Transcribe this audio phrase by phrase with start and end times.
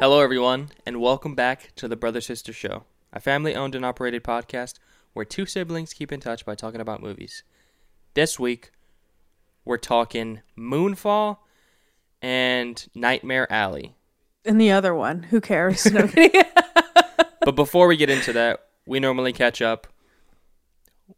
[0.00, 4.24] Hello, everyone, and welcome back to the Brother Sister Show, a family owned and operated
[4.24, 4.78] podcast
[5.12, 7.42] where two siblings keep in touch by talking about movies.
[8.14, 8.72] This week,
[9.66, 11.36] we're talking Moonfall
[12.22, 13.94] and Nightmare Alley.
[14.46, 15.84] And the other one, who cares?
[15.92, 16.08] No.
[17.40, 19.86] But before we get into that, we normally catch up.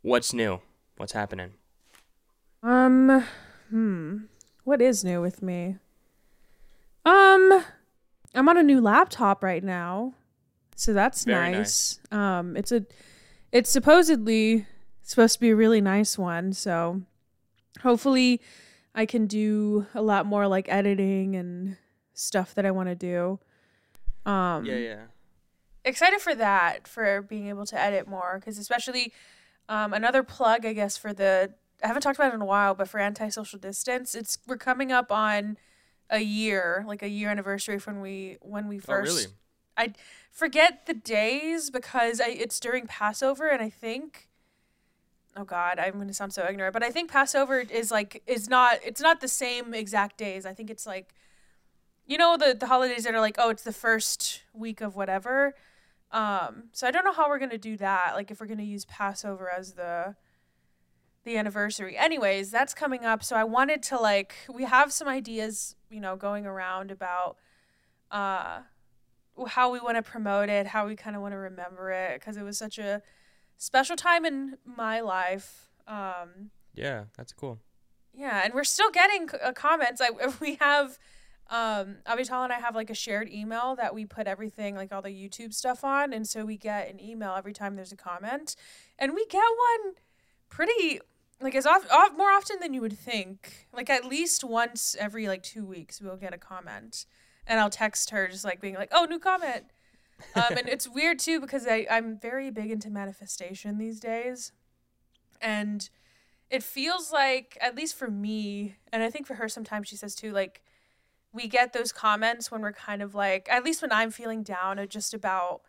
[0.03, 0.61] What's new?
[0.97, 1.55] What's happening?
[2.63, 3.25] um,
[3.71, 4.19] hmm,
[4.65, 5.77] what is new with me?
[7.05, 7.65] Um,
[8.35, 10.15] I'm on a new laptop right now,
[10.77, 11.99] so that's Very nice.
[12.13, 12.85] Um, it's a,
[13.51, 14.67] it's supposedly
[15.03, 16.53] supposed to be a really nice one.
[16.53, 17.03] So,
[17.83, 18.41] hopefully,
[18.95, 21.77] I can do a lot more like editing and
[22.15, 23.41] stuff that I want to do.
[24.25, 25.01] Um, Yeah, yeah.
[25.85, 29.13] Excited for that for being able to edit more because especially
[29.69, 31.53] um, another plug i guess for the
[31.83, 34.93] i haven't talked about it in a while but for anti-social distance it's we're coming
[34.93, 35.57] up on
[36.11, 39.27] a year like a year anniversary from we when we first Oh, really?
[39.77, 39.93] i
[40.31, 44.29] forget the days because I, it's during passover and i think
[45.37, 48.49] oh god i'm going to sound so ignorant but i think passover is like is
[48.49, 51.15] not it's not the same exact days i think it's like
[52.07, 55.55] you know the the holidays that are like oh it's the first week of whatever
[56.13, 58.59] um so i don't know how we're going to do that like if we're going
[58.59, 60.15] to use passover as the
[61.25, 65.75] the anniversary anyways that's coming up so i wanted to like we have some ideas
[65.91, 67.37] you know going around about
[68.11, 68.61] uh
[69.49, 72.37] how we want to promote it how we kind of want to remember it because
[72.37, 73.01] it was such a
[73.57, 77.59] special time in my life um Yeah, that's cool.
[78.13, 80.01] yeah, and we're still getting c- uh, comments.
[80.01, 80.11] I
[80.41, 80.99] we have
[81.53, 85.03] um Avital and I have like a shared email that we put everything like all
[85.03, 88.57] the YouTube stuff on and so we get an email every time there's a comment
[88.99, 89.95] and we get one
[90.49, 91.01] pretty
[91.43, 93.69] like as off, off more often than you would think.
[93.73, 97.05] Like at least once every like 2 weeks we'll get a comment
[97.47, 99.65] and I'll text her just like being like, "Oh, new comment."
[100.35, 104.53] Um and it's weird too because I I'm very big into manifestation these days.
[105.41, 105.91] And
[106.49, 110.15] it feels like at least for me and i think for her sometimes she says
[110.15, 110.63] too like
[111.33, 114.79] we get those comments when we're kind of like at least when i'm feeling down
[114.79, 115.63] or just about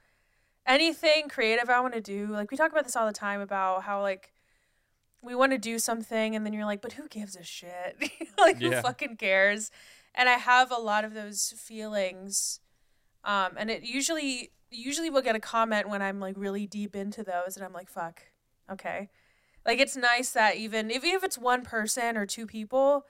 [0.65, 3.83] anything creative i want to do like we talk about this all the time about
[3.83, 4.33] how like
[5.21, 7.97] we want to do something and then you're like but who gives a shit?
[8.37, 9.71] Like who fucking cares?
[10.13, 12.59] And i have a lot of those feelings
[13.23, 17.23] um and it usually usually will get a comment when i'm like really deep into
[17.23, 18.23] those and i'm like fuck
[18.71, 19.09] okay.
[19.65, 23.05] Like it's nice that even if, if it's one person or two people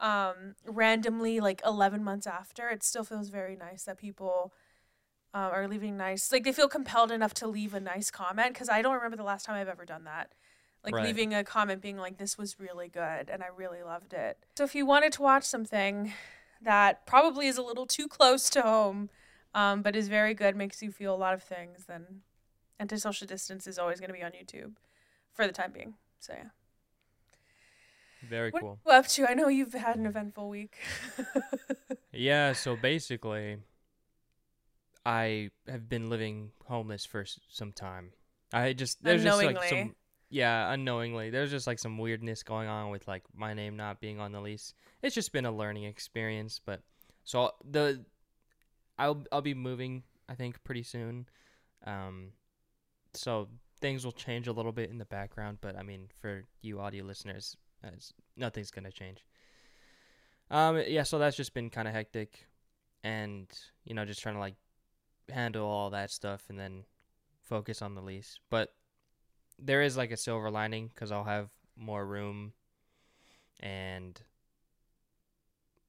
[0.00, 4.52] um randomly like 11 months after it still feels very nice that people
[5.32, 8.68] uh, are leaving nice like they feel compelled enough to leave a nice comment because
[8.68, 10.32] i don't remember the last time i've ever done that
[10.84, 11.04] like Right.
[11.04, 14.64] leaving a comment being like this was really good and i really loved it so
[14.64, 16.12] if you wanted to watch something
[16.62, 19.10] that probably is a little too close to home
[19.54, 22.22] um, but is very good makes you feel a lot of things then
[22.78, 24.72] anti-social distance is always going to be on youtube
[25.32, 25.94] for the time being.
[26.18, 26.50] So yeah.
[28.28, 28.78] Very What cool.
[28.86, 29.28] you up to?
[29.30, 30.76] I know you've had an eventful week.
[32.12, 33.58] Yeah, so basically,
[35.06, 38.12] I have been living homeless for some time.
[38.52, 39.94] I just there's just like some
[40.28, 44.18] yeah unknowingly there's just like some weirdness going on with like my name not being
[44.20, 44.74] on the lease.
[45.02, 46.82] It's just been a learning experience, but
[47.24, 48.04] so the
[48.98, 51.26] I'll I'll be moving I think pretty soon,
[51.86, 52.32] um,
[53.14, 53.48] so
[53.80, 55.58] things will change a little bit in the background.
[55.60, 59.24] But I mean, for you audio listeners, as nothing's gonna change.
[60.50, 62.46] Um, yeah, so that's just been kind of hectic,
[63.04, 63.46] and
[63.84, 64.56] you know, just trying to like
[65.28, 66.84] handle all that stuff and then
[67.42, 68.38] focus on the lease.
[68.50, 68.74] But
[69.58, 72.52] there is like a silver lining because I'll have more room,
[73.60, 74.20] and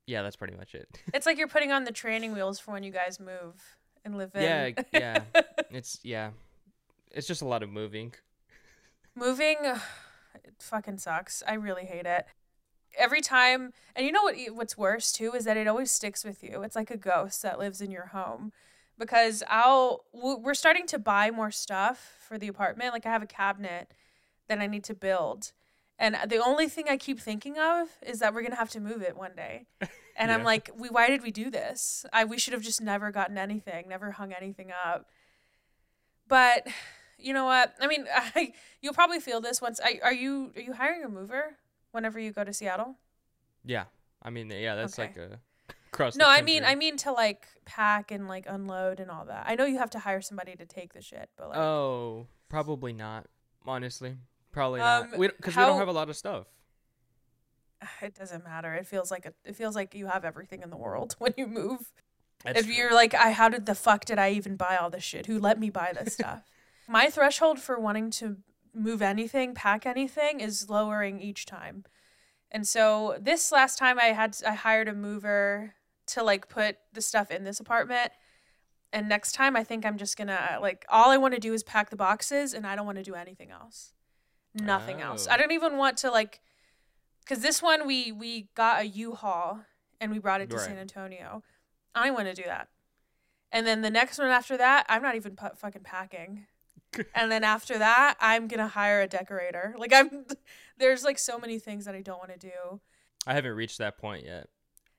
[0.06, 0.88] yeah, that's pretty much it.
[1.14, 4.32] it's like you're putting on the training wheels for when you guys move and live
[4.36, 4.42] in.
[4.42, 5.24] Yeah, yeah.
[5.72, 6.32] it's yeah,
[7.12, 8.14] it's just a lot of moving.
[9.16, 9.58] Moving,
[10.36, 11.44] it fucking sucks.
[11.48, 12.26] I really hate it.
[12.98, 14.36] Every time, and you know what?
[14.52, 16.62] What's worse too is that it always sticks with you.
[16.64, 18.52] It's like a ghost that lives in your home.
[19.00, 22.94] Because I'll, we're starting to buy more stuff for the apartment.
[22.94, 23.92] Like I have a cabinet
[24.48, 25.54] that I need to build,
[25.98, 29.02] and the only thing I keep thinking of is that we're gonna have to move
[29.02, 29.68] it one day.
[30.18, 32.06] And I'm like, we why did we do this?
[32.14, 35.08] I we should have just never gotten anything, never hung anything up.
[36.28, 36.68] But
[37.22, 37.74] you know what?
[37.80, 39.80] I mean, I, you'll probably feel this once.
[39.84, 41.58] I, are you are you hiring a mover
[41.92, 42.96] whenever you go to Seattle?
[43.64, 43.86] Yeah,
[44.24, 45.08] I mean, yeah, that's Okay.
[45.10, 45.40] like a
[45.94, 46.16] across.
[46.16, 46.64] No, I mean.
[46.64, 49.46] I mean to like pack and like unload and all that.
[49.48, 52.94] I know you have to hire somebody to take the shit, but like, Oh, probably
[52.94, 53.28] not.
[53.66, 54.16] Honestly,
[54.52, 55.20] probably Um, not.
[55.38, 56.48] Because we, how- don't have a lot of stuff.
[58.02, 58.74] it doesn't matter.
[58.74, 61.48] It feels like a, it feels like you have everything in the world when you
[61.48, 61.92] move.
[62.44, 62.74] That's if true.
[62.74, 65.28] you're like, I, how did the fuck did I even buy all this shit?
[65.28, 66.42] Who let me buy this stuff?
[66.92, 68.38] My threshold for wanting to
[68.74, 71.86] move anything, pack anything, is lowering each time.
[72.52, 75.76] And so this last time, I had I hired a mover
[76.08, 78.12] to like put the stuff in this apartment.
[78.92, 81.64] And next time, I think I'm just gonna like all I want to do is
[81.64, 83.94] pack the boxes, and I don't want to do anything else.
[84.54, 85.28] Nothing else.
[85.30, 85.34] Oh.
[85.34, 86.42] I don't even want to like,
[87.22, 89.62] because this one we we got a U-Haul
[90.02, 90.66] and we brought it to Right.
[90.66, 91.42] San Antonio.
[91.96, 92.68] I want to do that.
[93.50, 96.48] And then the next one after that, I'm not even pu- fucking packing.
[97.16, 99.76] And then after that, I'm gonna hire a decorator.
[99.78, 100.26] Like I'm,
[100.78, 102.80] there's like so many things that I don't want to do.
[103.26, 104.48] I haven't reached that point yet.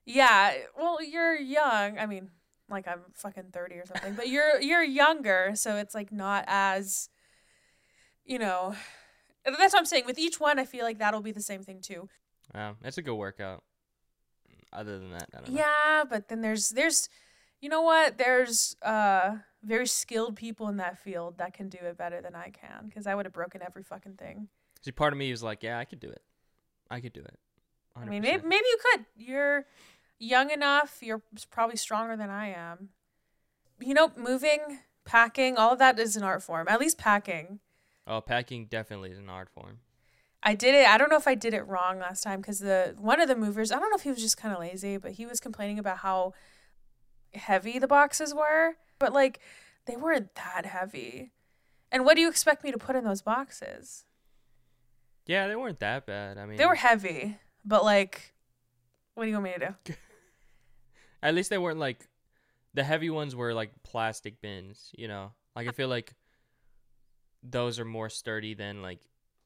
[0.04, 1.98] Yeah, well, you're young.
[1.98, 2.30] I mean,
[2.68, 7.08] like I'm fucking 30 or something, but you're you're younger, so it's like not as
[8.24, 8.74] you know,
[9.44, 10.04] that's what I'm saying.
[10.06, 12.08] With each one, I feel like that'll be the same thing too.
[12.54, 13.62] Yeah, it's a good workout.
[14.72, 15.58] Other than that, I don't know.
[15.58, 17.08] Yeah, but then there's there's
[17.60, 18.18] you know what?
[18.18, 22.50] There's uh very skilled people in that field that can do it better than I
[22.50, 24.48] can because I would have broken every fucking thing.
[24.80, 26.22] See, part of me was like, yeah, I could do it.
[26.90, 27.38] I could do it.
[27.94, 29.04] I mean, maybe, maybe you could.
[29.16, 29.66] You're
[30.18, 30.98] young enough.
[31.00, 32.88] You're probably stronger than I am.
[33.80, 36.66] You know, moving, packing, all of that is an art form.
[36.68, 37.60] At least packing.
[38.06, 39.78] Oh, packing definitely is an art form.
[40.42, 40.88] I did it.
[40.88, 43.36] I don't know if I did it wrong last time because the one of the
[43.36, 43.70] movers.
[43.70, 45.98] I don't know if he was just kind of lazy, but he was complaining about
[45.98, 46.34] how
[47.34, 48.76] heavy the boxes were.
[49.02, 49.40] But like,
[49.86, 51.32] they weren't that heavy.
[51.90, 54.04] And what do you expect me to put in those boxes?
[55.26, 56.38] Yeah, they weren't that bad.
[56.38, 58.32] I mean, They were heavy, but like,
[59.14, 59.94] what do you want me to do?
[61.22, 62.08] At least they weren't like
[62.74, 65.32] the heavy ones were like plastic bins, you know.
[65.56, 66.14] Like I feel like
[67.42, 69.00] those are more sturdy than like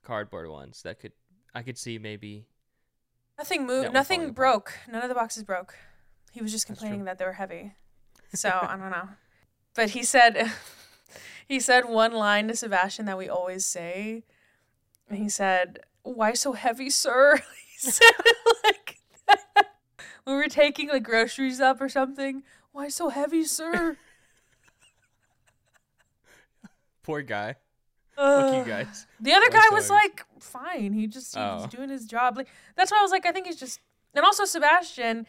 [0.04, 1.12] cardboard ones that could
[1.54, 2.44] I could see maybe
[3.38, 3.92] Nothing moved.
[3.92, 4.34] Nothing falling apart.
[4.34, 4.72] broke.
[4.92, 5.74] None of the boxes broke.
[6.32, 7.74] He was just complaining that they were heavy.
[8.34, 9.08] So I don't know.
[9.76, 10.50] But he said,
[11.49, 14.25] he said one line to Sebastian that we always say.
[15.08, 17.37] And he said, "Why so heavy, sir?"
[17.81, 18.11] he said
[18.64, 19.67] like that.
[20.26, 22.43] we were taking like groceries up or something.
[22.73, 23.96] Why so heavy, sir?
[27.02, 27.55] poor guy.
[28.17, 29.06] Fuck you guys.
[29.20, 30.93] The other guy was like fine.
[30.93, 31.69] He just he was Oh.
[31.69, 32.37] doing his job.
[32.37, 33.78] Like that's why I was like, I think he's just
[34.14, 35.26] and also Sebastian,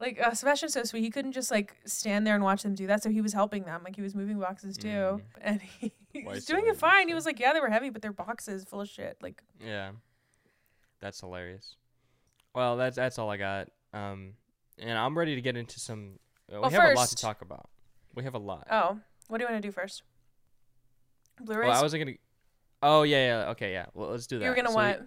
[0.00, 1.02] like uh, Sebastian's so sweet.
[1.02, 3.02] He couldn't just like stand there and watch them do that.
[3.02, 3.82] So he was helping them.
[3.84, 5.22] Like he was moving boxes too, Mm.
[5.40, 7.08] and he, he was doing it fine.
[7.08, 9.16] He was like, yeah, they were heavy, but they're boxes full of shit.
[9.22, 9.90] Like Yeah.
[11.00, 11.76] That's hilarious.
[12.54, 13.68] Well, that's that's all I got.
[13.92, 14.34] Um
[14.78, 16.18] and I'm ready to get into some
[16.50, 17.68] uh, we Well, have a lot to talk about.
[18.14, 18.66] We have a lot.
[18.70, 18.98] oh,
[19.28, 20.02] what do you want to do first?
[21.40, 21.68] Blu-rays.
[21.68, 22.20] Well, I wasn't going to
[22.82, 23.50] Oh, yeah, yeah.
[23.50, 23.86] Okay, yeah.
[23.92, 24.44] Well, let's do that.
[24.46, 25.06] You're gonna So what?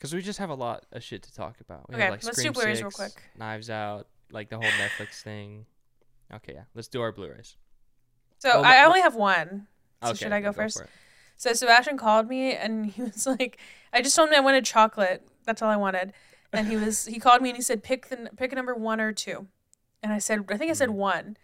[0.00, 1.88] Cause we just have a lot of shit to talk about.
[1.88, 3.22] We Okay, have like let's do Blu-rays real quick.
[3.36, 5.66] Knives Out, like the whole Netflix thing.
[6.32, 6.62] Okay, yeah.
[6.74, 7.56] Let's do our Blu-rays.
[8.38, 9.66] So well, I only have one.
[10.02, 10.82] So okay, should I go then first?
[11.36, 13.58] So Sebastian called me and he was like,
[13.92, 15.26] I just told him I wanted chocolate.
[15.44, 16.14] That's all I wanted.
[16.52, 19.00] And he was he called me and he said pick the pick a number one
[19.00, 19.46] or two,
[20.02, 20.94] and I said I think I said Mhm.
[20.94, 21.36] one,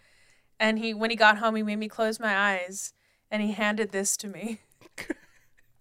[0.58, 2.92] and he when he got home he made me close my eyes
[3.30, 4.60] and he handed this to me.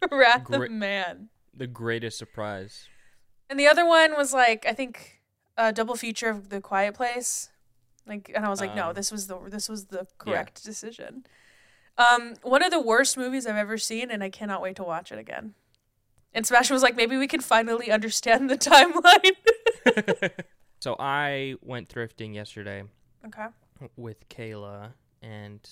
[0.11, 0.69] Wrath Great.
[0.69, 1.29] of Man.
[1.55, 2.87] The greatest surprise.
[3.49, 5.21] And the other one was like I think
[5.57, 7.49] a double feature of The Quiet Place.
[8.05, 11.25] Like and I was like no Um, this was the this was the correct decision.
[11.97, 15.11] Um one of the worst movies I've ever seen and I cannot wait to watch
[15.11, 15.53] it again.
[16.35, 18.57] And Sebastian was like maybe we can finally understand the
[19.87, 20.33] timeline.
[20.81, 22.83] so I went thrifting yesterday
[23.25, 23.45] okay.
[23.95, 25.67] with Kayla, and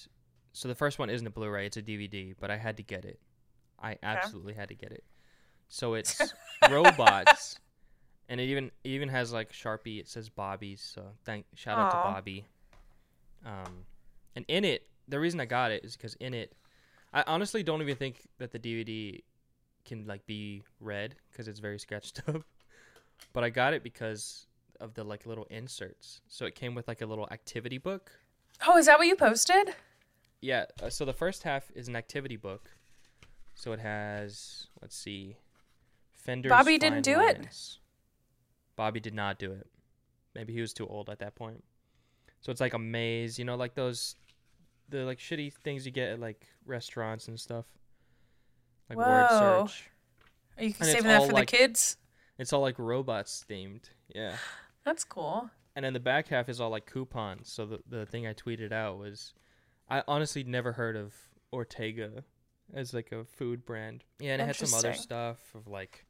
[0.53, 2.33] so the first one isn't a Blu-ray; it's a DVD.
[2.39, 3.19] But I had to get it.
[3.77, 5.03] I absolutely had to get it.
[5.73, 6.21] So it's
[6.69, 7.57] robots,
[8.29, 9.99] and it even it even has like Sharpie.
[9.99, 10.81] It says Bobby's.
[10.81, 12.45] So thank shout out to Bobby.
[13.43, 13.85] Um,
[14.35, 16.53] and in it, the reason I got it is because in it,
[17.11, 19.23] I honestly don't even think that the DVD
[19.83, 22.43] can like be read because it's very scratched up.
[23.33, 24.45] But I got it because
[24.79, 26.21] of the like little inserts.
[26.27, 28.11] So it came with like a little activity book.
[28.67, 29.73] Oh, is that what you posted?
[30.39, 30.65] Yeah.
[30.83, 32.69] Uh, so the first half is an activity book.
[33.55, 35.37] So it has let's see,
[36.23, 37.47] Fender's Bobby didn't do it?
[38.75, 39.67] Bobby did not do it.
[40.35, 41.63] Maybe he was too old at that point.
[42.41, 44.15] So it's like a maze, you know, like those,
[44.89, 47.65] the like shitty things you get at like restaurants and stuff.
[48.89, 49.65] Like word Whoa.
[49.67, 49.89] search.
[50.57, 51.97] Are you And saving that for like- the kids?
[52.39, 53.83] It's all like robots themed.
[54.13, 54.35] Yeah.
[54.83, 55.49] That's cool.
[55.75, 57.51] and then the back half is all like coupons.
[57.51, 59.33] So the the thing I tweeted out was,
[59.89, 61.13] I honestly never heard of
[61.53, 62.23] Ortega
[62.73, 64.03] as like a food brand.
[64.19, 66.05] Yeah, and it had some other stuff of like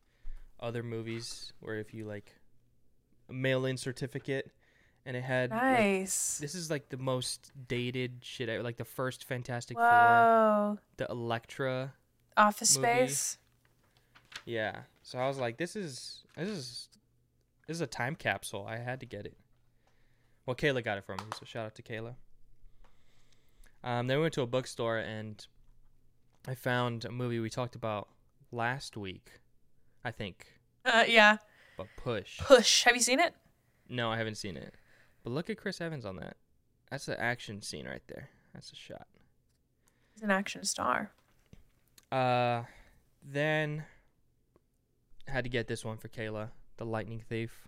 [0.64, 2.34] other movies where if you like
[3.30, 4.52] mail in certificate,
[5.06, 6.38] and it had like, Nice.
[6.40, 8.64] this is like the most dated shit ever.
[8.64, 11.94] Like the first Fantastic Four, the Elektra.
[12.38, 12.88] Office movie.
[12.88, 13.38] Space.
[14.46, 14.80] Yeah.
[15.04, 16.90] So I was like, this is this is
[17.68, 18.66] this is a time capsule.
[18.68, 19.36] I had to get it.
[20.46, 22.16] Well, Kayla got it for me, so shout out to Kayla.
[23.84, 25.46] Um, then we went to a bookstore and
[26.48, 28.08] I found a movie we talked about
[28.52, 29.32] last week,
[30.04, 30.48] I think.
[30.86, 31.38] Uh, yeah.
[31.78, 32.40] But Push.
[32.40, 32.84] Push.
[32.84, 33.34] Have you seen it?
[33.90, 34.76] No, I haven't seen it.
[35.24, 36.36] But look at Chris Evans on that.
[36.92, 38.30] That's the action scene right there.
[38.54, 39.08] That's a shot.
[40.14, 41.12] He's an action star.
[42.12, 42.64] Uh,
[43.24, 43.86] then
[45.28, 47.68] had to get this one for Kayla, the Lightning Thief.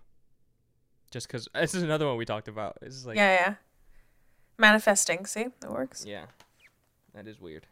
[1.10, 2.76] Just because this is another one we talked about.
[2.80, 3.54] This is like, yeah, yeah.
[4.58, 5.26] Manifesting.
[5.26, 6.04] See, it works.
[6.06, 6.26] yeah,
[7.14, 7.66] that is weird.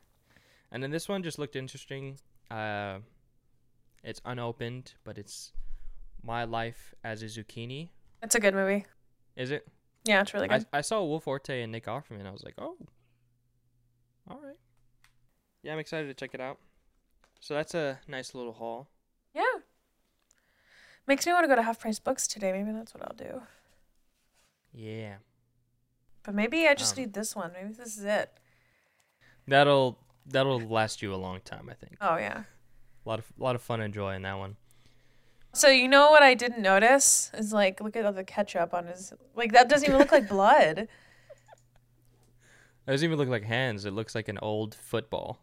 [0.72, 2.18] And then this one just looked interesting.
[2.50, 2.98] Uh,
[4.04, 5.52] it's unopened, but it's
[6.22, 7.88] My Life as a Zucchini.
[8.22, 8.86] It's a good movie.
[9.36, 9.66] Is it?
[10.04, 10.66] Yeah, it's really good.
[10.72, 12.26] I saw Will Forte and Nick Offerman.
[12.26, 12.76] I was like, oh,
[14.30, 14.56] all right.
[15.62, 16.58] Yeah, I'm excited to check it out.
[17.40, 18.88] So that's a nice little haul.
[19.34, 19.42] yeah.
[21.06, 22.50] Makes me want to go to Half Price Books today.
[22.52, 23.42] Maybe that's what I'll do.
[24.72, 25.16] Yeah.
[26.22, 27.52] But maybe I just Um, need this one.
[27.52, 28.30] Maybe this is it.
[29.46, 31.96] That'll that'll last you a long time, I think.
[32.00, 32.44] Oh yeah.
[33.04, 34.56] A lot of a lot of fun and joy in that one.
[35.52, 38.86] So you know what I didn't notice is like look at all the ketchup on
[38.86, 40.88] his like that doesn't even look like blood.
[42.86, 43.86] It doesn't even look like hands.
[43.86, 45.40] It looks like an old football.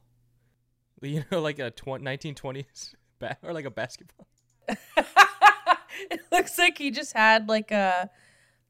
[1.01, 4.27] You know, like a tw- 1920s ba- or like a basketball.
[4.67, 8.11] it looks like he just had like a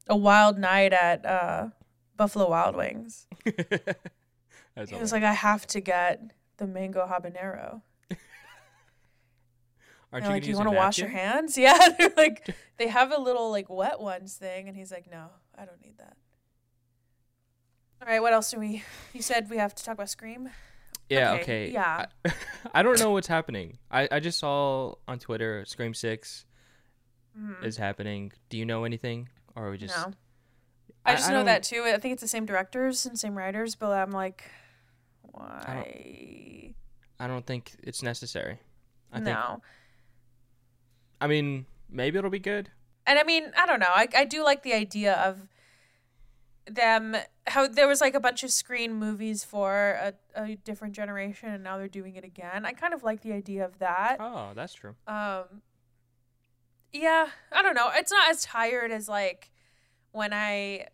[0.08, 1.68] a wild night at uh,
[2.16, 3.26] Buffalo Wild Wings.
[4.74, 6.22] That's He was like, I have to get
[6.56, 7.82] the mango habanero.
[10.12, 11.56] Aren't you like, gonna you want to wash your hands?
[11.58, 15.26] Yeah, they're like, they have a little like wet ones thing, and he's like, no,
[15.56, 16.16] I don't need that.
[18.02, 18.82] All right, what else do we?
[19.12, 20.50] You said we have to talk about Scream.
[21.08, 21.32] Yeah.
[21.34, 21.70] Okay, Okay.
[21.72, 22.06] yeah.
[22.24, 22.32] I,
[22.74, 23.78] I don't know what's happening.
[23.90, 26.46] I I just saw on Twitter Scream Six
[27.38, 27.64] Mhm.
[27.64, 28.32] is happening.
[28.50, 29.96] Do you know anything, or are we just?
[29.96, 30.12] no,
[31.06, 31.82] I just know don't- that too.
[31.86, 34.44] I think it's the same directors and same writers, but I'm like,
[35.22, 36.74] why?
[37.18, 38.58] I don't think it's necessary.
[39.12, 39.36] I think.
[41.22, 42.70] I mean, maybe it'll be good.
[43.06, 43.86] And I mean, I don't know.
[43.94, 45.48] I, I do like the idea of
[46.66, 51.48] them how there was like a bunch of Scream movies for a, a different generation
[51.48, 52.64] and now they're doing it again.
[52.64, 54.18] I kind of like the idea of that.
[54.20, 54.94] Oh, that's true.
[55.06, 55.62] Um
[56.92, 57.90] Yeah, I don't know.
[57.94, 59.50] It's not as tired as like
[60.12, 60.86] when I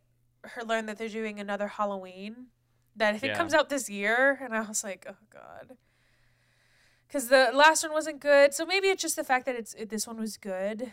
[0.45, 2.47] heard, learned that they're doing another Halloween
[2.97, 3.37] that I think Yeah.
[3.39, 5.77] comes out this year and I was like, "Oh god."
[7.11, 8.55] Cuz the last one wasn't good.
[8.55, 10.93] So maybe it's just the fact that it's it, this one was good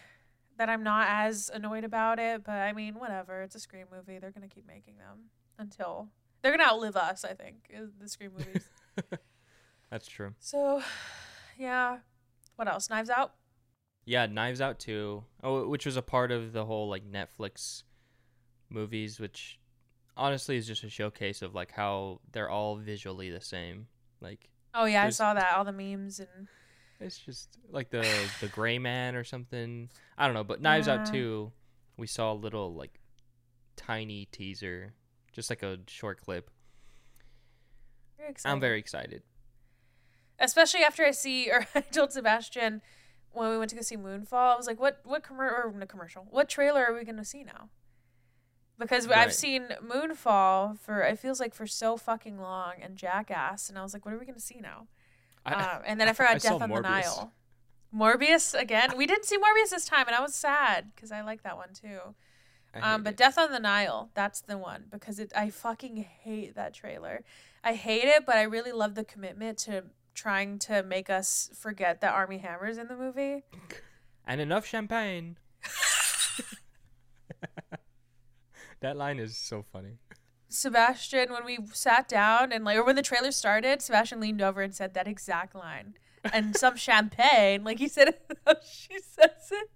[0.58, 3.42] that I'm not as annoyed about it, but I mean, whatever.
[3.42, 4.20] It's a Scream movie.
[4.20, 5.30] They're going to keep making them
[5.60, 6.10] until
[6.42, 7.70] they're going to outlive us, I think,
[8.00, 8.70] the Scream movies.
[9.90, 10.34] That's true.
[10.40, 10.82] so,
[11.58, 11.98] yeah.
[12.56, 12.90] What else?
[12.90, 13.34] Knives Out?
[14.06, 15.24] Yeah, Knives Out too.
[15.44, 17.84] Oh, which was a part of the whole like Netflix
[18.70, 19.60] movies, which
[20.16, 23.88] honestly is just a showcase of like how they're all visually the same.
[24.22, 25.54] Like Oh yeah, There's- I saw that.
[25.56, 26.48] All the memes and
[27.00, 28.06] it's just like the
[28.42, 29.90] the Gray Man or something.
[30.18, 31.12] I don't know, but Knives Out Yeah.
[31.14, 31.52] too.
[31.98, 33.00] We saw a little like
[33.76, 34.94] tiny teaser,
[35.32, 36.50] just like a short clip.
[38.18, 38.34] very.
[38.46, 39.24] I'm very excited.
[40.40, 42.82] especially after I see or I told Sebastian
[43.32, 46.26] when we went to go see Moonfall, I was like, "What what commer- or commercial?
[46.30, 47.70] What trailer are we going to see now?"
[48.78, 49.20] Because Right.
[49.20, 53.84] I've seen Moonfall for it feels like for so fucking long and Jackass, and I
[53.84, 54.88] was like, "What are we going to see now?"
[55.46, 57.32] I, um, and then I forgot I Death on the Nile.
[57.96, 58.98] Morbius again.
[58.98, 61.70] We didn't see Morbius this time, and I was sad because I like that one
[61.74, 62.00] too.
[62.74, 63.18] Um, but it.
[63.18, 65.32] Death on the Nile, that's the one because it.
[65.36, 67.24] I fucking hate that trailer.
[67.64, 72.02] I hate it, but I really love the commitment to trying to make us forget
[72.02, 73.44] that Armie Hammer's in the movie.
[74.28, 75.38] and enough champagne.
[78.82, 79.98] That line is so funny.
[80.50, 84.62] Sebastian, when we sat down and like, or when the trailer started, Sebastian leaned over
[84.62, 85.96] and said that exact line,
[86.32, 88.16] and some champagne, like he said,
[88.66, 89.70] she says it,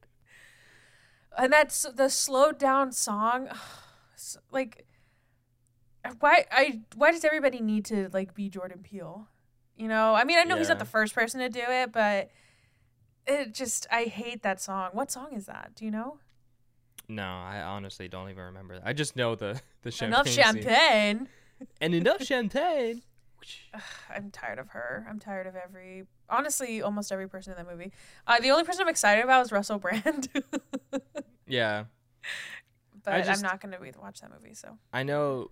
[1.37, 3.49] and that's the slowed down song,
[4.51, 4.85] like.
[6.21, 9.27] Why I why does everybody need to like be Jordan Peele?
[9.75, 12.31] You know, I mean, I know he's not the first person to do it, but
[13.27, 14.89] it just I hate that song.
[14.93, 15.71] What song is that?
[15.75, 16.19] Do you know?
[17.09, 18.87] No, I honestly don't even remember that.
[18.87, 20.13] I just know the the champagne.
[20.13, 20.43] Enough scene.
[20.63, 21.27] champagne.
[21.81, 23.01] and enough champagne.
[24.09, 25.05] I'm tired of her.
[25.09, 27.91] I'm tired of every, honestly, almost every person in that movie.
[28.27, 30.29] Uh, the only person I'm excited about is Russell Brand,
[31.47, 31.85] Yeah,
[33.03, 34.53] but just- I'm not going to watch that movie.
[34.53, 35.49] So I know,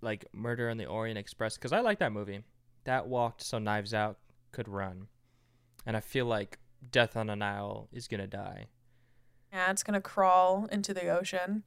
[0.00, 2.42] like Murder on the Orient Express, because I like that movie.
[2.84, 4.18] That walked so Knives Out
[4.52, 5.08] could run,
[5.86, 6.58] and I feel like
[6.92, 8.66] Death on the Nile is gonna die,
[9.52, 11.62] yeah, it's gonna crawl into the ocean.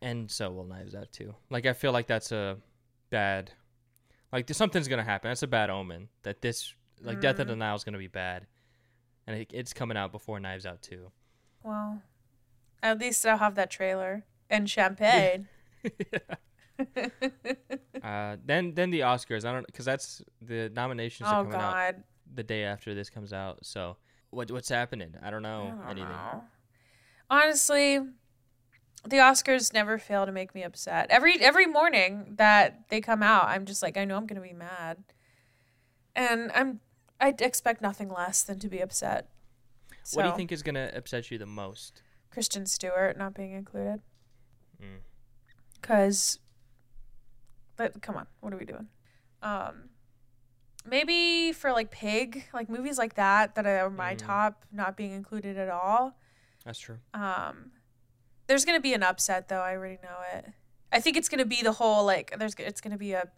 [0.00, 1.34] and so will Knives Out too.
[1.50, 2.56] Like I feel like that's a
[3.10, 3.52] bad,
[4.32, 5.30] like something's gonna happen.
[5.30, 6.08] That's a bad omen.
[6.22, 7.50] That this like Death on Mm.
[7.50, 8.46] the Nile is gonna be bad,
[9.26, 11.10] and it, it's coming out before Knives Out too.
[11.62, 12.02] Well,
[12.82, 15.48] at least I'll have that trailer and champagne.
[18.02, 19.44] Uh, then then the Oscars.
[19.44, 22.02] I don't because that's the nominations are oh coming out God,
[22.34, 23.64] the day after this comes out.
[23.64, 23.96] So
[24.30, 25.14] what what's happening?
[25.22, 26.08] I don't I know don't anything.
[26.08, 26.42] know.
[27.32, 27.98] Honestly,
[29.08, 31.06] the Oscars never fail to make me upset.
[31.08, 34.52] Every every morning that they come out, I'm just like, I know I'm gonna be
[34.52, 34.98] mad,
[36.14, 36.80] and I'm
[37.18, 39.30] I expect nothing less than to be upset.
[40.12, 42.02] What do you think is gonna upset you the most?
[42.30, 44.02] Kristen Stewart not being included?
[44.78, 44.98] Mm.
[45.80, 46.38] Cause,
[47.78, 48.88] but come on, what are we doing?
[49.42, 49.88] Um,
[50.84, 54.18] maybe for like Pig, like movies like that that are my Mm.
[54.18, 56.18] top, not being included at all.
[56.64, 56.98] That's true.
[57.14, 57.72] Um,
[58.46, 59.60] there's gonna be an upset though.
[59.60, 60.46] I already know it.
[60.92, 63.28] I think it's gonna be the whole like there's it's gonna be a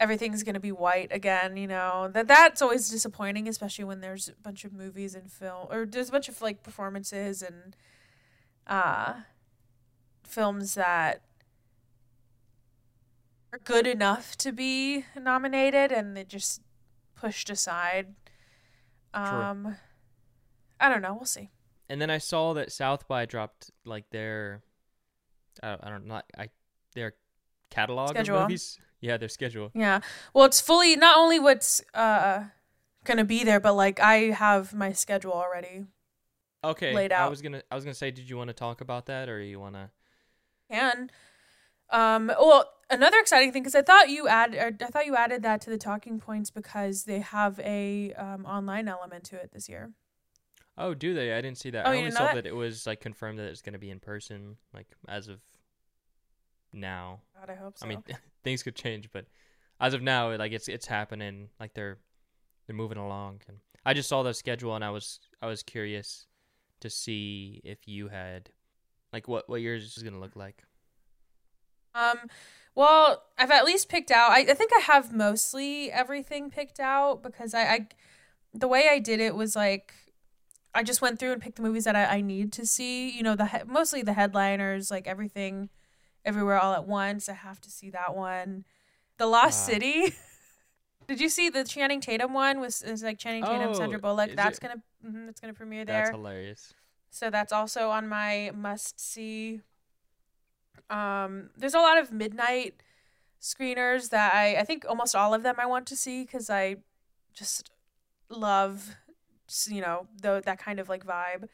[0.00, 1.56] everything's gonna be white again.
[1.56, 5.66] You know that that's always disappointing, especially when there's a bunch of movies and film
[5.70, 7.76] or there's a bunch of like performances and
[8.66, 9.14] uh
[10.24, 11.22] films that
[13.52, 16.60] are good enough to be nominated and they just
[17.14, 18.14] pushed aside.
[19.14, 19.76] Um,
[20.78, 21.14] I don't know.
[21.14, 21.50] We'll see.
[21.88, 24.62] And then I saw that South by dropped like their,
[25.62, 26.48] I don't, I don't not I
[26.94, 27.14] their
[27.70, 28.36] catalog Schedule.
[28.36, 28.78] of movies.
[29.00, 29.70] Yeah, their schedule.
[29.74, 30.00] Yeah.
[30.34, 32.44] Well, it's fully not only what's uh
[33.04, 35.84] gonna be there, but like I have my schedule already.
[36.64, 36.94] Okay.
[36.94, 37.26] Laid out.
[37.26, 39.40] I was gonna I was gonna say, did you want to talk about that or
[39.40, 39.90] you wanna?
[40.68, 41.12] And
[41.90, 45.60] um well, another exciting thing because I thought you add I thought you added that
[45.62, 49.92] to the talking points because they have a um, online element to it this year.
[50.78, 51.32] Oh, do they?
[51.32, 51.86] I didn't see that.
[51.86, 52.46] Oh, I only saw know that?
[52.46, 55.40] it was like confirmed that it's gonna be in person, like as of
[56.72, 57.20] now.
[57.38, 57.84] God, I hope so.
[57.84, 58.02] I mean,
[58.44, 59.26] things could change, but
[59.80, 61.48] as of now, like it's it's happening.
[61.58, 61.98] Like they're
[62.66, 66.26] they're moving along, and I just saw the schedule, and I was I was curious
[66.80, 68.50] to see if you had
[69.12, 70.62] like what what yours is gonna look like.
[71.94, 72.18] Um,
[72.74, 74.30] well, I've at least picked out.
[74.30, 77.88] I, I think I have mostly everything picked out because I, I,
[78.54, 79.92] the way I did it was like,
[80.74, 83.10] I just went through and picked the movies that I, I need to see.
[83.10, 85.70] You know, the he- mostly the headliners, like everything,
[86.24, 87.28] everywhere, all at once.
[87.28, 88.64] I have to see that one.
[89.16, 89.72] The Lost Wow.
[89.74, 90.14] City.
[91.08, 92.60] Did you see the Channing Tatum one?
[92.60, 94.30] Was is like Channing Tatum, Oh, Sandra Bullock?
[94.36, 94.60] That's it?
[94.60, 95.96] gonna, mhm, it's gonna premiere there.
[96.02, 96.74] That's hilarious.
[97.10, 99.62] So that's also on my must see.
[100.90, 102.74] Um, there's a lot of midnight
[103.40, 106.76] screeners that I I think almost all of them I want to see because I
[107.34, 107.70] just
[108.28, 108.96] love
[109.68, 111.48] you know the that kind of like vibe.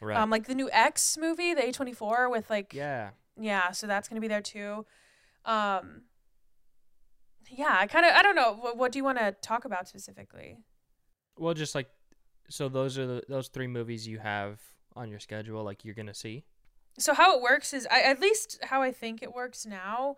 [0.00, 0.16] Right.
[0.16, 3.10] Um, like the new X movie, the A24 with like yeah.
[3.38, 4.86] yeah, so that's gonna be there too.
[5.44, 6.02] Um,
[7.50, 9.88] yeah, I kind of I don't know what, what do you want to talk about
[9.88, 10.58] specifically?
[11.36, 11.88] Well, just like
[12.48, 14.58] so, those are the those three movies you have
[14.96, 15.62] on your schedule.
[15.62, 16.44] Like you're gonna see.
[16.98, 20.16] so how it works is I at least how I think it works now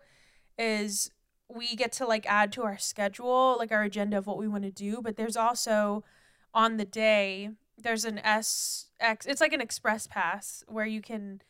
[0.57, 1.11] is
[1.49, 4.63] we get to like add to our schedule like our agenda of what we want
[4.63, 6.03] to do but there's also
[6.53, 11.41] on the day there's an SX it's like an express pass where you can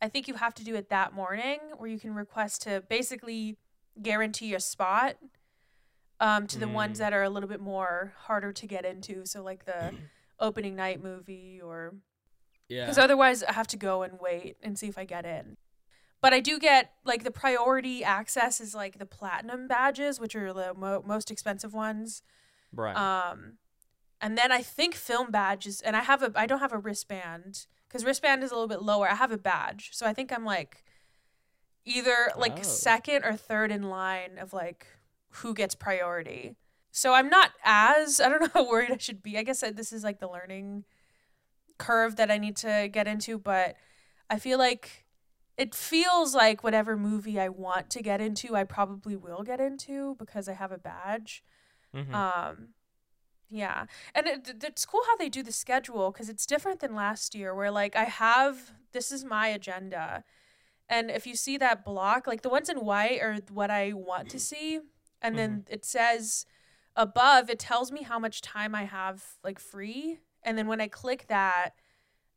[0.00, 3.56] I think you have to do it that morning where you can request to basically
[4.00, 5.16] guarantee a spot
[6.20, 7.00] um to the ones Mm.
[7.00, 9.94] that are a little bit more harder to get into so like the
[10.40, 11.94] opening night movie or
[12.68, 12.84] Yeah.
[12.84, 15.56] because otherwise I have to go and wait and see if I get in.
[16.20, 20.52] But I do get like the priority access is like the platinum badges, which are
[20.52, 22.22] the mo- most expensive ones.
[22.72, 22.96] right.
[22.96, 23.54] Um,
[24.22, 27.66] and then I think film badges, and I have a I don't have a wristband
[27.88, 29.08] because wristband is a little bit lower.
[29.10, 30.84] I have a badge, so I think I'm like
[31.84, 32.62] either like Oh.
[32.62, 34.86] second or third in line of like
[35.36, 36.54] who gets priority.
[36.90, 39.36] So I'm not as I don't know how worried I should be.
[39.38, 40.84] I guess this is like the learning
[41.78, 43.74] curve that I need to get into, but
[44.30, 45.06] I feel like
[45.56, 50.14] it feels like whatever movie I want to get into, I probably will get into
[50.18, 51.42] because I have a badge.
[51.94, 52.14] Mhm.
[52.14, 52.68] Um,
[53.52, 53.84] Yeah.
[54.14, 57.54] And it, it's cool how they do the schedule because it's different than last year,
[57.54, 60.24] where like I have this is my agenda.
[60.88, 64.30] And if you see that block, like the ones in white are what I want
[64.30, 64.80] to see.
[65.20, 66.46] And then it says
[66.96, 70.18] above, it tells me how much time I have like free.
[70.42, 71.70] And then when I click that,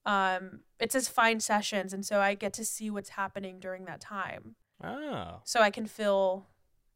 [0.06, 1.94] um, it says find sessions.
[1.94, 4.56] And so I get to see what's happening during that time.
[4.84, 6.48] Oh, So I can fill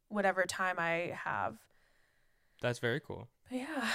[0.08, 1.56] whatever time I have.
[2.62, 3.28] that's very cool.
[3.50, 3.88] But yeah.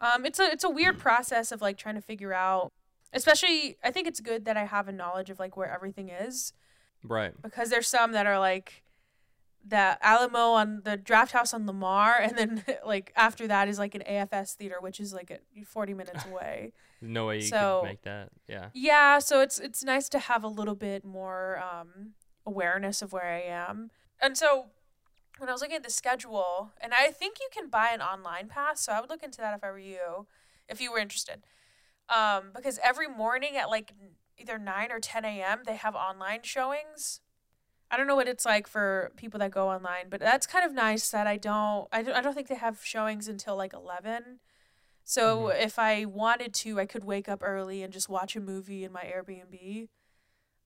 [0.00, 2.72] Um, it's a it's a weird process of like trying to figure out
[3.12, 6.52] especially I think it's good that I have a knowledge of like where everything is
[7.02, 7.32] Right.
[7.42, 8.82] because there's some that are like
[9.66, 13.94] the Alamo on the draft house on Lamar and then like after that is like
[13.94, 16.72] an AFS theater which is like 40 minutes away.
[17.02, 18.30] No way you So- could make that.
[18.48, 18.68] Yeah.
[18.72, 22.12] yeah, so it's it's nice to have a little bit more um
[22.46, 23.90] awareness of where I am.
[24.22, 24.66] And so
[25.40, 28.48] when I was looking at the schedule, and I think you can buy an online
[28.48, 30.26] pass, so I would look into that if I were you,
[30.68, 31.42] if you were interested.
[32.08, 33.92] Um, because every morning at like
[34.38, 37.20] either 9 or 10 a.m., they have online showings.
[37.90, 40.72] I don't know what it's like for people that go online, but that's kind of
[40.72, 44.40] nice that I don't, I don't, I don't think they have showings until like 11.
[45.04, 45.62] So Mhm.
[45.64, 48.92] if I wanted to, I could wake up early and just watch a movie in
[48.92, 49.88] my Airbnb.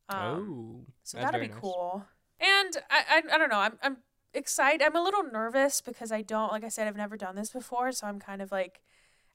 [0.08, 0.87] Um, oh.
[1.02, 1.60] so that'd be nice.
[1.60, 2.04] cool.
[2.40, 3.58] And I, I I don't know.
[3.60, 3.96] I'm I'm
[4.34, 4.82] excited.
[4.82, 7.92] I'm a little nervous because I don't like I said I've never done this before,
[7.92, 8.80] so I'm kind of like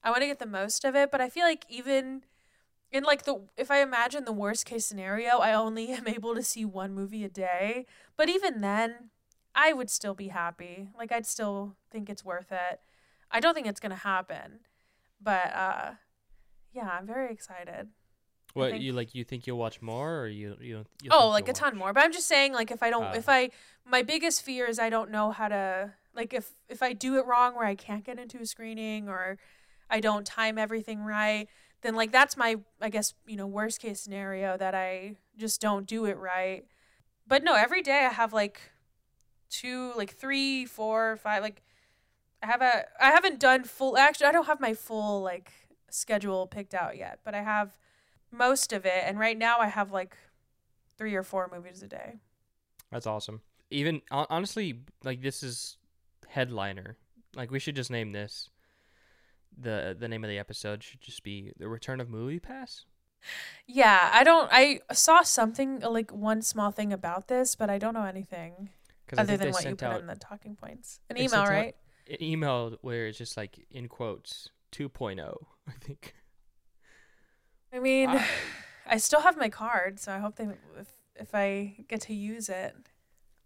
[0.03, 2.23] I want to get the most of it, but I feel like even
[2.91, 6.43] in like the if I imagine the worst case scenario, I only am able to
[6.43, 7.85] see one movie a day,
[8.17, 9.09] but even then
[9.55, 10.89] I would still be happy.
[10.97, 12.79] Like I'd still think it's worth it.
[13.31, 14.61] I don't think it's going to happen.
[15.21, 15.91] But uh
[16.73, 17.89] yeah, I'm very excited.
[18.53, 19.13] What think- you like?
[19.13, 20.75] You think you'll watch more, or you you?
[20.75, 21.79] don't- you oh like a ton watch?
[21.79, 23.13] more but i'm just saying like if i don't Uh.
[23.15, 23.49] if i
[23.85, 27.25] my biggest fear is i don't know how to like if if i do it
[27.25, 29.37] wrong where i can't get into a screening or
[29.89, 31.47] i don't time everything right
[31.81, 35.85] then like that's my i guess you know worst case scenario that i just don't
[35.85, 36.65] do it right
[37.27, 38.59] but no every day i have like
[39.49, 41.61] two like three four five like
[42.43, 45.51] i have a i haven't done full actually i don't have my full like
[45.89, 47.75] schedule picked out yet but i have
[48.31, 50.15] most of it and right now i have like
[50.97, 52.15] three or four movies a day
[52.91, 53.41] That's awesome.
[53.71, 55.77] Even honestly, like this is
[56.27, 56.97] headliner.
[57.35, 58.49] Like we should just name this.
[59.57, 62.85] the The name of the episode should just be the Return of Movie Pass.
[63.67, 67.93] yeah i don't i saw something like one small thing about this but i don't
[67.93, 68.69] know anything
[69.17, 71.75] other than what you put out in the talking points an email out- right
[72.09, 75.19] an email where it's just like in quotes 2.0.
[75.67, 76.15] I think.
[77.73, 78.25] I mean I-
[78.87, 80.47] i still have my card so i hope they
[80.79, 82.75] if, if i get to use it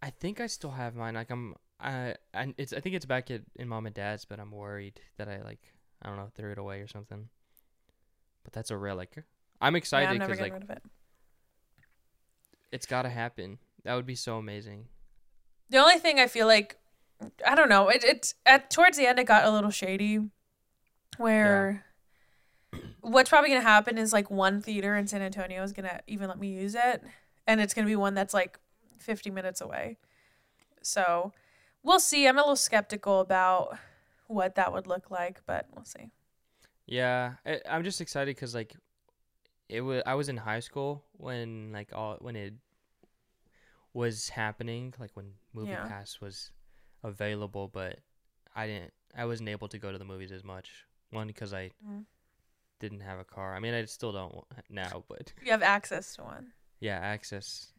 [0.02, 1.14] I think I still have mine.
[1.14, 4.38] Like I'm, I, I it's I think it's back at in mom and dad's, but
[4.38, 5.60] I'm worried that I like
[6.02, 7.30] I don't know threw it away or something.
[8.42, 9.24] But that's a relic.
[9.62, 10.82] I'm excited because getting like it
[12.70, 13.56] it's got to happen.
[13.84, 14.88] That would be so amazing.
[15.70, 16.76] the only thing i feel like
[17.46, 20.20] i don't know it, it at towards the end it got a little shady
[21.16, 21.84] where
[23.04, 26.00] what's probably going to happen is like one theater in san antonio is going to
[26.06, 27.02] even let me use it
[27.46, 28.58] and it's going to be one that's like
[28.98, 29.98] 50 minutes away
[30.82, 31.32] so
[31.82, 33.78] we'll see i'm a little skeptical about
[34.26, 36.10] what that would look like but we'll see
[36.86, 38.74] Yeah, I, I'm just excited because like
[39.68, 40.02] it was.
[40.06, 42.54] I was in high school when like all when it
[43.92, 45.86] was happening, like when Movie Yeah.
[45.86, 46.50] Pass was
[47.02, 48.00] available, but
[48.54, 48.92] I didn't.
[49.16, 50.84] I wasn't able to go to the movies as much.
[51.10, 52.04] One because I Mm.
[52.90, 53.54] Didn't have a car.
[53.56, 56.52] I mean, I still don't now, but you have access to one
[56.84, 57.72] yeah, access.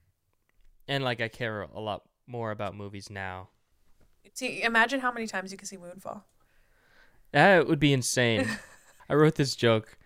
[0.87, 3.49] And like I care a lot more about movies now.
[4.33, 6.23] see imagine how many times you can see moonfall
[7.31, 8.47] That would be insane.
[9.09, 9.99] I wrote this joke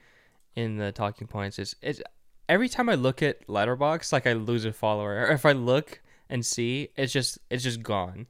[0.53, 1.57] in the talking points.
[1.59, 2.01] Is it's
[2.49, 5.25] every time I look at Letterboxd, like I lose a follower.
[5.27, 8.27] Or if I look and see, it's just it's just gone.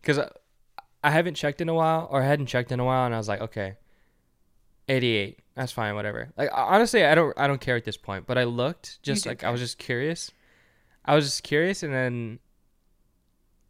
[0.00, 0.30] Because I,
[1.04, 3.18] I haven't checked in a while, or I hadn't checked in a while, and I
[3.18, 3.74] was like, okay,
[4.88, 5.40] eighty-eight.
[5.54, 6.30] That's fine, whatever.
[6.36, 8.26] Like honestly, I don't I don't care at this point.
[8.26, 10.30] But I looked just like I was just curious.
[11.04, 12.38] I was just curious, and then.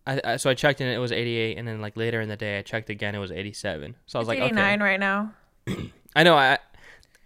[0.09, 2.37] I, I, so I checked and it was 88, and then like later in the
[2.37, 3.97] day I checked again, it was 87.
[4.07, 4.47] So I was it's like, okay.
[4.47, 5.33] 89 right now
[6.15, 6.37] I know.
[6.37, 6.59] I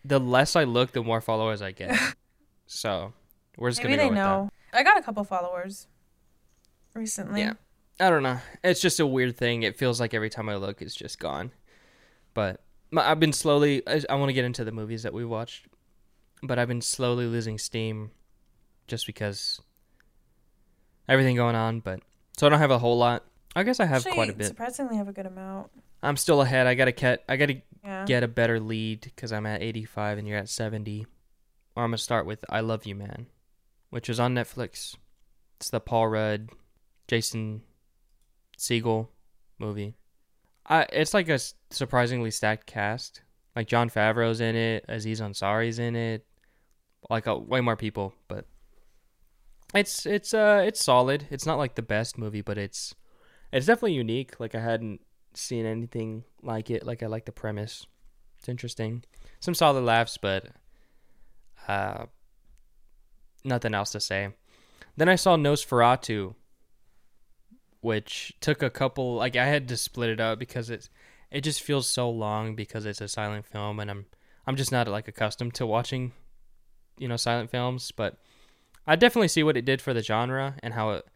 [0.03, 1.95] the less I look, the more followers I get.
[2.67, 3.13] so
[3.59, 5.89] we're just maybe gonna go they with know i got a couple followers
[6.95, 7.53] recently Yeah.
[7.99, 8.39] I don't know.
[8.65, 9.63] It's just a weird thing.
[9.63, 11.51] It feels like every time I look, it's just gone.
[12.33, 12.63] But
[12.97, 13.83] I've been slowly.
[13.87, 15.67] I, I want to get into the movies that we watched,
[16.43, 18.11] but I've been slowly losing steam,
[18.89, 19.61] just because
[21.09, 21.81] everything going on.
[21.81, 22.01] But
[22.37, 23.25] so I don't have a whole lot.
[23.55, 24.47] I guess I have Actually, quite a bit.
[24.47, 25.71] surprisingly have a good amount
[26.03, 26.67] I'm still ahead.
[26.67, 27.25] I gotta get.
[27.29, 31.07] I gotta yeah get a better lead because I'm at 85 and you're at 70.
[31.77, 33.27] Or I'm gonna start with I Love You Man,
[33.91, 34.97] which is on Netflix.
[35.59, 36.49] It's the Paul Rudd,
[37.07, 37.63] Jason
[38.59, 39.09] Segel
[39.59, 39.95] movie.
[40.71, 41.39] I it's like a
[41.71, 43.23] surprisingly stacked cast.
[43.57, 46.25] Like Jon Favreau's in it, Aziz Ansari's in it,
[47.11, 48.15] like uh, way more people.
[48.29, 48.47] But
[49.75, 51.27] it's it's uh it's solid.
[51.31, 52.95] It's not like the best movie, but it's
[53.53, 54.39] it's definitely unique.
[54.39, 55.01] Like I hadn't
[55.35, 56.87] seen anything like it.
[56.87, 57.87] Like I like the premise.
[58.39, 59.03] It's interesting.
[59.41, 60.49] Some solid laughs, but
[61.69, 62.07] uh,
[63.45, 64.31] nothing else to say.
[64.97, 66.35] Then I saw Nosferatu,
[67.81, 69.15] which took a couple.
[69.15, 70.91] Like I had to split it up because it's
[71.31, 74.07] it just feels so long because it's a silent film, and I'm
[74.47, 76.13] I'm just not like accustomed to watching,
[76.99, 77.93] you know, silent films.
[77.93, 78.17] But
[78.87, 81.07] I definitely see what it did for the genre and how it,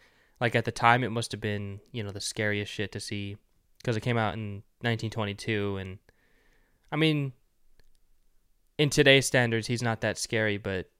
[0.40, 3.36] like at the time, it must have been you know the scariest shit to see
[3.78, 5.98] because it came out in 1922, and
[6.90, 7.32] I mean,
[8.78, 10.90] in today's standards, he's not that scary, but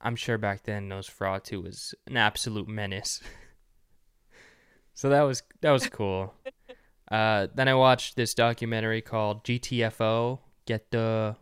[0.00, 3.20] I'm sure back then Nosferatu was an absolute menace.
[4.94, 6.34] so that was that was cool.
[7.10, 11.36] Uh, then I watched this documentary called GTFO, Get the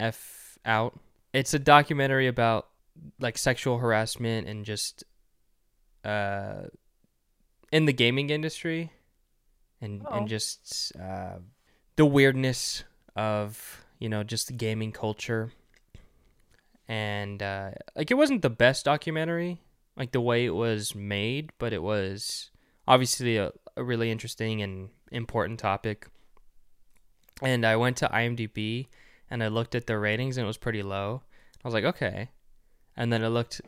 [0.00, 0.98] F Out.
[1.32, 2.68] It's a documentary about
[3.20, 5.04] like sexual harassment and just
[6.04, 6.62] uh
[7.72, 8.90] in the gaming industry
[9.82, 10.18] and Oh.
[10.18, 11.38] and just uh
[11.96, 12.84] the weirdness
[13.14, 15.52] of, you know, just the gaming culture.
[16.88, 19.60] And uh like it wasn't the best documentary,
[19.96, 22.50] like the way it was made, but it was
[22.88, 26.08] obviously a, a really interesting and important topic.
[27.42, 28.86] And I went to IMDb
[29.30, 31.22] and I looked at the ratings and it was pretty low.
[31.64, 32.30] I was like, okay.
[32.96, 33.60] And then I looked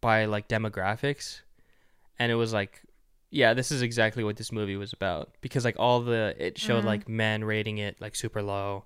[0.00, 1.42] by like demographics
[2.18, 2.82] and it was like,
[3.30, 6.82] yeah, this is exactly what this movie was about because like all the it showed
[6.82, 6.86] Mhm.
[6.86, 8.84] like men rating it like super low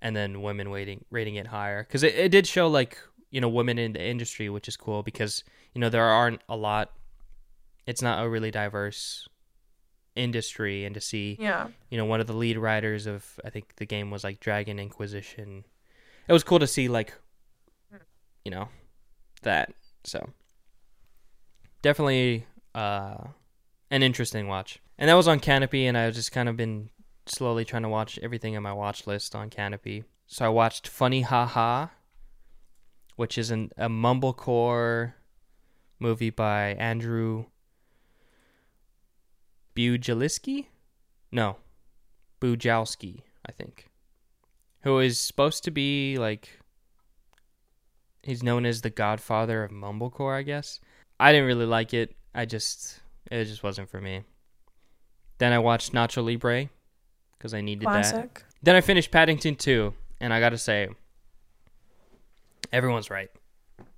[0.00, 2.98] and then women rating rating it higher cuz it, it did show like,
[3.30, 6.56] you know, women in the industry, which is cool because, you know, there aren't a
[6.56, 6.92] lot
[7.86, 9.26] it's not a really diverse
[10.14, 11.68] industry and to see Yeah.
[11.90, 14.78] you know one of the lead writers of i think the game was like dragon
[14.78, 15.64] inquisition.
[16.28, 17.14] It was cool to see like
[18.44, 18.68] you know
[19.42, 19.72] that
[20.04, 20.30] so.
[21.82, 23.16] Definitely uh
[23.90, 24.78] an interesting watch.
[24.98, 26.90] And that was on Kanopy and i've just kind of been
[27.26, 30.04] slowly trying to watch everything on my watch list on Kanopy.
[30.26, 31.88] So i watched funny haha
[33.16, 35.12] which is an, a mumblecore
[35.98, 37.44] movie by andrew
[39.76, 40.66] Bujaliski?
[41.30, 41.56] No.
[42.40, 43.88] Bujalski, I think.
[44.82, 46.58] Who is supposed to be like
[48.22, 50.80] he's known as the godfather of mumblecore, I guess.
[51.18, 52.16] I didn't really like it.
[52.34, 54.22] I just it just wasn't for me.
[55.38, 56.68] Then I watched Nacho Libre
[57.36, 58.42] because I needed that.
[58.62, 60.88] Then I finished Paddington 2 and I got to say
[62.72, 63.30] everyone's right.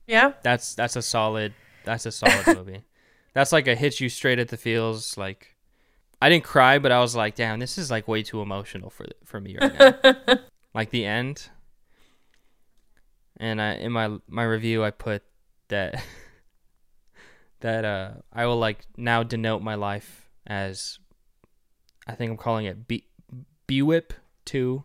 [0.07, 0.33] Yeah.
[0.43, 2.85] That's that's a solid that's a solid movie.
[3.33, 5.54] That's like a hits you straight at the feels like
[6.25, 9.05] I didn't cry but I was like damn this is like way too emotional for
[9.27, 10.37] for me right now.
[10.75, 11.51] like the end.
[13.37, 15.23] And I in my my review I put
[15.69, 16.03] that
[17.61, 20.99] that uh I will like now denote my life as
[22.07, 23.05] I think I'm calling it B
[23.67, 24.15] B whip
[24.47, 24.83] 2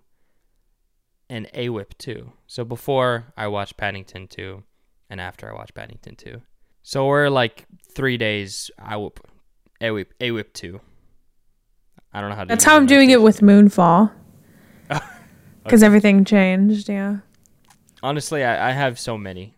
[1.30, 2.34] and A whip 2.
[2.48, 4.62] So before I watched Paddington 2
[5.10, 6.42] and after I watched Paddington 2.
[6.82, 9.26] So we're like 3 days I whip
[9.80, 10.82] A whip A whip 2.
[12.14, 14.12] I don't know how to That's how I'm doing it with Moonfall.
[14.88, 15.02] Because
[15.68, 15.86] Okay.
[15.86, 16.90] everything changed.
[16.90, 17.18] Yeah.
[18.02, 19.56] Honestly, I, I have so many.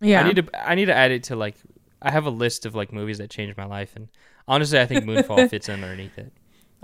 [0.00, 0.20] Yeah.
[0.20, 1.56] I need to I need to add it to like
[2.02, 4.08] I have a list of like movies that changed my life and
[4.46, 6.32] honestly I think Moonfall fits underneath it.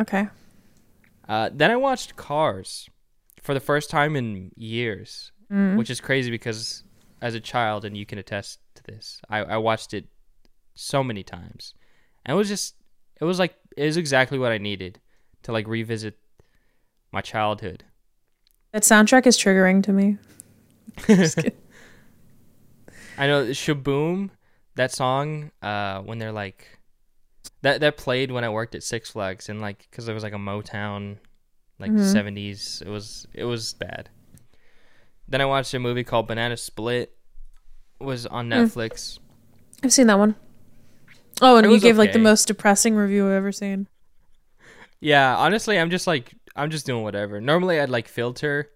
[0.00, 0.28] okay.
[1.28, 2.88] Uh, then I watched Cars
[3.42, 5.76] for the first time in years, Mm.
[5.76, 6.84] which is crazy because
[7.20, 10.06] as a child, and you can attest to this, I, I watched it
[10.76, 11.74] so many times,
[12.24, 12.76] and it was just
[13.20, 15.00] it was like it was exactly what I needed
[15.42, 16.18] to like revisit
[17.12, 17.84] my childhood.
[18.72, 20.18] That soundtrack is triggering to me.
[23.18, 24.30] I know Shaboom,
[24.76, 26.78] that song, uh, when they're like,
[27.62, 30.32] that that played when I worked at Six Flags, and like, cause it was like
[30.32, 31.16] a Motown,
[31.78, 32.14] like Mhm.
[32.14, 32.80] 70s.
[32.82, 34.08] It was it was bad.
[35.28, 37.16] Then I watched a movie called Banana Split.
[38.00, 38.64] It was on Mm.
[38.66, 39.18] Netflix.
[39.82, 40.34] I've seen that one.
[41.42, 43.88] Oh, and It you was gave like the most depressing review I've ever seen.
[45.00, 47.40] Yeah, honestly, I'm just like I'm just doing whatever.
[47.40, 48.70] Normally, I'd like filter.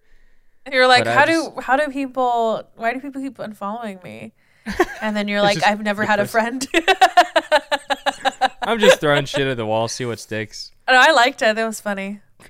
[0.71, 4.03] You're like, But I how just- do how do people why do people keep unfollowing
[4.03, 4.33] me?
[5.01, 6.67] And then you're like, I've never had a friend.
[8.63, 10.71] I'm just throwing shit at the wall, see what sticks.
[10.89, 11.55] No, I liked it.
[11.55, 12.21] That was funny.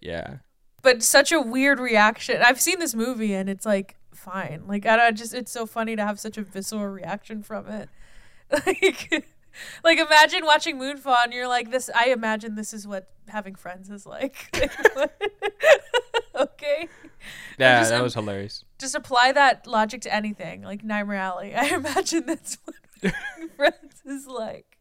[0.00, 0.36] Yeah.
[0.82, 2.40] but such a weird reaction.
[2.44, 4.64] I've seen this movie and it's like fine.
[4.66, 7.88] Like I don't just it's so funny to have such a visceral reaction from it.
[8.66, 9.24] Like
[9.82, 13.88] like imagine watching Moonfall and you're like this I imagine this is what having friends
[13.90, 14.36] is like.
[16.36, 16.88] okay.
[17.58, 18.64] Yeah, just- that was hilarious.
[18.78, 20.62] Just apply that logic to anything.
[20.62, 21.54] Like Nightmare Alley.
[21.54, 24.76] I imagine that's what having friends is like.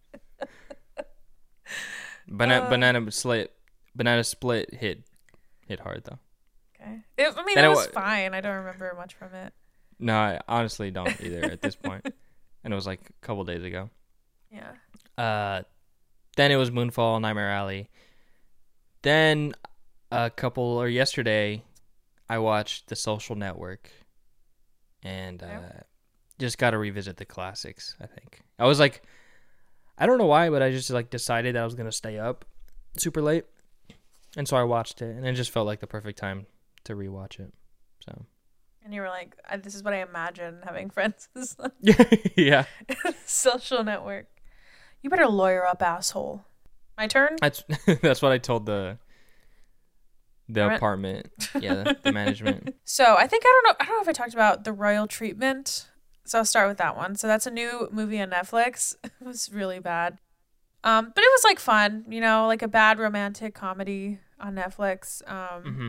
[2.28, 3.54] Banana Uh, banana split
[3.96, 5.04] banana split hit
[5.68, 6.20] hit hard though.
[6.82, 7.00] Okay.
[7.18, 8.34] It, I mean it it was wa- fine.
[8.34, 9.54] I don't remember much from it.
[10.00, 12.06] No, I honestly don't either at this point.
[12.66, 13.90] And it was like a couple days ago.
[14.52, 14.72] Yeah.
[15.18, 15.62] Uh,
[16.36, 17.90] then it was Moonfall, Nightmare Alley.
[19.04, 19.54] Then
[20.12, 21.64] a couple or yesterday,
[22.28, 23.90] I watched The Social Network,
[25.04, 25.80] and uh, Okay.
[26.40, 27.96] just got to revisit the classics.
[28.02, 29.04] I think I was like,
[29.98, 32.46] I don't know why, but I just like decided that I was gonna stay up
[32.98, 33.46] super late,
[34.36, 36.48] and so I watched it, and it just felt like the perfect time
[36.86, 37.54] to rewatch it.
[38.04, 38.26] So
[38.86, 41.74] And you were like, "This is what I imagine having friends is like."
[42.38, 42.66] yeah,
[43.26, 44.28] social network.
[45.02, 46.46] You better lawyer up, asshole.
[46.98, 47.36] My turn.
[47.42, 47.64] that's
[48.02, 49.00] that's what I told the
[50.48, 50.78] the Alright.
[50.78, 52.76] apartment, yeah, the, the management.
[52.86, 53.76] So I think I don't know.
[53.80, 55.90] I don't know if I talked about the royal treatment.
[56.28, 57.16] So I'll start with that one.
[57.16, 58.96] So that's a new movie on Netflix.
[59.04, 60.20] It was really bad,
[60.84, 62.06] um, but it was like fun.
[62.08, 65.28] You know, like a bad romantic comedy on Netflix.
[65.30, 65.88] Um, hmm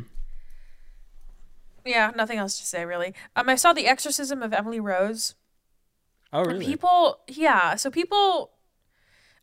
[1.86, 3.14] Yeah, nothing else to say really.
[3.36, 5.34] Um, I saw The Exorcism of Emily Rose.
[6.32, 6.66] Oh, And really?
[6.66, 7.76] People, yeah.
[7.76, 8.50] So people,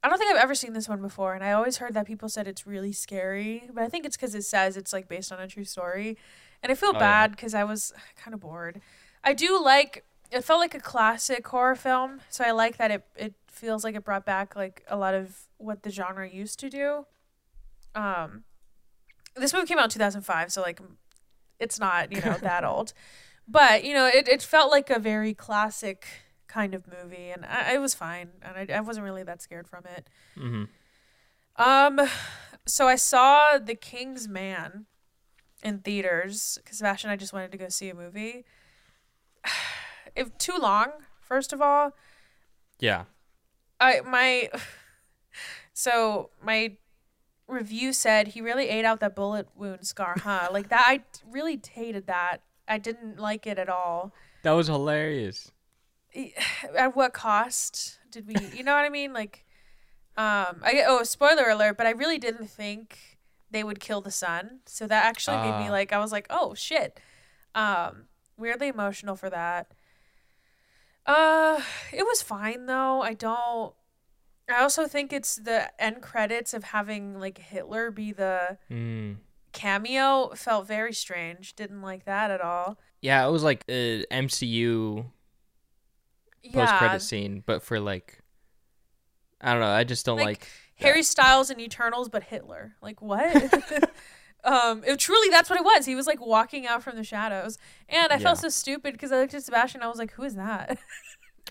[0.04, 2.28] I don't think I've ever seen this one before, and I always heard that people
[2.30, 5.40] said it's really scary, but I think it's because it says it's like based on
[5.40, 6.18] a true story,
[6.62, 8.82] and I feel Oh, bad because I was kind of bored.
[9.24, 10.04] I do like.
[10.30, 13.96] It felt like a classic horror film, so I like that it it feels like
[13.96, 17.06] it brought back like a lot of what the genre used to do.
[17.96, 18.44] Um,
[19.36, 20.82] this movie came out in two thousand five, so like,
[21.64, 22.94] it's not you know that old,
[23.48, 26.06] but you know it it felt like a very classic
[26.48, 29.68] kind of movie, and I, it was fine, and I, I wasn't really that scared
[29.68, 30.08] from it.
[30.38, 30.66] hmm
[31.56, 32.00] Um,
[32.66, 34.86] so I saw The King's Man
[35.64, 38.46] in theaters because Sebastian and I just wanted to go see a movie.
[40.16, 40.90] It too long,
[41.22, 41.94] first of all.
[42.80, 43.06] Yeah.
[43.80, 44.52] I my
[45.74, 46.78] so my
[47.54, 50.50] review said he really ate out that bullet wound scar, huh?
[50.52, 52.38] like that I really hated that.
[52.68, 54.14] I didn't like it at all.
[54.44, 55.52] That was hilarious.
[56.78, 59.44] at what cost did we you know what i mean like
[60.16, 63.18] um i oh spoiler alert but i really didn't think
[63.50, 65.72] they would kill the son so that actually made me Ah.
[65.72, 67.00] like i was like oh shit
[67.56, 68.04] um
[68.38, 69.72] weirdly emotional for that
[71.08, 71.60] uh
[71.92, 73.74] it was fine though i don't
[74.50, 79.18] i also think it's the end credits of having like hitler be the Mm.
[79.52, 85.06] cameo felt very strange didn't like that at all Yeah, it was like a MCU
[86.54, 88.20] post credit scene, but for like,
[89.42, 89.68] I don't know.
[89.68, 90.48] I just don't Like, like.
[90.76, 92.76] Harry Styles and Eternals, but Hitler.
[92.82, 93.36] Like what?
[94.46, 95.86] um, it truly that's what it was.
[95.86, 97.58] He was like walking out from the shadows,
[97.90, 99.82] and I felt so stupid because I looked at Sebastian.
[99.82, 100.78] I was like, "Who is that?"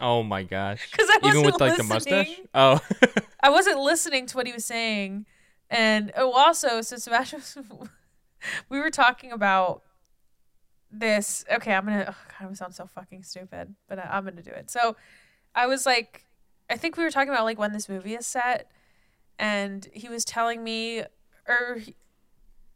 [0.00, 0.88] oh my gosh!
[0.92, 2.40] Because I Even with like the mustache.
[2.54, 2.80] Oh.
[3.42, 5.26] I wasn't listening to what he was saying,
[5.70, 7.88] and oh, also, so Sebastian, was-
[8.68, 9.82] we were talking about
[10.90, 11.44] this.
[11.50, 12.06] Okay, I'm gonna.
[12.08, 14.70] Oh God, I sound so fucking stupid, but I, I'm gonna do it.
[14.70, 14.96] So,
[15.54, 16.24] I was like,
[16.70, 18.70] I think we were talking about like when this movie is set,
[19.38, 21.00] and he was telling me,
[21.48, 21.96] or he-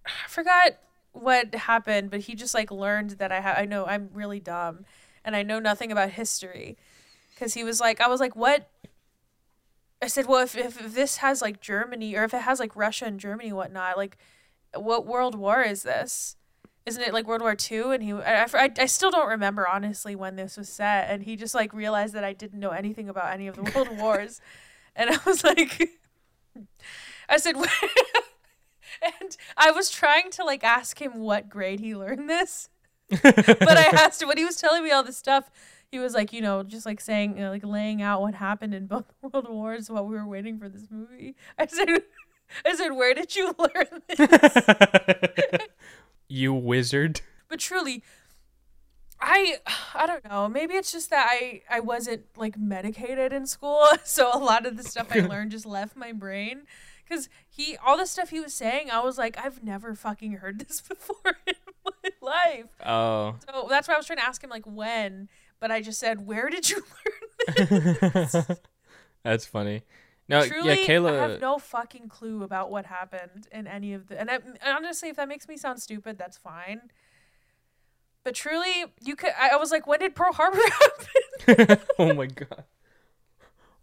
[0.06, 0.72] I forgot
[1.12, 4.84] what happened, but he just like learned that I ha- I know I'm really dumb,
[5.24, 6.76] and I know nothing about history,
[7.36, 8.70] because he was like, I was like, what?
[10.02, 12.74] I said, well, if, if if this has like Germany or if it has like
[12.74, 14.16] Russia and Germany and whatnot, like,
[14.74, 16.36] what world war is this?
[16.86, 17.90] Isn't it like World War Two?
[17.90, 21.36] And he, I, I, I still don't remember honestly when this was set, and he
[21.36, 24.40] just like realized that I didn't know anything about any of the world wars,
[24.94, 25.90] and I was like,
[27.28, 27.66] I said, "Where-"
[29.20, 32.68] and I was trying to like ask him what grade he learned this,
[33.10, 35.50] but I asked him when he was telling me all this stuff.
[35.92, 38.74] He was like, you know, just like saying, you know, like laying out what happened
[38.74, 41.36] in both world wars while we were waiting for this movie.
[41.58, 41.88] I said,
[42.66, 45.60] I said, where did you learn this?
[46.28, 47.20] you wizard.
[47.48, 48.02] but truly,
[49.20, 49.56] I,
[49.94, 50.48] I don't know.
[50.48, 54.76] Maybe it's just that I, I wasn't like medicated in school, so a lot of
[54.76, 56.62] the stuff I learned just left my brain.
[57.08, 60.58] Cause he, all the stuff he was saying, I was like, I've never fucking heard
[60.58, 62.66] this before in my life.
[62.84, 63.36] Oh.
[63.48, 65.28] So that's why I was trying to ask him like when,
[65.60, 66.82] but I just said, "Where did you
[67.58, 68.36] learn this?"
[69.22, 69.82] That's funny.
[70.28, 71.18] No, Truly, yeah, Kayla.
[71.18, 74.20] I have no fucking clue about what happened in any of the.
[74.20, 76.80] And I, honestly, if that makes me sound stupid, that's fine.
[78.24, 79.30] But truly, you could.
[79.38, 80.58] I, I was like, when did Pearl Harbor
[81.46, 81.78] happen?
[82.00, 82.64] oh my god.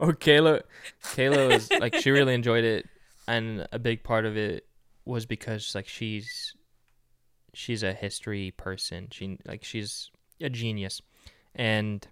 [0.01, 0.63] Oh, Kayla,
[1.01, 2.89] Kayla was like she really enjoyed it,
[3.25, 4.65] and a big part of it
[5.05, 6.55] was because like she's
[7.53, 9.07] she's a history person.
[9.11, 10.11] She like she's
[10.41, 11.01] a genius,
[11.55, 12.05] and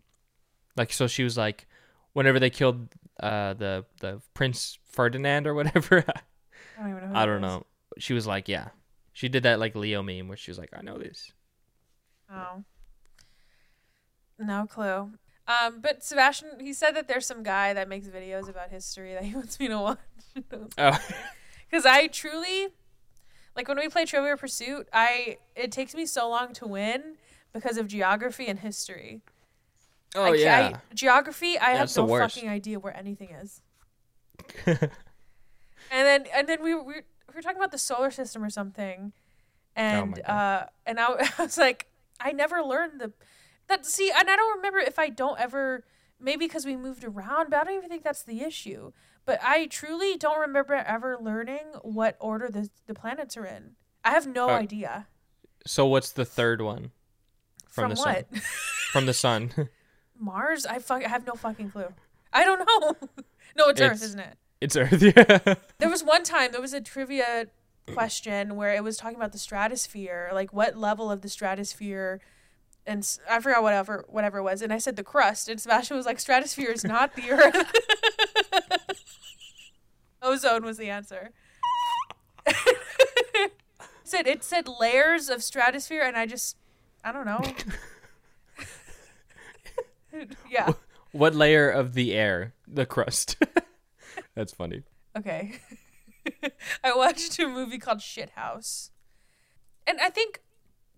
[0.76, 1.68] like so she was like,
[2.14, 2.88] whenever they killed
[3.20, 6.04] uh the the Prince Ferdinand or whatever,
[6.78, 7.20] I don't even know.
[7.20, 7.66] I don't know.
[7.98, 8.70] She was like, yeah,
[9.14, 11.32] she did that like Leo meme where she was like, I know this.
[12.32, 12.64] Oh.
[14.40, 15.12] No clue.
[15.48, 19.24] Um, but Sebastian, he said that there's some guy that makes videos about history that
[19.24, 19.98] he wants me to watch.
[20.78, 20.98] Oh,
[21.70, 22.70] Because I truly,
[23.56, 27.18] like when we play Trivia Pursuit, I it takes me so long to win
[27.54, 29.22] because of geography and history.
[30.16, 30.72] Oh I, yeah.
[30.74, 33.62] I, geography, I have no fucking idea where anything is.
[35.94, 36.94] And then and then we were, we
[37.36, 39.12] were talking about the solar system or something,
[39.76, 41.08] and Oh uh, and I,
[41.38, 41.88] I was like,
[42.20, 43.12] I never learned the
[43.68, 43.86] that.
[43.86, 45.84] See, and I don't remember if I don't ever
[46.20, 48.94] maybe because we moved around, but I don't even think that's the issue.
[49.26, 53.76] But I truly don't remember ever learning what order the the planets are in.
[54.04, 55.08] I have no Uh, idea
[55.66, 56.92] so what's the third one
[57.70, 58.42] from, the what sun?
[58.92, 59.52] From the sun.
[60.22, 60.66] Mars.
[60.66, 61.94] I fuck, I have no fucking clue.
[62.32, 62.96] I don't know.
[63.58, 64.38] no, it's, Earth, isn't it?
[64.62, 65.02] it's Earth.
[65.02, 65.56] Yeah.
[65.80, 67.48] There was one time there was a trivia
[67.94, 72.22] question where it was talking about the stratosphere, like what level of the stratosphere,
[72.86, 76.06] and I forgot whatever whatever it was, and I said the crust, and Sebastian was
[76.06, 77.72] like, stratosphere is not the Earth.
[80.22, 81.32] Ozone was the answer.
[84.04, 86.56] said it said layers of stratosphere, and I just
[87.04, 87.42] I don't know.
[90.50, 90.74] yeah.
[91.12, 92.54] What layer of the air?
[92.68, 93.38] The crust.
[94.36, 94.84] That's funny.
[95.18, 95.60] Okay.
[96.84, 98.92] I watched a movie called Shithouse.
[99.86, 100.42] And I think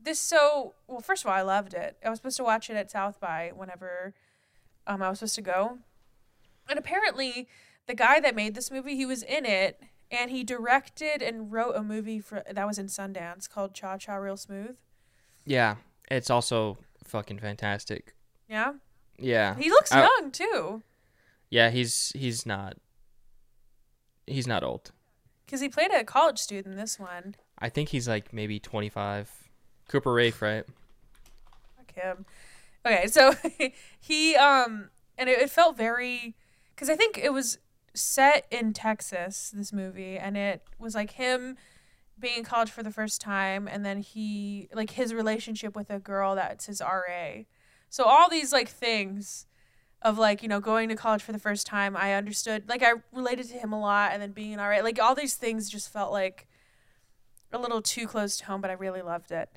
[0.01, 1.97] this so well, first of all, I loved it.
[2.05, 4.13] I was supposed to watch it at South by whenever
[4.85, 5.79] um I was supposed to go.
[6.69, 7.47] And apparently
[7.87, 11.75] the guy that made this movie, he was in it and he directed and wrote
[11.75, 14.75] a movie for that was in Sundance called Cha Cha Real Smooth.
[15.45, 15.77] Yeah,
[16.09, 18.15] it's also fucking fantastic.
[18.47, 18.73] Yeah.
[19.23, 20.83] Yeah, He looks I- young too.
[21.49, 21.69] yeah.
[21.69, 22.77] He's he's not.
[24.27, 24.91] He's not old.
[25.47, 27.35] Cuz he played a college student in this one.
[27.59, 29.29] I think he's like maybe twenty five.
[29.87, 30.65] Cooper Raiff, right?
[31.77, 32.25] Fuck him.
[32.85, 33.33] Okay, so
[33.99, 36.35] he um and it, it felt very
[36.73, 37.59] because I think it was
[37.93, 41.57] set in Texas this movie and it was like him
[42.17, 45.99] being in college for the first time and then he like his relationship with a
[45.99, 47.43] girl that's his RA.
[47.93, 49.45] So all these like things
[50.01, 52.93] of like, you know, going to college for the first time, I understood like I
[53.11, 54.79] related to him a lot and then being an RA.
[54.81, 56.47] Like all these things just felt like
[57.51, 59.47] a little too close to home, but I really loved it.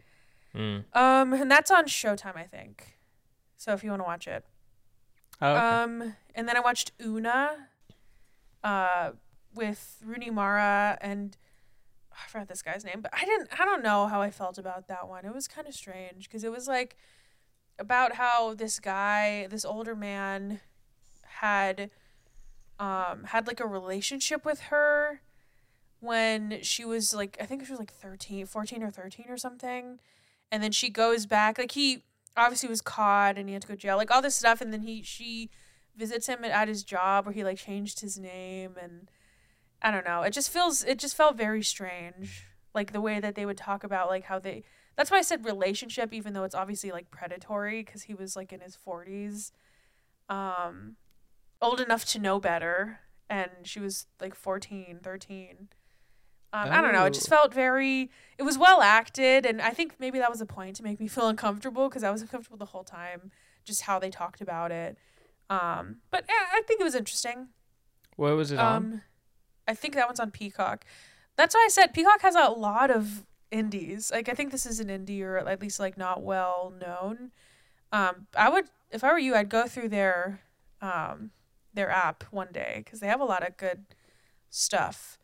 [0.55, 0.85] Mm.
[0.95, 2.99] Um, and that's on Showtime, I think.
[3.57, 4.45] So if you want to watch it.
[5.41, 5.59] Oh, okay.
[5.59, 7.69] Um, and then I watched Una,
[8.63, 9.13] uh,
[9.55, 11.39] with Rooney Mara and
[12.13, 13.49] I forgot this guy's name, but I didn't.
[13.59, 15.25] I don't know how I felt about that one.
[15.25, 16.97] It was kind of strange because it was like
[17.79, 20.61] about how this guy, this older man,
[21.41, 21.91] had
[22.79, 25.21] um had like a relationship with her
[26.01, 29.99] when she was like I think she was like 13, 14 or 13 or something.
[30.51, 32.03] And then she goes back like he
[32.37, 34.73] obviously was caught and he had to go to jail, like all this stuff and
[34.73, 35.51] then he she
[35.97, 39.11] visits him at his job where he like changed his name and
[39.83, 40.23] I don't know.
[40.23, 42.47] It just feels it just felt very strange.
[42.75, 44.65] Like the way that they would talk about like how they
[44.97, 48.53] that's why I said relationship even though it's obviously like predatory cuz he was like
[48.53, 49.53] in his 40s.
[50.29, 50.97] Um
[51.63, 55.69] old enough to know better and she was like 14, 13.
[56.53, 57.05] Um, I don't know.
[57.05, 57.37] It just Oh.
[57.37, 58.09] felt very.
[58.39, 61.09] It was well acted, and I think maybe that was a point to make me
[61.17, 63.33] feel uncomfortable because I was uncomfortable the whole time,
[63.65, 64.97] just how they talked about it.
[65.51, 67.49] Um, but yeah, I think it was interesting.
[68.15, 68.77] what was it on?
[68.77, 69.03] Um,
[69.69, 70.85] I think that one's on Peacock.
[71.37, 74.11] That's why I said Peacock has a lot of indies.
[74.11, 77.31] Like I think this is an indie or at least like not well known.
[77.93, 80.41] Um, I would if I were you, I'd go through their
[80.81, 81.31] um
[81.75, 83.85] their app one day because they have a lot of good
[84.51, 85.19] stuff.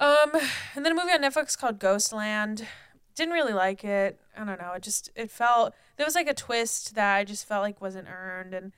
[0.00, 0.32] Um,
[0.74, 2.66] and then a movie on Netflix called Ghostland.
[3.14, 4.20] Didn't really like it.
[4.36, 4.72] I don't know.
[4.72, 8.08] It just it felt there was like a twist that I just felt like wasn't
[8.08, 8.72] earned, and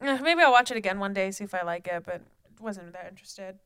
[0.00, 2.22] eh, maybe I'll watch it again one day see if I like it, but
[2.58, 3.58] wasn't that interested.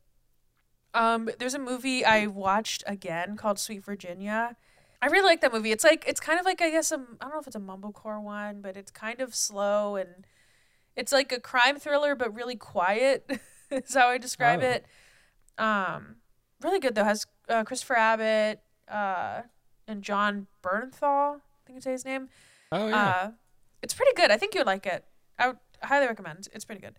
[0.95, 4.55] Um, there's a movie I watched again called Sweet Virginia.
[5.01, 5.71] I really like that movie.
[5.71, 7.59] It's like it's kind of like I guess a, I don't know if it's a
[7.59, 10.25] mumblecore one, but it's kind of slow and
[10.95, 13.29] it's like a crime thriller but really quiet.
[13.71, 14.67] is how I describe Oh.
[14.67, 14.85] it.
[15.57, 16.15] Um,
[16.61, 17.03] really good though.
[17.03, 19.41] Has uh, Christopher Abbott uh,
[19.87, 21.35] and Jon Bernthal.
[21.37, 22.29] I think it's his name.
[22.71, 22.95] Oh yeah.
[23.25, 23.31] Uh,
[23.83, 24.31] it's pretty good.
[24.31, 25.03] I think you'd like it.
[25.37, 26.47] I would highly recommend.
[26.53, 26.95] It's pretty good.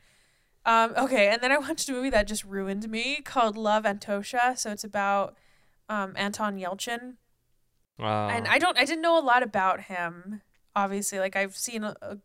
[0.66, 4.58] Um, okay, and then I watched a movie that just ruined me called Love Antosha.
[4.58, 5.36] So it's about
[5.88, 7.14] um, Anton Yelchin,
[7.98, 8.28] wow.
[8.28, 10.42] and I don't, I didn't know a lot about him.
[10.74, 12.18] Obviously, like I've seen a, a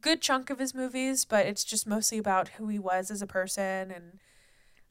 [0.00, 3.26] good chunk of his movies, but it's just mostly about who he was as a
[3.26, 3.92] person.
[3.92, 4.18] And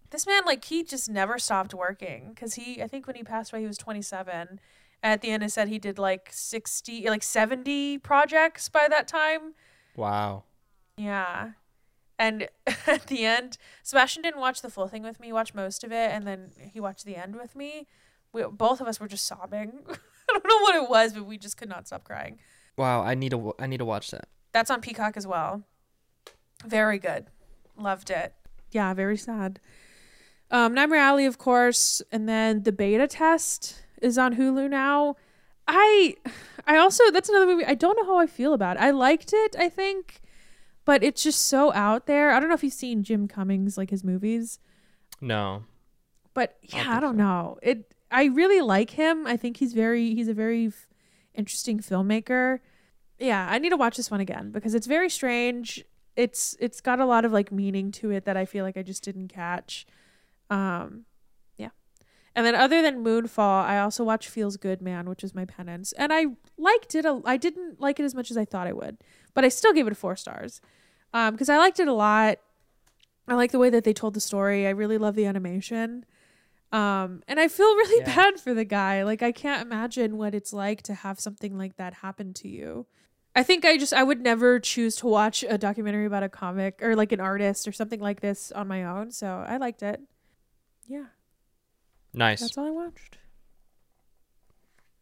[0.09, 3.51] this man, like, he just never stopped working because he, I think, when he passed
[3.51, 4.59] away, he was twenty seven.
[5.03, 9.55] At the end, it said he did like sixty, like seventy projects by that time.
[9.95, 10.43] wow.
[10.95, 11.51] Yeah.
[12.21, 12.47] And
[12.87, 15.27] at the end, Sebastian didn't watch the full thing with me.
[15.27, 17.87] He watched most of it, and then he watched the end with me.
[18.31, 19.79] We, both of us were just sobbing.
[19.89, 19.97] I
[20.27, 22.37] don't know what it was, but we just could not stop crying.
[22.77, 23.01] Wow.
[23.01, 23.37] I need to.
[23.37, 24.27] w- I need to watch that.
[24.51, 25.63] That's on Peacock as well.
[26.63, 27.25] Very good.
[27.75, 28.35] Loved it.
[28.71, 29.59] Yeah, very sad.
[30.51, 35.15] Um, Nightmare Alley, of course, and then the beta test is on Hulu now.
[35.67, 36.15] I,
[36.67, 37.65] I also that's another movie.
[37.65, 38.83] I don't know how I feel about it.
[38.83, 40.21] I liked it, I think,
[40.85, 42.31] but it's just so out there.
[42.31, 44.59] I don't know if you've seen Jim Cummings like his movies,
[45.19, 45.63] No.
[46.33, 47.23] but yeah, I think don't so.
[47.23, 47.57] know.
[47.61, 47.93] It.
[48.09, 49.25] I really like him.
[49.25, 50.87] I think he's very he's a very f-
[51.33, 52.59] interesting filmmaker.
[53.19, 55.85] Yeah, I need to watch this one again because it's very strange.
[56.17, 58.81] It's it's got a lot of like meaning to it that I feel like I
[58.83, 59.85] just didn't catch.
[60.49, 61.05] Um
[61.57, 61.69] yeah.
[62.35, 65.93] And then other than Moonfall, I also watched Feels Good Man, which is my penance.
[65.93, 66.25] And I
[66.57, 67.05] liked it.
[67.05, 68.97] A, I didn't like it as much as I thought I would,
[69.33, 70.61] but I still gave it 4 stars.
[71.13, 72.37] Um cuz I liked it a lot.
[73.27, 74.65] I like the way that they told the story.
[74.67, 76.05] I really love the animation.
[76.71, 78.15] Um, and I feel really Yeah.
[78.15, 79.03] bad for the guy.
[79.03, 82.87] Like I can't imagine what it's like to have something like that happen to you.
[83.35, 86.79] I think I just I would never choose to watch a documentary about a comic
[86.81, 89.11] or like an artist or something like this on my own.
[89.11, 90.01] So I liked it.
[90.87, 91.05] Yeah,
[92.13, 92.41] Nice.
[92.41, 93.17] that's all I watched.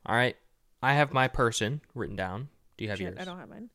[0.05, 0.35] All right.
[0.81, 2.49] I have my person written down.
[2.77, 3.17] Do you have Shit, yours?
[3.19, 3.69] I don't have mine.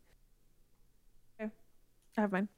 [2.17, 2.49] I have mine.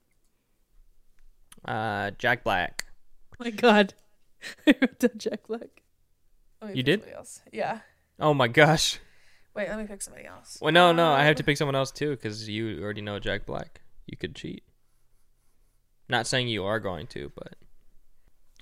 [1.65, 2.85] Uh, Jack Black.
[3.39, 3.93] Oh my god.
[4.67, 5.81] I wrote down Jack Black.
[6.73, 7.03] You did?
[7.51, 7.79] Yeah.
[8.19, 8.99] Oh my gosh.
[9.55, 10.57] Wait, let me pick somebody else.
[10.61, 11.11] Well, no, no.
[11.11, 13.81] I have to pick someone else too because you already know Jack Black.
[14.05, 14.63] You could cheat.
[16.09, 17.55] Not saying you are going to, but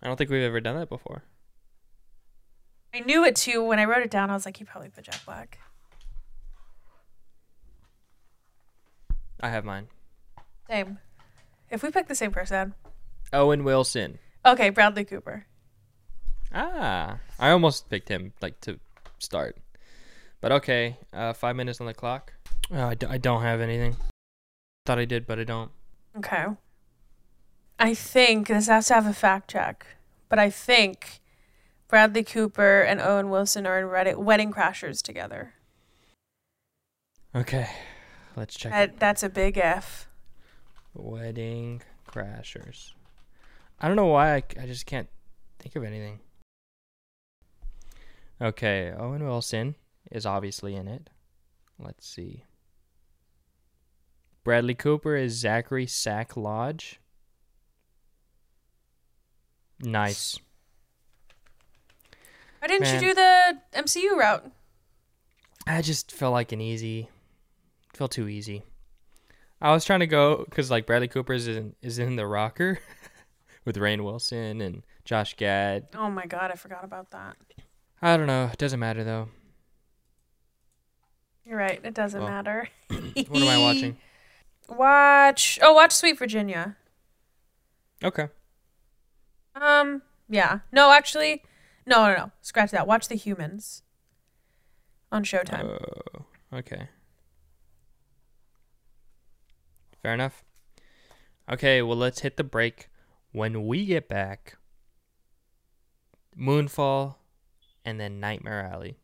[0.02, 1.24] I don't think we've ever done that before.
[2.94, 3.64] I knew it too.
[3.64, 5.60] When I wrote it down, I was like, you probably put Jack Black.
[9.42, 9.88] I have mine.
[10.70, 11.00] Same.
[11.70, 12.74] If we pick the same person.
[13.34, 14.20] Owen Wilson.
[14.46, 15.46] Okay, Bradley Cooper.
[16.54, 18.80] Ah, I almost picked him like to
[19.20, 19.58] start,
[20.42, 20.98] but okay.
[21.12, 22.34] Uh, five minutes on the clock.
[22.72, 23.98] Oh, I, d- I don't have anything.
[24.86, 25.72] Thought I did, but I don't.
[26.18, 26.46] Okay.
[27.78, 29.86] I think this has to have a fact check,
[30.30, 31.20] but I think
[31.88, 35.54] Bradley Cooper and Owen Wilson are in Reddit Wedding Crashers together.
[37.36, 37.68] Okay,
[38.38, 38.72] let's check.
[38.72, 40.08] That, that's a big F.
[40.96, 42.94] Wedding Crashers.
[43.80, 45.10] I don't know why I just can't
[45.60, 46.20] think of anything.
[48.42, 49.76] Okay, Owen Wilson
[50.12, 51.10] is obviously in it.
[51.80, 52.46] Let's see.
[54.44, 57.00] Bradley Cooper is Zachary Sack Lodge.
[59.80, 60.40] Nice.
[62.60, 63.04] Why didn't Man.
[63.04, 64.52] you do the MCU route?
[65.68, 67.10] I just felt like an easy,
[67.94, 68.64] felt too easy.
[69.62, 72.80] I was trying to go because like Bradley Cooper is in is in the rocker
[73.66, 75.88] with Rainn Wilson and Josh Gad.
[75.96, 77.36] Oh my god, I forgot about that.
[78.02, 78.50] I don't know.
[78.52, 79.30] It doesn't matter though.
[81.46, 82.70] You're right, it doesn't Well, matter.
[82.90, 83.98] What am I watching?
[84.68, 85.60] Watch.
[85.62, 86.76] Oh, watch Sweet Virginia.
[88.04, 88.30] Okay.
[89.54, 90.60] Um, yeah.
[90.72, 91.44] No, actually,
[91.86, 92.32] no, no, no.
[92.42, 92.88] Scratch that.
[92.88, 93.84] Watch The Humans
[95.12, 95.80] on Showtime.
[95.80, 96.26] Oh,
[96.58, 96.90] okay.
[100.06, 100.44] Fair enough.
[101.52, 102.90] Okay, well let's hit the break.
[103.32, 104.56] When we get back,
[106.38, 107.16] Moonfall,
[107.84, 108.98] and then Nightmare Alley.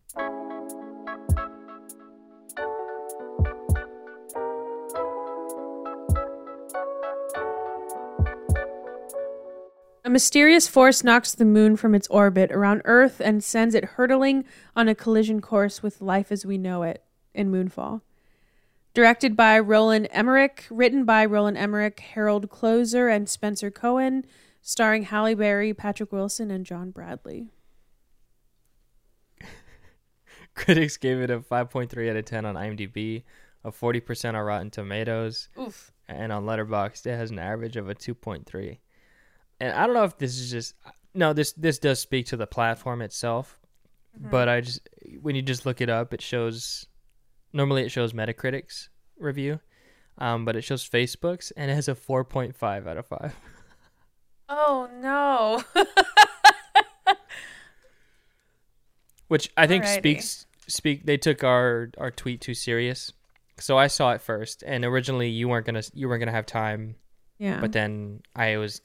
[10.05, 14.45] A mysterious force knocks the moon from its orbit around Earth and sends it hurtling
[14.75, 18.01] on a collision course with life as we know it in Moonfall.
[18.93, 24.25] Directed by Roland Emmerich, written by Roland Emmerich, Harald Kloser, and Spencer Cohen,
[24.61, 27.47] starring Halle Berry, Patrick Wilson, and John Bradley.
[30.55, 33.23] Critics gave it a 5.3 out of 10 on IMDb,
[33.63, 35.91] a 40% on Rotten Tomatoes, Oof.
[36.09, 38.77] and on Letterboxd it has an average of a 2.3.
[39.61, 40.75] and I don't know if this is just
[41.13, 41.33] no.
[41.33, 43.57] This this does speak to the platform itself,
[44.19, 44.29] Mm-hmm.
[44.29, 44.89] but I just
[45.21, 46.85] when you just look it up, it shows.
[47.53, 49.59] Normally, it shows Metacritic's review,
[50.17, 53.35] um, but it shows Facebook's, and it has a four point five out of five.
[54.53, 55.63] Oh no.
[59.31, 59.97] which I think Alrighty.
[59.97, 61.05] speaks speak.
[61.05, 63.13] They took our our tweet too serious,
[63.57, 66.95] so I saw it first, and originally you weren't gonna you weren't gonna have time,
[67.39, 67.61] yeah.
[67.61, 68.81] but then I was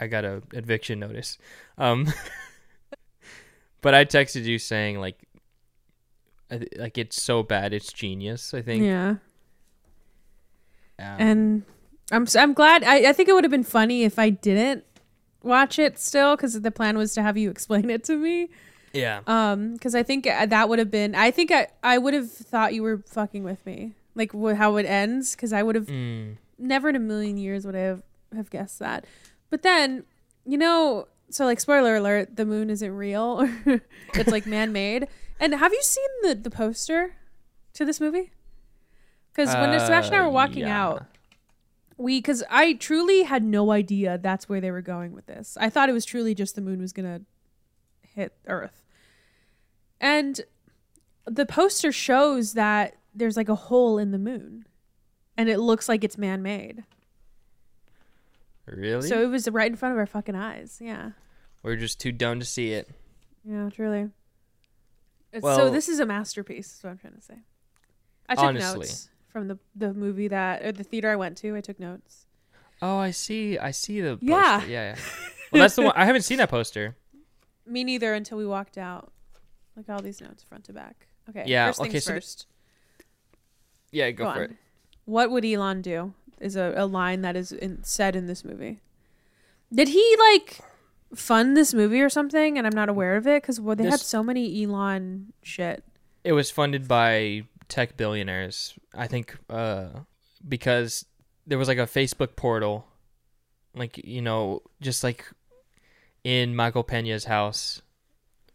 [0.00, 1.38] I got a eviction notice,
[1.78, 2.12] um,
[3.82, 5.24] but I texted you saying like
[6.76, 8.54] like it's so bad it's genius.
[8.54, 8.84] I think.
[8.84, 9.16] yeah.
[10.98, 11.62] Um, And
[12.12, 12.84] I'm I'm glad.
[12.84, 14.84] I I think it would have been funny if I didn't
[15.42, 18.48] watch it still because the plan was to have you explain it to me.
[18.92, 19.20] yeah.
[19.26, 21.14] Um, because I think uh, that would have been.
[21.14, 24.76] I think I I would have thought you were fucking with me, like wh- how
[24.76, 26.36] it ends, because I would have Mm.
[26.58, 28.02] never in a million years would I have
[28.36, 29.04] have guessed that.
[29.50, 30.04] But then,
[30.44, 33.48] you know, so like spoiler alert, the moon isn't real.
[34.14, 35.08] it's like man made.
[35.40, 37.16] And have you seen the the poster
[37.74, 38.30] to this movie?
[39.32, 40.82] Because when Sebastian and I Uh, were walking yeah.
[40.84, 41.06] out,
[41.96, 45.56] we because I truly had no idea that's where they were going with this.
[45.60, 47.22] I thought it was truly just the moon was gonna
[48.02, 48.84] hit Earth,
[50.00, 50.40] and
[51.26, 54.66] the poster shows that there's like a hole in the moon,
[55.36, 56.84] and it looks like it's man made.
[58.66, 59.08] Really?
[59.08, 60.78] So it was right in front of our fucking eyes.
[60.80, 61.10] Yeah,
[61.62, 62.88] We're just too dumb to see it.
[63.44, 64.10] yeah, truly.
[65.34, 66.76] It's, so this is a masterpiece.
[66.76, 67.34] Is what I'm trying to say.
[68.28, 68.78] I took Honestly.
[68.80, 71.56] notes from the the movie that or the theater I went to.
[71.56, 72.26] I took notes.
[72.80, 73.58] Oh, I see.
[73.58, 74.26] I see the poster.
[74.26, 74.64] Yeah.
[74.64, 74.96] Yeah, yeah.
[75.52, 75.92] Well, that's the one.
[75.96, 76.96] I haven't seen that poster.
[77.66, 79.12] Me neither until we walked out.
[79.76, 81.08] Like all these notes front to back.
[81.28, 81.44] Okay.
[81.46, 82.46] Yeah, First things okay, so first.
[83.90, 84.44] Yeah, go, Go for on.
[84.44, 84.56] it.
[85.04, 86.14] What would Elon do?
[86.40, 88.80] Is a, a line that is in, said in this movie.
[89.72, 90.60] Did he like
[91.14, 92.58] fund this movie or something?
[92.58, 95.84] And I'm not aware of it because well, they had This- so many Elon shit.
[96.24, 98.74] It was funded by tech billionaires.
[98.94, 99.88] I think uh,
[100.46, 101.04] because
[101.46, 102.86] there was like a Facebook portal,
[103.74, 105.26] like you know, just like
[106.22, 107.82] in Michael Pena's house,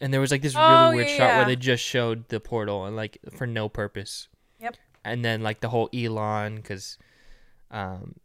[0.02, 1.38] and there was like this really Oh, weird yeah, shot yeah.
[1.38, 4.28] where they just showed the portal and like for no purpose.
[4.60, 4.76] Yep.
[5.06, 6.98] And then like the whole Elon because,
[7.72, 8.16] um,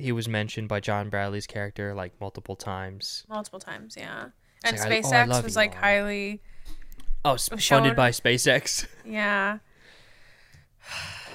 [0.00, 3.24] he was mentioned by John Bradley's character like multiple times.
[3.28, 4.26] Multiple times, yeah.
[4.64, 5.82] And like, oh, SpaceX was like Elon.
[5.82, 6.42] highly,
[7.24, 8.86] Oh, s- Was funded by SpaceX.
[9.04, 9.58] yeah.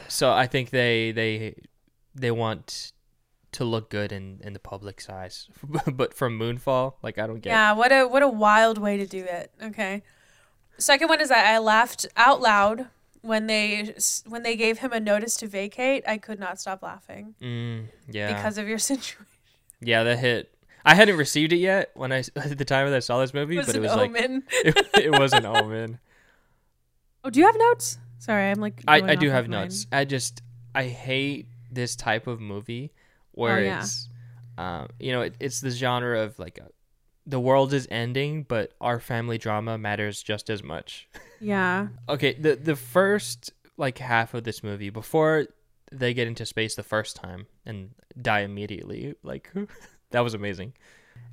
[0.08, 1.56] So I think they they
[2.14, 2.92] they want
[3.54, 5.48] to look good in in the public's eyes,
[5.92, 7.50] but from Moonfall, like I don't get.
[7.52, 9.52] Yeah, what a what a wild way to do it.
[9.62, 10.04] Okay.
[10.78, 12.88] Second one is that I laughed out loud
[13.26, 13.94] when they
[14.28, 16.04] when they gave him a notice to vacate.
[16.08, 19.26] I could not stop laughing Mm, yeah, because of your situation.
[19.82, 20.52] yeah, that hit.
[20.86, 23.58] I hadn't received it yet when I at the time that I saw this movie,
[23.58, 24.44] was but it was like omen.
[24.52, 26.00] it, it was an omen.
[27.24, 27.98] oh, do you have notes?
[28.20, 28.82] Sorry, I'm like.
[28.88, 29.88] I I do have notes.
[29.92, 30.42] I just
[30.74, 32.92] I hate this type of movie
[33.32, 33.80] where Oh, yeah.
[33.80, 34.08] it's,
[34.58, 36.60] um, you know, it, it's the genre of like.
[36.60, 36.70] A,
[37.28, 41.08] the world is ending, but our family drama matters just as much.
[41.42, 41.88] Yeah.
[42.10, 45.48] okay the the first like half of this movie before
[45.92, 47.90] they get into space the first time and
[48.22, 49.52] die immediately like
[50.12, 50.74] that was amazing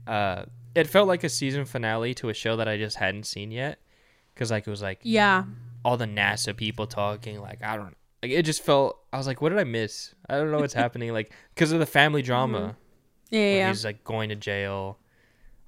[0.07, 3.51] uh it felt like a season finale to a show that i just hadn't seen
[3.53, 3.79] yet
[4.35, 5.45] because like it was like Yeah.
[5.85, 9.41] all the nasa people talking like i don't like it just felt i was like
[9.41, 12.77] what did i miss i don't know what's happening like because of the family drama
[13.31, 13.39] Yeah.
[13.41, 13.57] Yeah.
[13.57, 13.69] yeah.
[13.69, 14.99] he's like going to jail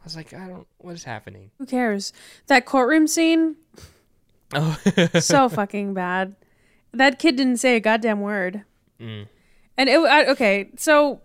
[0.05, 2.13] i was like i don't what is happening Who cares?
[2.49, 3.57] That courtroom scene,
[4.55, 4.79] oh
[5.21, 6.37] so fucking bad.
[6.93, 8.63] That kid didn't say a goddamn word.
[9.01, 9.27] Mm.
[9.77, 11.21] And it I, okay, so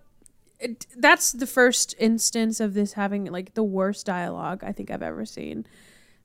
[0.59, 5.03] it, that's the first instance of this having like the worst dialogue I think I've
[5.03, 5.65] ever seen,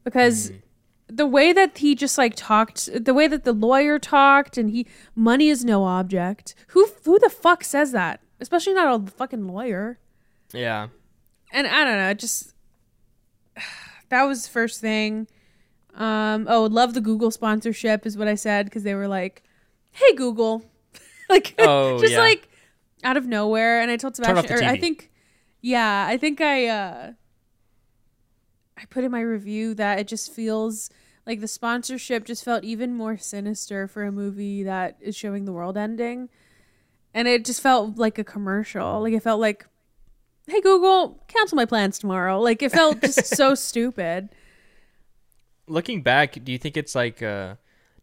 [0.04, 0.60] because Mm.
[1.08, 4.86] the way that he just like talked, the way that the lawyer talked, and he
[5.14, 6.54] money is no object.
[6.68, 8.20] Who who the fuck says that?
[8.40, 9.98] Especially not a fucking lawyer.
[10.52, 10.88] yeah
[11.54, 12.52] And I don't know, just
[14.10, 15.28] that was the first thing.
[15.94, 19.44] Um, oh, love the Google sponsorship is what I said because they were like,
[19.92, 20.64] "Hey Google,"
[21.30, 22.18] like Oh, just yeah.
[22.18, 22.48] like
[23.04, 23.80] out of nowhere.
[23.80, 25.12] And I told Sebastian, or I think,
[25.60, 27.12] yeah, I think I uh,
[28.76, 30.90] I put in my review that it just feels
[31.26, 35.52] like the sponsorship just felt even more sinister for a movie that is showing the
[35.52, 36.28] world ending,
[37.14, 39.00] and it just felt like a commercial.
[39.00, 39.66] Like it felt like
[40.46, 44.28] hey google cancel my plans tomorrow like it felt just so stupid
[45.66, 47.54] looking back, do you think it's like uh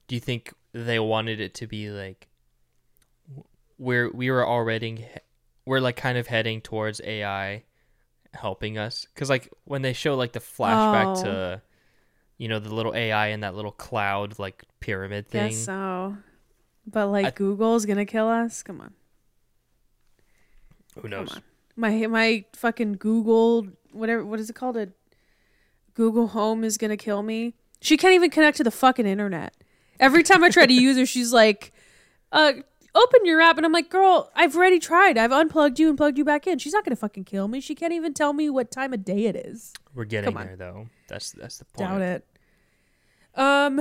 [0.07, 2.27] do you think they wanted it to be like
[3.77, 5.05] where we were already
[5.65, 7.63] we're like kind of heading towards AI
[8.33, 11.23] helping us because like when they show like the flashback Oh.
[11.23, 11.61] to
[12.37, 16.17] you know the little ai in that little cloud like pyramid thing Guess so.
[16.87, 18.63] But like I- Google's gonna kill us.
[18.63, 18.93] Come on.
[20.99, 21.43] who knows on.
[21.81, 24.77] My my fucking Google whatever what is it called?
[24.77, 24.89] A
[25.95, 27.55] Google Home is gonna kill me.
[27.81, 29.55] She can't even connect to the fucking internet.
[29.99, 31.73] Every time I try to use her, she's like,
[32.31, 32.53] uh,
[32.93, 35.17] open your app and I'm like, girl, I've already tried.
[35.17, 36.59] I've unplugged you and plugged you back in.
[36.59, 37.59] She's not gonna fucking kill me.
[37.59, 39.73] She can't even tell me what time of day it is.
[39.95, 42.25] we're getting there though that's that's the point Doubt it.
[43.33, 43.79] Um,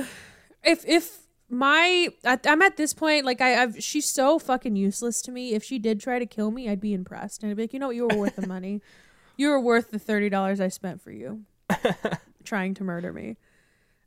[0.64, 1.19] if if
[1.50, 5.54] my I, I'm at this point, like I, I've she's so fucking useless to me.
[5.54, 7.78] If she did try to kill me, I'd be impressed and I'd be like, you
[7.78, 8.80] know what, you were worth the money.
[9.36, 11.42] You were worth the thirty dollars I spent for you
[12.44, 13.36] trying to murder me.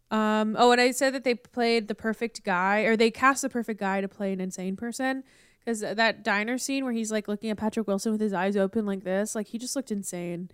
[0.09, 0.55] Um.
[0.57, 3.79] Oh, and I said that they played the perfect guy, or they cast the perfect
[3.79, 5.23] guy to play an insane person.
[5.59, 8.85] Because that diner scene where he's like looking at Patrick Wilson with his eyes open
[8.85, 10.51] like this, like he just looked insane.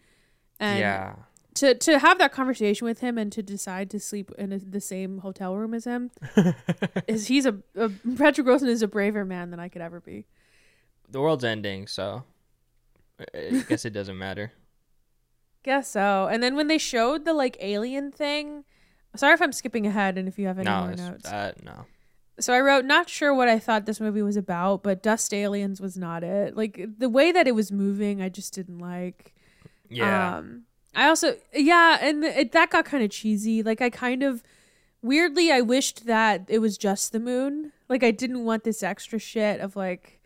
[0.59, 1.15] And yeah
[1.55, 4.79] to to have that conversation with him and to decide to sleep in a, the
[4.81, 6.11] same hotel room as him
[7.07, 10.25] is he's a, a Patrick Wilson is a braver man than I could ever be.
[11.09, 12.23] the world's ending so
[13.19, 14.51] I- i guess it doesn't matter
[15.63, 16.29] Guess so.
[16.31, 18.63] And then when they showed the like alien thing,
[19.17, 21.29] sorry if I'm skipping ahead and if you have any no more notes.
[21.29, 21.85] that no
[22.39, 25.81] so I wrote not sure what I thought this movie was about, but Dust Aliens
[25.81, 26.55] was not it.
[26.55, 29.33] Like the way that it was moving, I just didn't like.
[29.89, 30.63] yeah Um,
[30.95, 33.63] I also yeah, and it, that got kind of cheesy.
[33.63, 34.43] Like I kind of
[35.01, 37.71] weirdly I wished that it was just the moon.
[37.87, 40.19] Like I didn't want this extra shit of like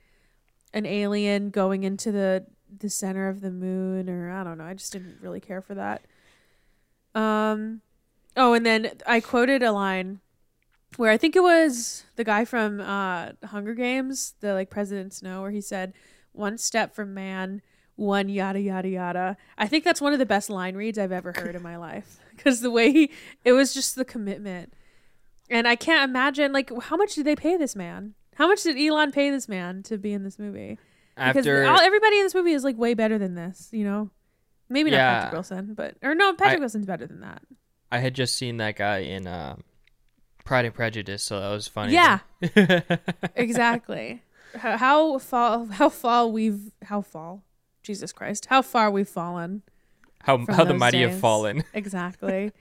[0.73, 2.45] an alien going into the
[2.79, 4.65] the center of the moon or I don't know.
[4.65, 6.03] I just didn't really care for that.
[7.13, 7.81] Um
[8.35, 10.19] oh, and then I quoted a line
[10.97, 15.41] where I think it was the guy from uh Hunger Games, the like President Snow
[15.41, 15.93] where he said
[16.31, 17.61] one step from man,
[17.95, 19.37] one yada yada yada.
[19.57, 22.19] I think that's one of the best line reads I've ever heard in my life
[22.35, 23.11] because the way he,
[23.45, 24.73] it was just the commitment,
[25.49, 28.13] and I can't imagine like how much did they pay this man?
[28.35, 30.79] How much did Elon pay this man to be in this movie?
[31.15, 34.09] Because after all, everybody in this movie is like way better than this, you know.
[34.69, 35.13] Maybe not Yeah.
[35.15, 37.43] Patrick Wilson, but or no, Patrick I- Wilson's better than that.
[37.91, 39.57] i had just seen that guy in uh,
[40.45, 42.19] pride and prejudice so that was funny Yeah.
[43.35, 44.23] exactly.
[44.55, 45.65] How, how fall?
[45.67, 46.71] How fall we've?
[46.83, 47.43] How fall?
[47.83, 48.47] Jesus Christ!
[48.49, 49.61] How far we've fallen.
[50.21, 52.51] how how the mighty have fallen Exactly.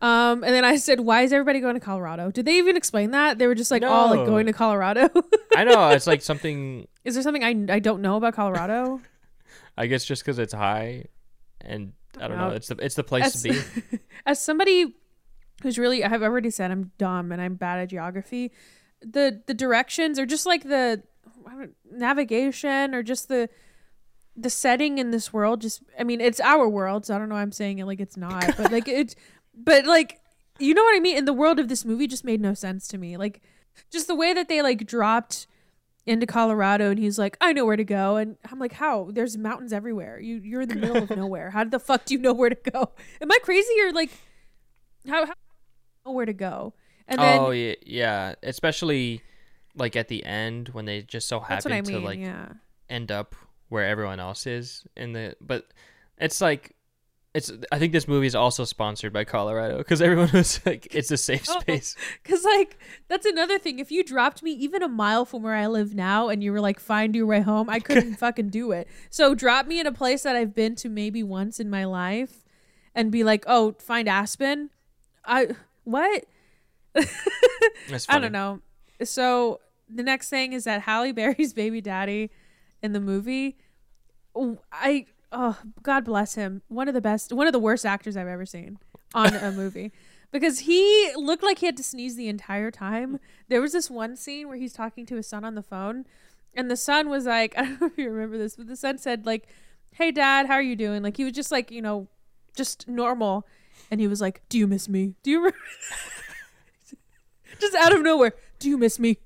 [0.00, 3.10] um, and then I said, "Why is everybody going to Colorado?" Did they even explain
[3.12, 3.38] that?
[3.38, 5.08] They were just like, "all like going to Colorado."
[5.56, 9.00] i know it's like something is there something I I don't know about Colorado?
[9.76, 11.04] i guess just because it's high
[11.60, 14.94] and i don't know it's the it's the place as, to be as somebody
[15.62, 18.52] who's really I've already said I'm dumb and I'm bad at geography.
[19.00, 21.02] The the directions or just like the
[21.90, 23.48] navigation or just the
[24.36, 27.36] the setting in this world just I mean it's our world so I don't know
[27.36, 29.14] why I'm saying it like it's not but like it
[29.54, 30.20] but like
[30.58, 31.16] you know what I mean?
[31.16, 33.16] In the world of this movie just made no sense to me.
[33.16, 33.40] Like
[33.90, 35.46] just the way that they like dropped
[36.06, 39.08] into Colorado and he's like I know where to go and I'm like how?
[39.10, 40.20] There's mountains everywhere.
[40.20, 41.50] You you're in the middle of nowhere.
[41.50, 42.92] How the fuck do you know where to go?
[43.20, 44.10] Am I crazy or like
[45.08, 45.34] how, how
[46.06, 46.74] know where to go?
[47.08, 49.22] And then oh yeah, yeah, especially
[49.76, 52.46] like at the end when they just so happen I mean to like yeah.
[52.88, 53.34] end up
[53.68, 55.36] where everyone else is in the.
[55.40, 55.66] But
[56.18, 56.74] it's like
[57.34, 57.50] it's.
[57.72, 61.16] I think this movie is also sponsored by Colorado because everyone was like, it's a
[61.16, 61.58] safe Oh.
[61.60, 61.96] space.
[62.22, 63.78] Because, like, that's another thing.
[63.80, 66.60] If you dropped me even a mile from where I live now and you were
[66.60, 68.86] like, find your way home, I couldn't fucking do it.
[69.10, 72.44] So, drop me in a place that I've been to maybe once in my life
[72.94, 74.70] and be like, oh, find Aspen.
[75.24, 75.48] I,
[75.82, 76.24] what?
[78.08, 78.60] I don't know.
[79.02, 82.30] So, the next thing is that Halle Berry's baby daddy
[82.84, 83.56] in the movie,
[84.70, 86.60] I, oh, God bless him.
[86.68, 88.78] One of the best, one of the worst actors I've ever seen
[89.14, 89.90] on a movie.
[90.30, 93.20] Because he looked like he had to sneeze the entire time.
[93.48, 96.04] There was this one scene where he's talking to his son on the phone,
[96.54, 98.98] and the son was like, I don't know if you remember this, but the son
[98.98, 99.48] said, like,
[99.92, 101.02] Hey dad, how are you doing?
[101.02, 102.08] Like he was just like, you know,
[102.54, 103.46] just normal.
[103.90, 105.14] And he was like, Do you miss me?
[105.22, 105.52] Do you
[107.60, 108.34] just out of nowhere.
[108.58, 109.18] Do you miss me?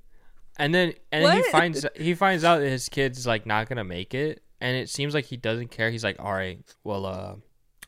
[0.59, 3.85] And then and then he finds he finds out that his kid's like not gonna
[3.85, 5.91] make it, and it seems like he doesn't care.
[5.91, 7.35] He's like, all right, well, uh,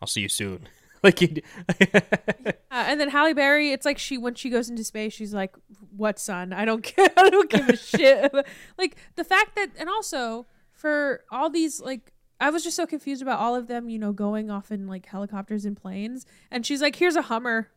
[0.01, 0.68] I'll see you soon.
[1.03, 1.43] like he.
[1.68, 5.57] Uh, and then Halle Berry, it's like she when she goes into space, she's like,
[5.97, 6.53] "What son?
[6.53, 7.09] I don't care.
[7.16, 8.33] I don't give a shit."
[8.79, 13.21] like the fact that, and also for all these, like, I was just so confused
[13.23, 16.81] about all of them, you know, going off in like helicopters and planes, and she's
[16.83, 17.68] like, "Here's a Hummer,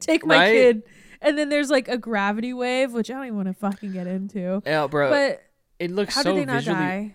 [0.00, 0.52] take my Right?
[0.52, 0.82] kid."
[1.22, 4.06] And then there's like a gravity wave, which I don't even want to fucking get
[4.06, 4.62] into.
[4.66, 5.10] yeah, bro.
[5.10, 5.42] But
[5.78, 6.78] it looks how so did they not visually.
[6.78, 7.14] die?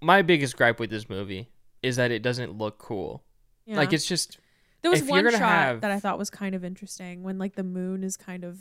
[0.00, 1.48] My biggest gripe with this movie
[1.82, 3.24] is that it doesn't look cool.
[3.66, 3.76] Yeah.
[3.76, 4.38] Like it's just
[4.82, 7.62] there was one shot have- that I thought was kind of interesting when like the
[7.64, 8.58] moon is kind of,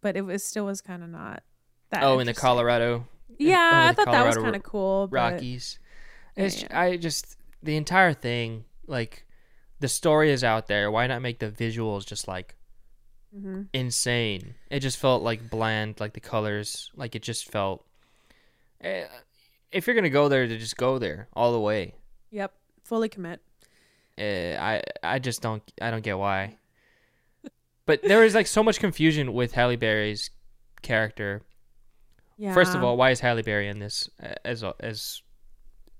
[0.00, 1.42] but it was still was kind of not
[1.90, 2.02] that.
[2.02, 2.34] oh in the.
[2.34, 3.06] Colorado
[3.38, 5.08] Yeah, oh, I the thought that was kind of cool.
[5.08, 5.78] But Rockies.
[6.36, 6.80] Yeah, It's yeah.
[6.80, 9.24] I just the entire thing like
[9.80, 10.90] the story is out there.
[10.90, 12.56] Why not make the visuals just like
[13.34, 13.68] Mhm.
[13.72, 14.54] insane?
[14.70, 17.84] It just felt like bland, like the colors, like it just felt.
[18.80, 19.06] Eh,
[19.72, 21.94] if you're gonna go there, to just go there all the way.
[22.30, 22.52] Yep,
[22.84, 23.40] fully commit.
[24.18, 26.56] Uh, I I just don't I don't get why.
[27.86, 30.30] But there is like so much confusion with Halle Berry's
[30.82, 31.42] character.
[32.36, 32.52] Yeah.
[32.52, 34.08] First of all, why is Halle Berry in this
[34.44, 35.22] as as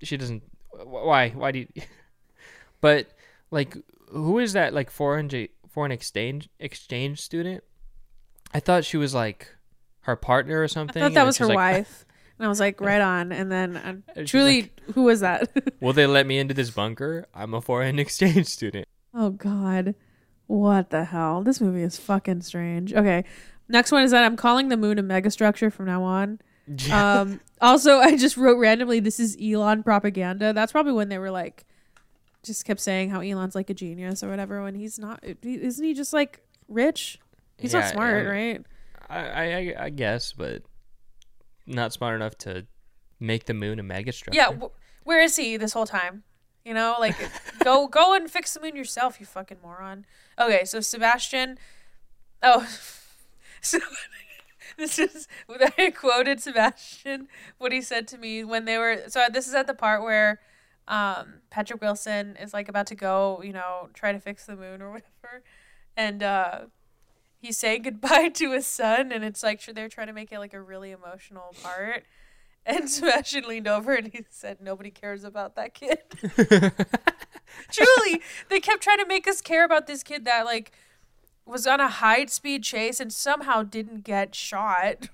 [0.01, 1.67] she doesn't why why do you
[2.81, 3.07] But
[3.51, 3.75] like
[4.09, 5.27] who is that like foreign
[5.77, 7.63] j- foreign exchange exchange student?
[8.53, 9.55] I thought she was like
[10.01, 11.01] her partner or something.
[11.03, 12.05] I thought that was her like, wife,
[12.39, 13.31] and I was like, right on.
[13.31, 15.49] And then uh, truly, like, who was that?
[15.81, 17.27] Will they let me into this bunker?
[17.33, 18.87] I'm a foreign exchange student.
[19.13, 19.95] oh God,
[20.47, 21.43] what the hell?
[21.43, 22.93] This movie is fucking strange.
[22.93, 23.23] Okay,
[23.69, 26.39] next one is that I'm calling the moon a megastructure from now on.
[26.91, 31.31] um also i just wrote randomly this is elon propaganda that's probably when they were
[31.31, 31.65] like
[32.47, 35.93] just kept saying how elon's like a genius or whatever when he's not isn't he
[35.93, 37.19] just like rich?
[37.57, 38.61] He's Yeah, not smart right?
[39.09, 40.63] I, I I- I guess, but
[41.65, 42.65] not smart enough to
[43.19, 44.33] make the moon a megastructure.
[44.33, 44.71] yeah w-
[45.03, 46.23] where is he this whole time?
[46.65, 47.15] You know like
[47.63, 50.05] go go and fix the moon yourself you fucking moron.
[50.39, 51.57] Okay so sebastian
[52.43, 52.67] oh
[53.61, 53.79] so
[54.77, 55.27] this is
[55.77, 57.27] I quoted Sebastian
[57.57, 60.39] what he said to me when they were so this is at the part where
[60.87, 64.81] um Patrick Wilson is like about to go, you know, try to fix the moon
[64.81, 65.43] or whatever.
[65.95, 66.59] And uh
[67.39, 70.53] he's saying goodbye to his son and it's like they're trying to make it like
[70.53, 72.03] a really emotional part.
[72.69, 75.99] And Sebastian leaned over and he said, Nobody cares about that kid.
[77.71, 80.73] Truly, they kept trying to make us care about this kid that like
[81.45, 85.07] was on a high speed chase and somehow didn't get shot.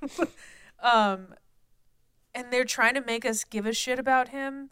[0.82, 1.36] um
[2.34, 4.72] and they're trying to make us give a shit about him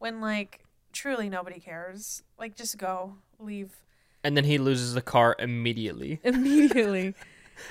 [0.00, 2.24] when like truly nobody cares.
[2.36, 3.70] Like just go, leave
[4.22, 6.20] and then he loses the car immediately.
[6.24, 7.14] immediately.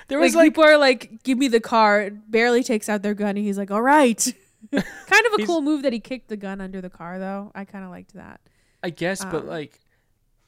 [0.08, 3.14] There like, was like people are like, "Give me the car." Barely takes out their
[3.14, 4.34] gun, and he's like, "All right."
[4.72, 7.52] kind of a cool move that he kicked the gun under the car, though.
[7.56, 8.42] I kind of liked that.
[8.84, 9.80] I guess, but um, like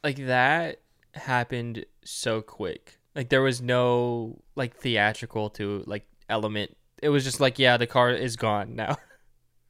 [0.03, 0.81] like that
[1.13, 2.99] happened so quick.
[3.15, 6.77] Like there was no like theatrical to like element.
[7.01, 8.97] It was just like, yeah, the car is gone now.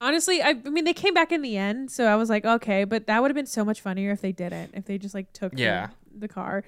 [0.01, 2.83] Honestly, I, I mean, they came back in the end, so I was like, okay,
[2.85, 4.71] but that would have been so much funnier if they didn't.
[4.73, 5.61] If they just like took the-
[6.19, 6.63] the, car.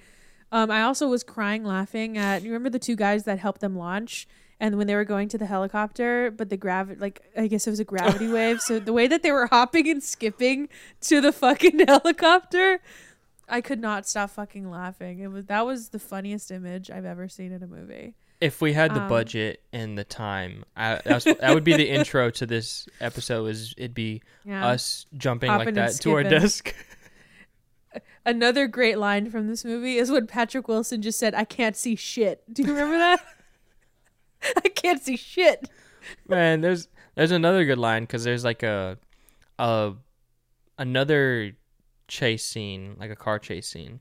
[0.52, 2.44] Um, I also was crying laughing at.
[2.44, 4.28] You remember the two guys that helped them launch,
[4.60, 7.72] and when they were going to the helicopter, but the gravity, like I guess it
[7.72, 8.62] was a gravity wave.
[8.62, 10.70] So the way that they were hopping and skipping
[11.02, 12.82] to the fucking helicopter,
[13.50, 15.20] I could not stop fucking laughing.
[15.20, 18.14] It was that was the funniest image I've ever seen in a movie.
[18.44, 21.78] If we had the Um, budget and the time, I, that, was, that would be
[21.78, 23.46] the intro to this episode.
[23.46, 24.68] Is it'd be Yeah.
[24.68, 26.76] us jumping Hopping like that to our desk?
[28.26, 31.96] Another great line from this movie is when Patrick Wilson just said, "I can't see
[31.96, 33.22] shit." Do you remember that?
[34.66, 35.70] I can't see shit.
[36.28, 38.98] Man, there's there's another good line because there's like a
[39.60, 39.94] a
[40.78, 41.54] another
[42.08, 44.00] chase scene, like a car chase scene,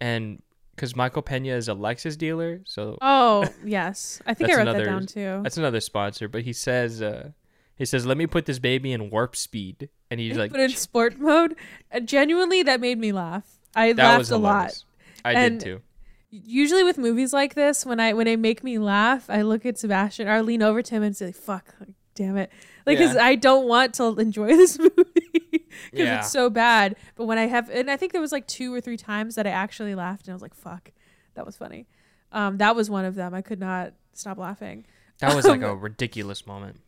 [0.00, 0.42] and
[0.76, 4.70] because Michael Pena is a Lexus dealer, so Oh yes, I think I wrote that
[4.76, 5.40] another- down too.
[5.42, 6.28] that's another sponsor.
[6.28, 7.30] But he says, uh,
[7.74, 10.70] he says, "Let me put this baby in warp speed," and he's like, "Put in
[10.70, 11.56] sport mode,
[11.92, 13.58] uh, genuinely, that made me laugh.
[13.74, 14.84] I "That laughed was a lot.
[15.24, 15.82] I And- did too.
[16.30, 19.78] Usually with movies like this, when I when they make me laugh, I look at
[19.78, 21.74] Sebastian or I lean over to him and say, "Fuck,
[22.16, 22.50] damn it,"
[22.86, 23.24] like because Yeah.
[23.24, 25.60] I don't want to enjoy this movie because
[25.92, 26.18] Yeah.
[26.18, 26.96] it's so bad.
[27.14, 29.46] But when I have, and I think there was like two or three times that
[29.46, 30.90] I actually laughed and I was like, "Fuck,
[31.34, 31.86] that was funny."
[32.32, 33.32] Um, that was one of them.
[33.34, 34.84] I could not stop laughing.
[35.20, 36.80] That was like um, a ridiculous moment.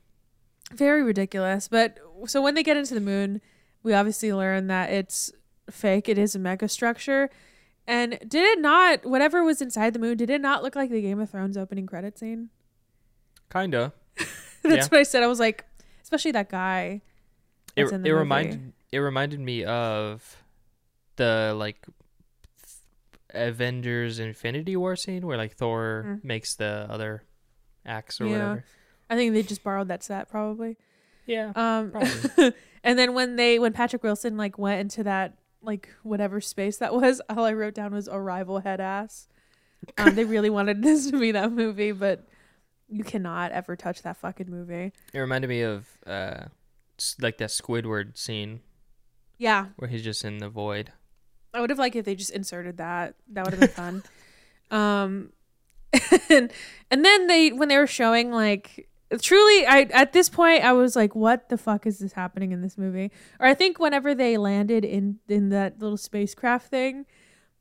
[0.74, 1.68] very ridiculous.
[1.68, 3.40] But so when they get into the moon,
[3.82, 5.30] we obviously learn that it's
[5.70, 6.08] fake.
[6.08, 7.30] It is a mega structure.
[7.86, 11.00] And did it not, whatever was inside the moon, did it not look like the
[11.00, 12.50] Game of Thrones opening credit scene?
[13.50, 13.94] Kinda.
[14.62, 14.88] That's Yeah.
[14.90, 15.22] what I said.
[15.22, 15.64] I was like,
[16.02, 17.02] especially that guy.
[17.76, 18.18] It that's in the it movie.
[18.20, 20.42] reminded it reminded me of
[21.16, 21.86] the like
[23.34, 26.24] Avengers Infinity War scene where like Thor Mm.
[26.24, 27.22] makes the other
[27.84, 28.32] axe or Yeah.
[28.32, 28.64] whatever.
[29.10, 30.76] I think they just borrowed that set probably.
[31.26, 31.52] Yeah.
[31.54, 32.54] Um, Probably.
[32.84, 36.94] and then when they when Patrick Wilson like went into that like whatever space that
[36.94, 39.28] was, all I wrote down was arrival head ass.
[39.98, 42.26] Um, they really wanted this to be that movie, but
[42.88, 44.92] you cannot ever touch that fucking movie.
[45.12, 46.44] It reminded me of uh
[47.20, 48.60] like that Squidward scene
[49.38, 50.92] Yeah, where he's just in the void.
[51.54, 53.14] I would have liked if they just inserted that.
[53.32, 54.02] That would have been fun.
[54.70, 55.32] um,
[56.30, 56.52] and
[56.90, 58.88] and then they when they were showing like
[59.22, 62.60] truly, I at this point I was like, what the fuck is this happening in
[62.60, 63.10] this movie?
[63.40, 67.06] Or I think whenever they landed in in that little spacecraft thing,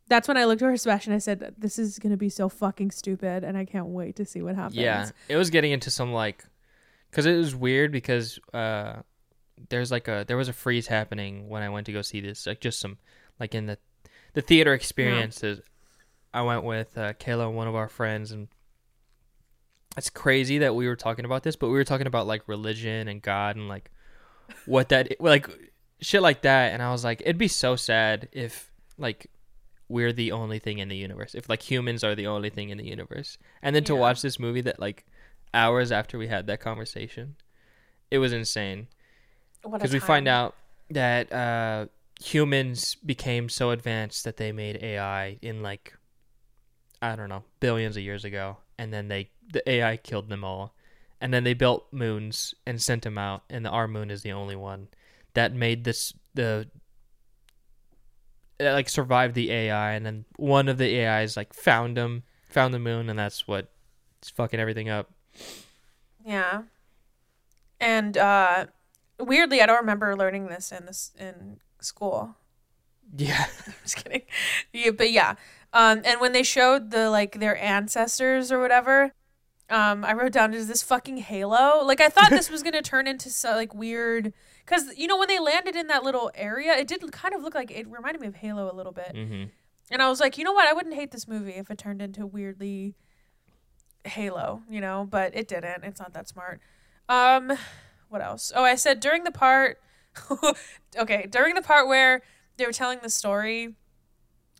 [0.07, 1.13] that's when I looked at over Sebastian.
[1.13, 4.41] I said, "This is gonna be so fucking stupid, and I can't wait to see
[4.41, 6.45] what happens." Yeah, it was getting into some like,
[7.09, 9.01] because it was weird because uh,
[9.69, 12.47] there's like a there was a freeze happening when I went to go see this,
[12.47, 12.97] like just some
[13.39, 13.77] like in the
[14.33, 15.61] the theater experiences.
[16.33, 18.47] I went with uh, Kayla and one of our friends, and
[19.97, 23.07] it's crazy that we were talking about this, but we were talking about like religion
[23.07, 23.91] and God and like
[24.65, 25.49] what that like
[25.99, 29.29] shit like that, and I was like, it'd be so sad if like
[29.89, 32.77] we're the only thing in the universe, if like humans are the only thing in
[32.77, 33.99] the universe, and then to Yeah.
[34.01, 35.05] watch this movie that like
[35.53, 37.35] hours after we had that conversation,
[38.11, 38.87] it was insane.
[39.63, 40.55] Because we find out
[40.89, 41.87] that uh,
[42.21, 45.93] humans became so advanced that they made AI in like
[47.01, 50.73] I don't know billions of years ago, and then they the AI killed them all,
[51.21, 54.31] and then they built moons and sent them out, and the, our moon is the
[54.31, 54.87] only one
[55.33, 56.67] that made this the
[58.59, 62.79] like survived the AI, and then one of the AIs like found them, found the
[62.79, 63.69] moon, and that's what
[64.19, 65.11] it's fucking everything up.
[66.25, 66.63] Yeah.
[67.79, 68.67] And uh
[69.19, 72.35] weirdly, I don't remember learning this in this in school.
[73.15, 74.23] Yeah, I'm just kidding.
[74.73, 75.35] Yeah, but yeah.
[75.71, 79.13] Um, and when they showed the like their ancestors or whatever,
[79.69, 81.85] um, I wrote down is this fucking Halo?
[81.85, 84.33] Like I thought this was gonna turn into so like weird,
[84.67, 87.55] because you know when they landed in that little area, it did kind of look
[87.55, 89.11] like it reminded me of Halo a little bit.
[89.15, 89.43] hmm
[89.89, 90.67] And I was like, you know what?
[90.67, 92.95] I wouldn't hate this movie if it turned into weirdly
[94.05, 95.83] Halo, you know, but it didn't.
[95.83, 96.61] It's not that smart.
[97.09, 97.51] Um,
[98.09, 98.51] what else?
[98.55, 99.79] Oh, I said during the part.
[100.97, 102.21] okay, during the part where
[102.57, 103.75] they were telling the story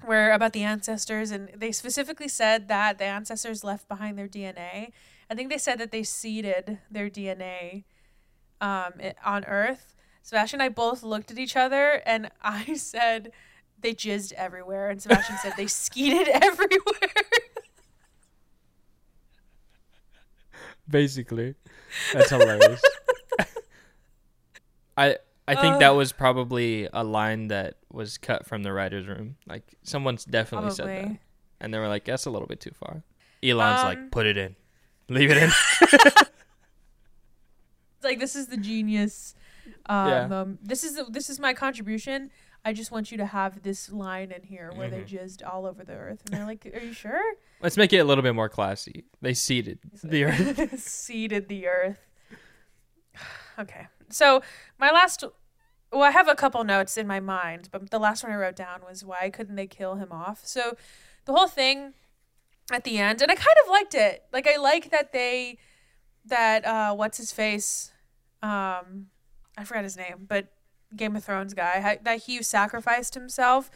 [0.06, 4.92] where about the ancestors and they specifically said that the ancestors left behind their DNA.
[5.30, 7.84] I think they said that they seeded their DNA
[8.62, 9.96] um i- on Earth.
[10.28, 13.32] Sebastian and I both looked at each other and I said
[13.80, 16.76] they jizzed everywhere and Sebastian said they skeeted everywhere.
[20.90, 21.56] Basically,
[22.12, 22.82] that's hilarious.
[24.98, 25.16] I
[25.48, 29.38] I think that was probably a line that was cut from the writers' room.
[29.48, 31.20] Like someone's definitely said that, Probably.
[31.62, 33.04] and they were like, "That's a little bit too far."
[33.42, 34.58] Elon's Um, like, "Put it in,
[35.08, 35.52] leave it in."
[37.96, 39.34] It's like this is the genius
[39.88, 40.42] um Yeah.
[40.42, 42.32] um, this is the, this is my contribution.
[42.66, 45.08] I just want you to have this line in here where they Mhm.
[45.08, 46.22] jizzed all over the earth.
[46.26, 47.22] And they're like, Are you sure?
[47.62, 49.06] Let's make it a little bit more classy.
[49.22, 50.80] They seeded the earth.
[50.80, 52.00] seeded the earth.
[53.60, 53.88] Okay.
[54.10, 54.42] So
[54.78, 55.24] my last
[55.92, 58.56] well, I have a couple notes in my mind, but the last one I wrote
[58.58, 60.46] down was why couldn't they kill him off?
[60.46, 60.76] So
[61.26, 61.94] the whole thing
[62.72, 64.26] at the end, and I kind of liked it.
[64.34, 65.58] Like I like that they
[66.26, 67.92] that uh what's his face?
[68.44, 69.08] Um
[69.58, 70.48] I forgot his name, but
[70.96, 73.70] Game of Thrones guy, that he sacrificed himself.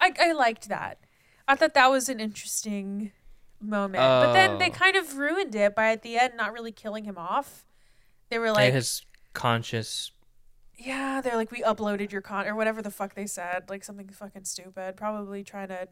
[0.00, 0.98] I I liked that.
[1.46, 3.12] I thought that was an interesting
[3.60, 4.00] moment.
[4.00, 4.74] But then they Oh.
[4.74, 7.66] kind of ruined it by at the end not really killing him off.
[8.30, 9.02] They were like, and his
[9.34, 10.12] conscious.
[10.76, 14.08] yeah, they're like, we uploaded your con or whatever the fuck they said, like something
[14.08, 14.96] fucking stupid.
[14.96, 15.88] Probably trying to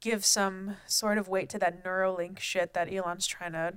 [0.00, 3.74] give some sort of weight to that Neuralink shit that Elon's trying to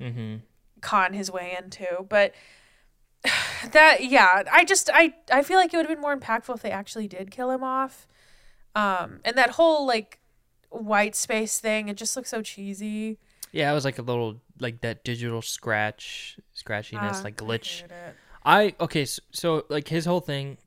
[0.00, 0.36] Mm-hmm.
[0.80, 2.04] con his way into.
[2.08, 2.32] But
[3.72, 6.62] that, yeah, I just, I, I feel like it would have been more impactful if
[6.62, 8.06] they actually did kill him off.
[8.74, 10.20] Um, and that whole like
[10.70, 13.18] white space thing, it just looks so cheesy.
[13.52, 17.82] Yeah, it was like a little like that digital scratch, scratchiness, Ah, like I glitch.
[17.84, 17.90] it.
[18.44, 20.58] I okay, so, so like his whole thing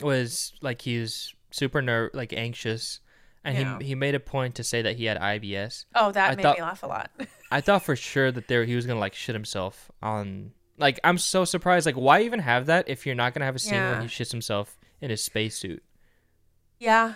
[0.00, 3.00] was like he was super ner like anxious,
[3.44, 3.78] and Yeah.
[3.80, 5.84] he he made a point to say that he had IBS.
[5.94, 7.10] Oh, that I made thought- me laugh a lot.
[7.50, 10.52] I thought for sure that there he was gonna like shit himself on.
[10.78, 11.86] Like I'm so surprised.
[11.86, 14.30] Like why even have that if you're not gonna have a scene where he shits
[14.30, 15.82] himself in his spacesuit?
[16.78, 17.14] Yeah.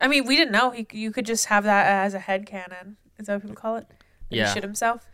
[0.00, 0.70] I mean, we didn't know.
[0.70, 2.96] He, you could just have that as a head canon.
[3.18, 3.86] Is that what people call it?
[3.88, 4.48] That Yeah.
[4.48, 5.08] He shit himself.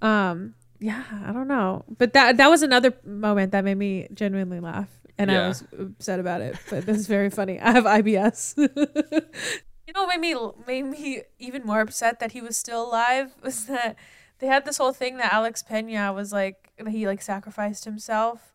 [0.00, 0.54] Um.
[0.78, 1.04] Yeah.
[1.24, 5.30] I don't know, but that that was another moment that made me genuinely laugh, and
[5.30, 6.56] I was upset about it.
[6.70, 7.58] But this is very funny.
[7.58, 8.54] I have IBS.
[9.86, 13.34] you know what made me made me even more upset that he was still alive
[13.42, 13.96] was that
[14.38, 18.52] they had this whole thing that Alex Pena was like he like sacrificed himself,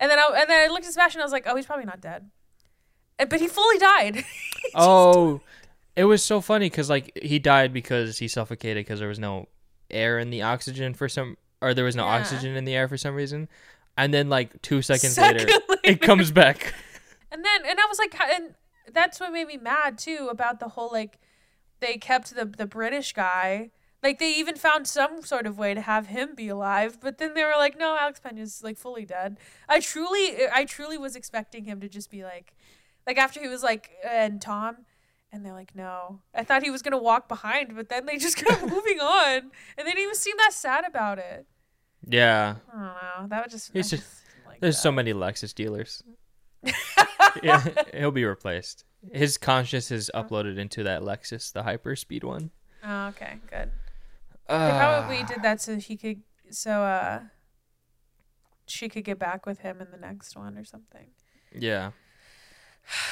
[0.00, 1.20] and then I and then I looked at Sebastian.
[1.20, 2.30] I was like, oh, he's probably not dead,
[3.18, 4.16] And- but he fully died.
[4.66, 5.40] He Oh,
[5.94, 9.48] it was so funny because like he died because he suffocated because there was no
[9.90, 12.16] air in the oxygen for some, or there was no Yeah.
[12.20, 13.48] oxygen in the air for some reason,
[13.96, 16.74] and then like two seconds Second later, it comes back.
[17.32, 18.54] And then and I was like and
[18.92, 21.18] that's what made me mad too about the whole like
[21.80, 23.70] they kept the the British guy.
[24.06, 27.34] Like they even found some sort of way to have him be alive, but then
[27.34, 29.36] they were like, "No, Alex Pena's like fully dead."
[29.68, 32.54] I truly, I truly was expecting him to just be like,
[33.04, 34.76] like after he was like, and Tom,
[35.32, 38.36] and they're like, "No." I thought he was gonna walk behind, but then they just
[38.44, 41.44] kept moving on, and they didn't even seem that sad about it.
[42.08, 42.56] Yeah.
[42.72, 43.26] I don't know.
[43.28, 43.72] That would just.
[43.72, 44.82] He's I just- like There's that.
[44.82, 46.04] so many Lexus dealers.
[47.42, 48.84] yeah, he'll be replaced.
[49.12, 52.52] His conscious is uploaded into that Lexus, the hyper speed one.
[52.84, 53.72] Oh, okay, good.
[54.48, 57.22] They Uh, probably did that so he could, so uh,
[58.66, 61.08] she could get back with him in the next one or something.
[61.52, 61.92] Yeah.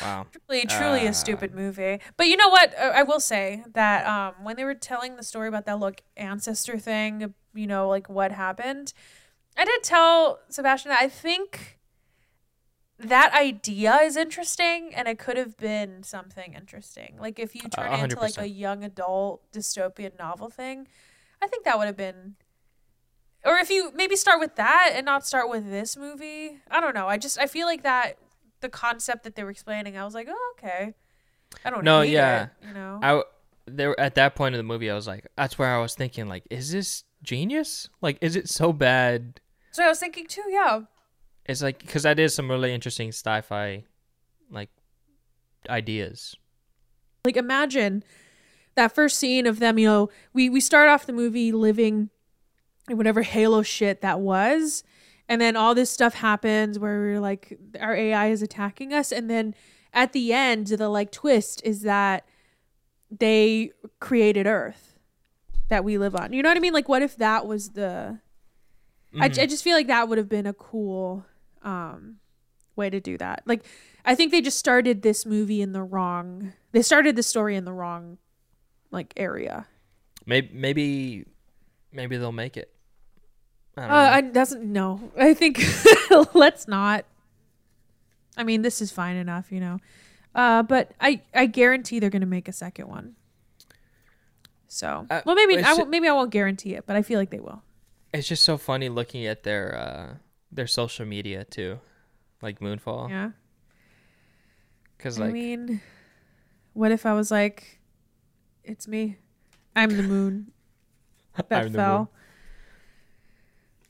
[0.00, 0.26] Wow.
[0.46, 2.00] Truly, truly Uh, a stupid movie.
[2.16, 2.72] But you know what?
[2.78, 6.02] Uh, I will say that um, when they were telling the story about that look
[6.16, 8.92] ancestor thing, you know, like what happened,
[9.56, 11.78] I did tell Sebastian that I think
[12.98, 17.16] that idea is interesting and it could have been something interesting.
[17.18, 20.86] Like if you turn a it into like a young adult dystopian novel thing,
[21.44, 22.36] I think that would have been
[23.44, 26.58] or if you maybe start with that and not start with this movie.
[26.70, 27.06] I don't know.
[27.06, 28.18] I just I feel like that
[28.60, 30.94] the concept that they were explaining, I was like, "Oh, okay."
[31.64, 31.98] I don't know.
[31.98, 32.44] No, yeah.
[32.44, 33.00] it, you know.
[33.02, 33.22] I
[33.66, 36.28] there at that point of the movie, I was like, that's where I was thinking,
[36.28, 37.88] like, is this genius?
[38.00, 39.40] Like, is it so bad?
[39.72, 40.80] so I was thinking too, yeah.
[41.46, 43.84] It's like because that is some really interesting sci-fi,
[44.50, 44.70] like,
[45.68, 46.34] ideas.
[47.26, 48.02] like imagine
[48.76, 52.10] that first scene of them you know we we start off the movie living
[52.90, 54.82] in whatever halo shit that was.
[55.26, 59.10] And then all this stuff happens where we're like our ai is attacking us.
[59.10, 59.54] And then
[59.92, 62.26] at the end the like twist is that
[63.10, 63.70] they
[64.00, 64.98] created earth
[65.68, 66.32] that we live on.
[66.32, 66.72] You know what i mean?
[66.74, 68.18] Like what if that was the
[69.18, 69.42] I, Mhm.
[69.42, 71.24] I just feel like that would have been a cool
[71.62, 72.16] um
[72.76, 73.42] way to do that.
[73.46, 73.64] Like
[74.04, 77.64] i think they just started this movie in the wrong they started the story in
[77.64, 78.18] the wrong
[78.94, 79.66] like area.
[80.26, 81.26] Maybe maybe
[81.92, 82.72] maybe they'll make it.
[83.76, 84.10] I don't uh, know.
[84.10, 85.10] i doesn't no.
[85.18, 85.62] I think
[86.34, 87.04] let's not.
[88.36, 89.80] I mean this is fine enough you know.
[90.34, 93.16] Uh but i i guarantee they're gonna make a second one.
[94.68, 97.30] So Uh, well maybe i won't maybe i won't guarantee it but i feel like
[97.30, 97.62] they will.
[98.12, 100.14] It's just so funny looking at their uh
[100.50, 101.80] their social media too,
[102.40, 103.30] like Moonfall, yeah.
[104.96, 105.80] Because I mean,
[106.72, 107.80] what if I was like,
[108.64, 109.16] "It's me,
[109.76, 110.52] I'm the moon
[111.48, 112.08] that I'm fell." moon.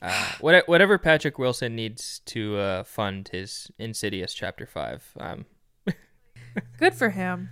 [0.01, 5.03] Uh, what, whatever Patrick Wilson needs to uh, fund his Insidious Chapter Five.
[5.19, 5.45] Um,
[6.77, 7.49] Good for him.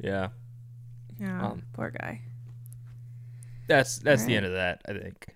[0.00, 0.28] yeah,
[1.20, 2.22] Yeah, Um, poor guy.
[3.68, 4.82] that's that's the end of that.
[4.88, 5.26] I think.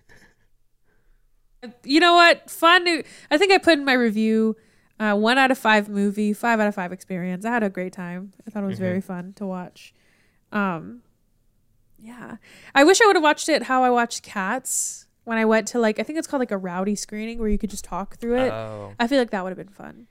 [1.85, 2.51] You know what?
[2.51, 2.87] Fun.
[3.31, 4.57] I think I put in my review.
[4.99, 7.45] Uh, one out of five movie, five out of five experience.
[7.45, 8.33] I had a great time.
[8.47, 8.83] I thought it was Mhm.
[8.83, 9.93] very fun to watch.
[10.53, 11.03] Um,
[11.99, 12.37] yeah,
[12.75, 15.79] I wish I would have watched it how I watched Cats when I went to
[15.79, 18.39] like I think it's called like a rowdy screening where you could just talk through
[18.39, 18.53] it.
[18.53, 20.07] Oh, I feel like that would have been fun.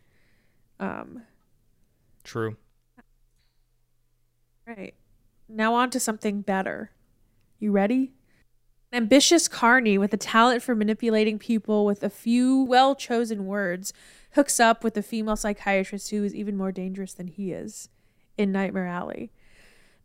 [0.79, 1.23] Um,
[2.23, 2.57] true.
[4.67, 4.95] Right.
[5.47, 6.91] Now on to something better.
[7.59, 8.13] You ready?
[8.91, 13.93] An ambitious Carney with a talent for manipulating people with a few well chosen words
[14.33, 17.89] hooks up with a female psychiatrist who is even more dangerous than he is
[18.37, 19.31] in Nightmare Alley.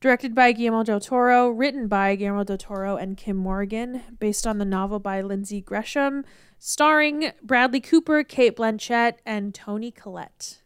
[0.00, 4.56] Directed by Guillermo del Toro, written by Guillermo del Toro and Kim Morgan, based on
[4.56, 6.24] the novel by Lindsay Gresham,
[6.58, 10.62] starring Bradley Cooper, Cate Blanchett, and Toni Collette.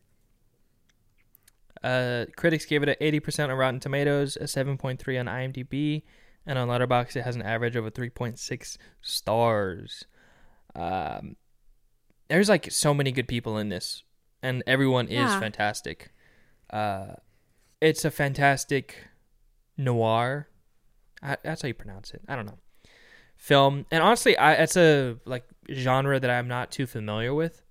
[1.83, 6.03] Uh, critics gave it an 80% on Rotten Tomatoes, a 7.3 on IMDb,
[6.47, 10.05] and on Letterboxd it has an average of a 3.6 stars.
[10.77, 11.35] Um,
[12.29, 14.05] there's like so many good people in this,
[14.45, 15.41] and everyone is Yeah.
[15.41, 16.13] fantastic.
[16.71, 17.15] Uh,
[17.81, 19.09] it's a fantastic
[19.77, 20.49] noir.
[21.23, 22.23] I, that's how you pronounce it.
[22.29, 22.59] I don't know.
[23.37, 27.63] Film, and honestly, I it's a like genre that I'm not too familiar with.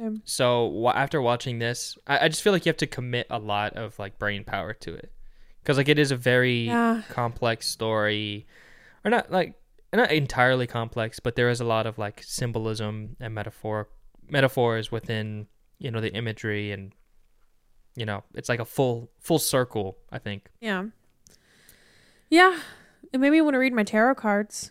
[0.00, 3.26] Um, So wa after watching this, I, I just feel like you have to commit
[3.30, 5.12] a lot of like brain power to it,
[5.62, 7.02] because like it is a very yeah.
[7.10, 8.46] complex story,
[9.04, 9.54] or not like
[9.92, 13.88] not entirely complex, but there is a lot of like symbolism and metaphor
[14.28, 15.46] metaphors within
[15.78, 16.92] you know the imagery and
[17.96, 19.98] you know it's like a full full circle.
[20.10, 20.48] I think.
[20.60, 20.86] Yeah.
[22.32, 22.58] Yeah.
[23.12, 24.70] It made me want to read my tarot cards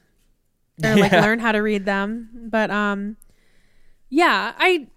[0.83, 1.21] or like Yeah.
[1.21, 2.29] learn how to read them.
[2.49, 3.17] But um
[4.09, 4.88] yeah, I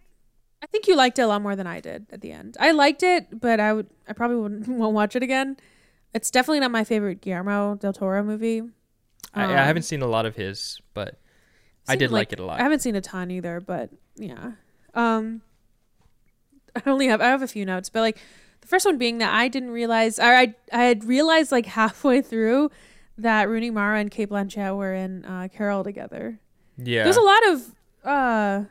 [0.62, 2.56] I think you liked it a lot more than I did at the end.
[2.58, 5.58] I liked it, but I would I probably wouldn't won't watch it again.
[6.14, 8.62] It's definitely not my favorite Guillermo del Toro movie.
[9.34, 11.18] I, I Um, haven't seen a lot of his, but
[11.86, 12.60] I did like, it a lot.
[12.60, 14.52] I haven't seen a ton either, but yeah.
[14.94, 15.42] Um
[16.74, 18.18] I only have I have a few notes, but like
[18.64, 22.22] the first one being that I didn't realize, or I I had realized like halfway
[22.22, 22.70] through
[23.18, 26.40] that Rooney Mara and Cate Blanchett were in uh, Carol together.
[26.78, 27.04] Yeah.
[27.04, 27.74] There's a lot of
[28.04, 28.64] uh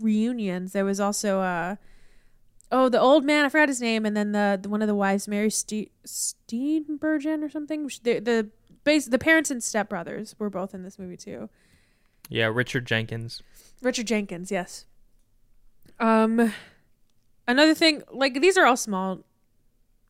[0.00, 0.72] reunions.
[0.72, 1.76] There was also uh
[2.70, 4.94] oh the old man I forgot his name, and then the, the one of the
[4.94, 7.90] wives, Mary Ste- Steenburgen or something.
[8.02, 8.50] The the
[8.84, 11.48] base the parents and stepbrothers were both in this movie too.
[12.28, 13.42] yeah, Richard Jenkins.
[13.82, 14.86] Richard Jenkins, yes.
[16.00, 16.52] Um,
[17.48, 19.20] another thing, like these are all small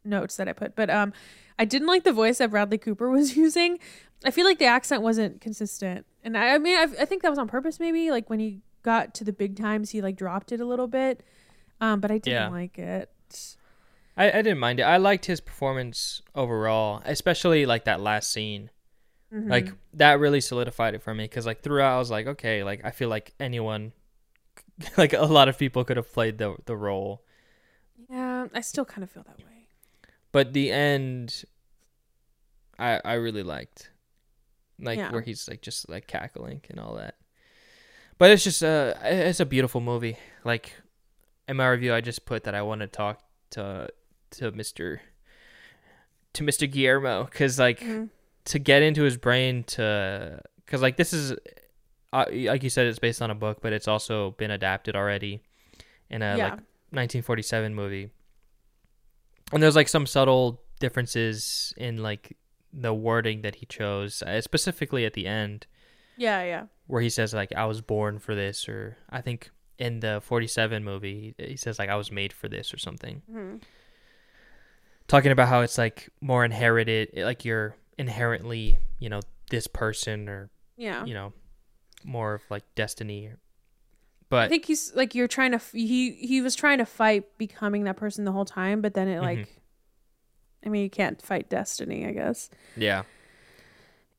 [0.04, 1.12] notes that I put, but um,
[1.58, 3.78] I didn't like the voice that Bradley Cooper was using.
[4.24, 7.30] I feel like the accent wasn't consistent, and I, I mean, I, I think that
[7.30, 7.78] was on purpose.
[7.80, 10.86] Maybe like when he got to the big times, he like dropped it a little
[10.86, 11.22] bit.
[11.80, 12.48] Um, but I didn't Yeah.
[12.48, 13.10] like it.
[14.16, 14.84] I, I didn't mind it.
[14.84, 18.70] I liked his performance overall, especially like that last scene.
[19.30, 19.50] Mhm.
[19.50, 22.80] Like that really solidified it for me because like throughout I was like, okay, like
[22.84, 23.92] I feel like anyone,
[24.96, 27.25] like a lot of people could have played the the role,
[28.10, 29.68] yeah, I still kind of feel that way.
[30.32, 31.44] but the end,
[32.78, 33.90] I I really liked,
[34.78, 35.10] like Yeah.
[35.12, 37.14] where he's like just like cackling and all that.
[38.18, 40.16] But it's just uh it's a beautiful movie.
[40.44, 40.72] Like
[41.48, 43.20] in my review, I just put that I want to talk
[43.50, 43.88] to
[44.32, 45.00] to Mister
[46.34, 48.10] to Mister Guillermo because like Mhm.
[48.46, 51.32] to get into his brain to because like this is
[52.12, 55.42] uh, like you said it's based on a book but it's also been adapted already
[56.10, 58.10] in a yeah, like 1947 movie
[59.52, 62.36] and there's like some subtle differences in like
[62.72, 65.66] the wording that he chose uh, specifically at the end
[66.16, 66.64] yeah, yeah.
[66.86, 70.82] where he says like i was born for this or i think in the 47
[70.84, 73.62] movie he says like i was made for this or something Mhm.
[75.08, 80.50] talking about how it's like more inherited like you're inherently you know this person or
[80.76, 81.04] Yeah.
[81.04, 81.32] you know
[82.04, 83.30] more of like destiny
[84.32, 87.84] I think he's like you're trying to f- he he was trying to fight becoming
[87.84, 89.22] that person the whole time, but then it Mhm.
[89.22, 89.48] like
[90.64, 92.50] I mean, you can't fight destiny, I guess.
[92.76, 93.04] yeah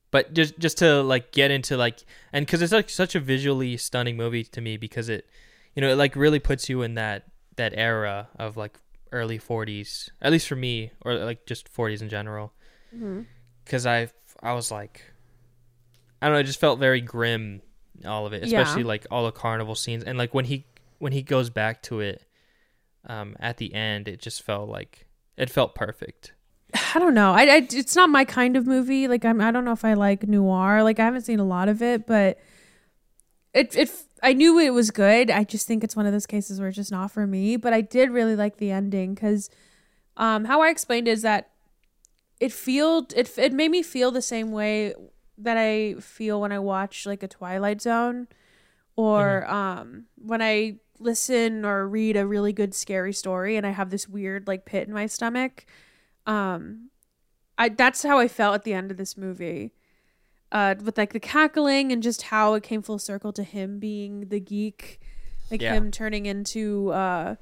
[0.09, 1.99] but just just to like get into like
[2.31, 5.27] and because it's like such a visually stunning movie to me because it
[5.75, 7.25] you know it like really puts you in that
[7.57, 8.79] that era of like
[9.11, 12.53] early 40s at least for me or like just 40s in general
[12.95, 13.23] Mm-hmm.
[13.65, 14.07] because I
[14.41, 15.01] I was like,
[16.21, 17.61] I don't know, it just felt very grim,
[18.05, 18.59] all of it, Yeah.
[18.61, 20.65] especially like all the carnival scenes, and like when he
[20.99, 22.23] when he goes back to it,
[23.05, 25.07] um, at the end, it just felt like
[25.37, 26.33] it felt perfect.
[26.93, 27.31] I don't know.
[27.31, 29.07] I, I it's not my kind of movie.
[29.07, 30.83] Like I'm I don't know if I like noir.
[30.83, 32.39] Like I haven't seen a lot of it, but
[33.53, 33.91] it it
[34.21, 35.29] I knew it was good.
[35.31, 37.55] I just think it's one of those cases where it's just not for me.
[37.55, 39.49] But I did really like the ending because
[40.17, 41.51] um, how I explained is that
[42.39, 44.93] it feel it it made me feel the same way
[45.37, 48.27] that I feel when I watch like a Twilight Zone
[48.95, 53.91] or um when I listen or read a really good scary story and I have
[53.91, 55.65] this weird like pit in my stomach.
[56.25, 56.89] Um
[57.57, 59.73] I that's how I felt at the end of this movie.
[60.51, 64.29] Uh with like the cackling and just how it came full circle to him being
[64.29, 64.99] the geek.
[65.51, 65.73] Like Yeah.
[65.73, 67.35] him turning into uh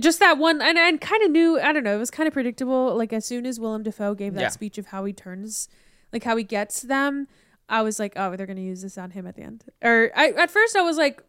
[0.00, 2.32] just that one and I kind of knew I don't know, it was kind of
[2.32, 2.94] predictable.
[2.96, 4.48] Like as soon as Willem Dafoe gave that Yeah.
[4.48, 5.68] speech of how he turns
[6.14, 7.26] like how he gets them,
[7.68, 9.64] I was like, oh, they're gonna use this on him at the end.
[9.82, 11.22] Or I at first I was like,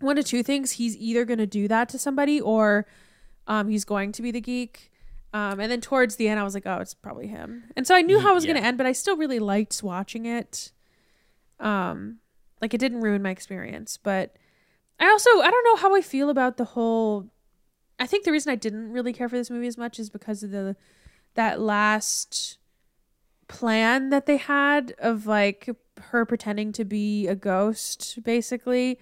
[0.00, 2.86] one of two things: he's either gonna do that to somebody, or
[3.46, 4.90] um, he's going to be the geek.
[5.34, 7.64] Um, and then towards the end, I was like, oh, it's probably him.
[7.76, 8.54] And so I knew how it was yeah.
[8.54, 10.72] gonna end, but I still really liked watching it.
[11.60, 12.18] Um,
[12.62, 14.34] like it didn't ruin my experience, but
[14.98, 17.30] I also I don't know how I feel about the whole.
[18.00, 20.42] I think the reason I didn't really care for this movie as much is because
[20.42, 20.76] of the
[21.34, 22.57] that last
[23.48, 25.68] plan that they had of like
[26.10, 28.98] her pretending to be a ghost basically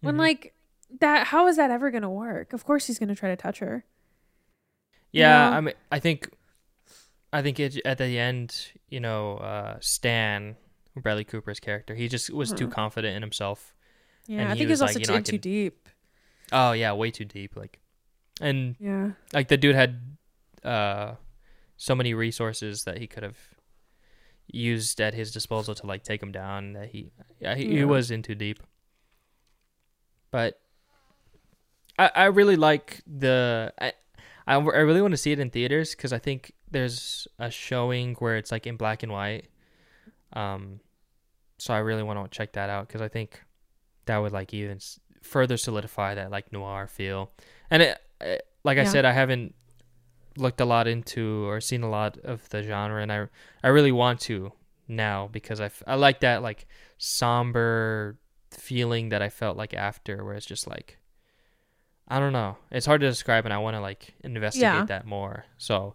[0.00, 0.18] when Mhm.
[0.18, 0.54] like
[0.98, 3.84] that how is that ever gonna work of course he's gonna try to touch her
[5.12, 5.56] Yeah, No.
[5.56, 6.30] I mean, I think,
[7.32, 10.56] I think it, at the end, you know, uh, Stan,
[10.96, 12.72] Bradley Cooper's character, he just was too Mhm.
[12.72, 13.74] confident in himself.
[14.26, 15.88] yeah i he think was it's also like, you too, know, too can- deep
[16.52, 17.56] Oh yeah, way too deep.
[17.56, 17.80] Like,
[18.40, 20.16] and yeah like the dude had,
[20.64, 21.14] uh,
[21.76, 23.38] so many resources that he could have
[24.52, 26.72] used at his disposal to like take him down.
[26.74, 28.62] That he, yeah, he, he was in too deep.
[30.30, 30.60] But
[31.98, 33.92] I I really like the I
[34.46, 38.14] I, I really want to see it in theaters because I think there's a showing
[38.16, 39.48] where it's like in black and white.
[40.32, 40.80] Um,
[41.58, 43.42] so I really want to check that out because I think
[44.06, 44.78] that would like even
[45.22, 47.30] further solidify that like noir feel.
[47.70, 48.90] And it, it like I Yeah.
[48.90, 49.54] said, I haven't
[50.36, 53.26] looked a lot into or seen a lot of the genre, and I
[53.62, 54.52] I really want to
[54.88, 56.66] now because I, f- I like that like
[56.98, 58.16] somber
[58.50, 60.98] feeling that I felt like after, where it's just like
[62.08, 62.56] I don't know.
[62.72, 64.84] It's hard to describe, and I want to like investigate Yeah.
[64.86, 65.44] that more.
[65.58, 65.94] So,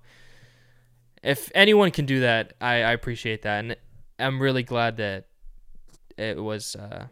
[1.23, 3.75] if anyone can do that, I, I appreciate that, and
[4.19, 5.27] I'm really glad that
[6.17, 7.07] it was uh,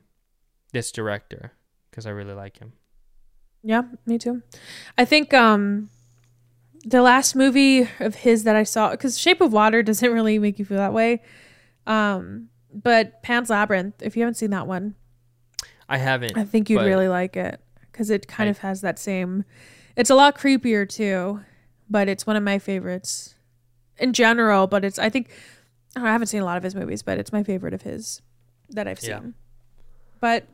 [0.72, 1.52] this director
[1.90, 2.74] because I really like him.
[3.64, 4.42] Yeah, me too.
[4.98, 5.90] I think um
[6.86, 10.60] the last movie of his that I saw cuz Shape of Water doesn't really make
[10.60, 11.22] you feel that way.
[11.88, 14.96] Um but Pan's Labyrinth, if you haven't seen that one,
[15.88, 16.36] I haven't.
[16.38, 17.60] I think you'd really like it
[17.92, 19.46] cuz it kind I- of has that same
[19.96, 21.42] It's a lot creepier too,
[21.90, 23.36] but it's one of my favorites
[23.98, 25.30] in general, but it's I think
[25.96, 27.76] I, don't know, I haven't seen a lot of his movies, but it's my favorite
[27.76, 28.22] of his
[28.72, 29.10] that I've seen.
[29.12, 29.22] Yeah.
[30.20, 30.48] But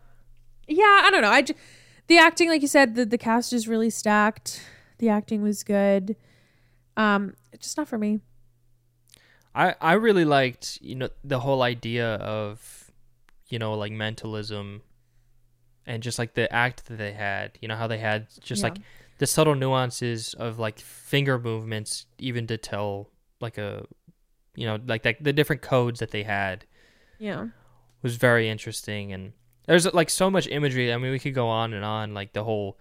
[0.67, 1.29] yeah, I don't know.
[1.31, 1.53] I j-
[2.07, 4.61] the acting, like you said, the the cast is really stacked.
[4.99, 6.15] The acting was good.
[6.95, 8.19] Um, just not for me.
[9.55, 12.91] I I really liked you know the whole idea of
[13.47, 14.81] you know like mentalism
[15.87, 18.69] and just like the act that they had you know how they had just Yeah.
[18.69, 18.77] like
[19.17, 23.09] the subtle nuances of like finger movements even to tell
[23.41, 23.85] like a
[24.55, 26.65] you know like that the different codes that they had
[27.17, 27.47] Yeah.
[28.03, 29.33] was very interesting and
[29.65, 32.43] there's like so much imagery i mean we could go on and on like the
[32.43, 32.77] whole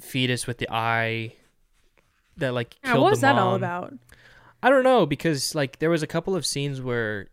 [0.00, 1.34] fetus with the eye
[2.36, 3.94] that like Yeah, killed what was the that all about?
[4.62, 7.28] I don't know because like there was a couple of scenes where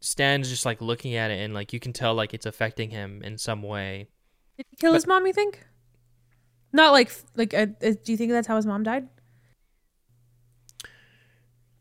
[0.00, 3.22] Stan's just like looking at it and like you can tell like it's affecting him
[3.22, 4.08] in some way.
[4.56, 5.26] Did he kill But- his mom?
[5.26, 5.64] You think?
[6.72, 7.52] Not like like.
[7.52, 9.06] Uh, uh, do you think that's how his mom died?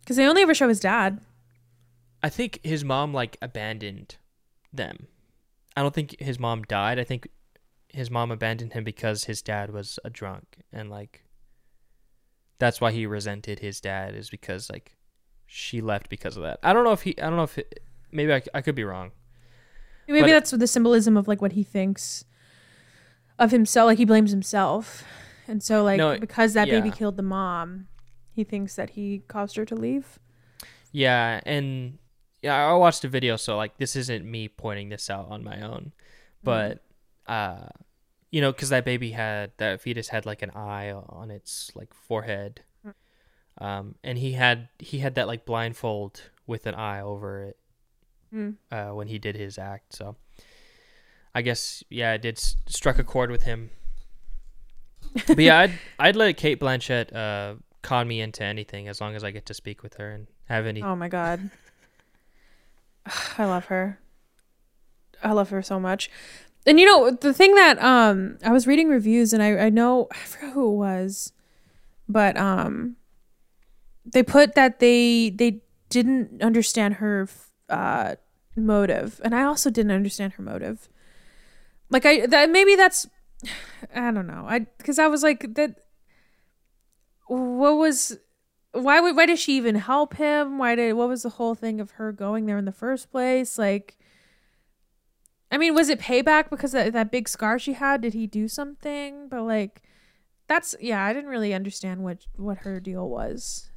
[0.01, 1.21] Because they only ever show his dad.
[2.23, 4.17] I think his mom like abandoned
[4.73, 5.07] them.
[5.75, 6.99] I don't think his mom died.
[6.99, 7.29] I think
[7.93, 11.23] his mom abandoned him because his dad was a drunk and like
[12.59, 14.95] that's why he resented his dad is because like
[15.47, 16.59] she left because of that.
[16.63, 18.83] I don't know if he I don't know if it, maybe I, I could be
[18.83, 19.11] wrong.
[20.07, 22.25] Maybe But- that's the symbolism of like what he thinks
[23.39, 23.87] of himself.
[23.87, 25.03] Like he blames himself,
[25.47, 27.87] and so like No, because that baby killed the mom,
[28.31, 30.19] he thinks that he caused her to leave.
[30.91, 31.97] Yeah, and
[32.41, 35.61] yeah, I watched a video, so like this isn't me pointing this out on my
[35.61, 36.43] own, mm.
[36.43, 36.83] but
[37.27, 37.67] uh,
[38.31, 41.93] you know, because that baby had that fetus had like an eye on its like
[41.93, 42.61] forehead,
[43.57, 47.57] um, and he had he had that like blindfold with an eye over it
[48.33, 48.55] Mm.
[48.71, 49.93] uh, when he did his act.
[49.93, 50.15] So
[51.35, 53.71] I guess yeah, it did s- struck a chord with him.
[55.27, 59.23] but yeah, I'd I'd let Cate Blanchett uh con me into anything as long as
[59.25, 61.49] I get to speak with her and have any Oh my god.
[63.37, 63.99] I love her.
[65.23, 66.09] I love her so much.
[66.65, 70.07] And you know, the thing that um I was reading reviews and I I know
[70.11, 71.33] I forgot who it was,
[72.07, 72.97] but um
[74.05, 77.27] they put that they they didn't understand her
[77.69, 78.15] uh
[78.55, 80.87] motive and I also didn't understand her motive.
[81.89, 83.07] Like I that maybe that's
[83.95, 84.45] I don't know.
[84.47, 85.79] I cuz I was like that
[87.27, 88.19] what was
[88.73, 90.57] why would why did she even help him?
[90.57, 93.57] Why did what was the whole thing of her going there in the first place?
[93.57, 93.97] Like
[95.51, 98.01] I mean, was it payback because that that big scar she had?
[98.01, 99.27] Did he do something?
[99.29, 99.81] But like
[100.47, 103.69] that's yeah, I didn't really understand what what her deal was.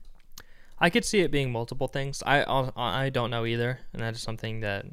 [0.78, 2.22] I could see it being multiple things.
[2.26, 2.70] I I
[3.06, 4.86] I don't know either, and that is something that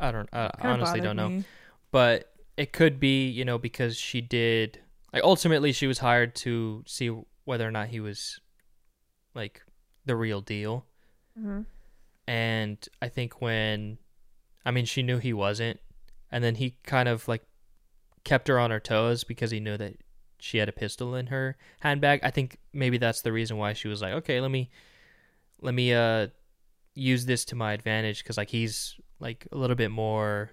[0.00, 1.28] I don't I Kinda honestly don't know.
[1.28, 1.44] me.
[1.90, 4.80] But it could be, you know, because she did
[5.12, 7.08] like ultimately she was hired to see
[7.44, 8.40] whether or not he was
[9.34, 9.62] like
[10.06, 10.86] the real deal.
[11.38, 11.66] Mhm.
[12.26, 13.98] And I think when
[14.64, 15.80] I mean she knew he wasn't
[16.30, 17.42] and then he kind of like
[18.24, 19.94] kept her on her toes because he knew that
[20.38, 22.20] she had a pistol in her handbag.
[22.22, 24.70] I think maybe that's the reason why she was like, "Okay, let me
[25.60, 26.28] let me uh
[26.94, 30.50] use this to my advantage cuz like he's like a little bit more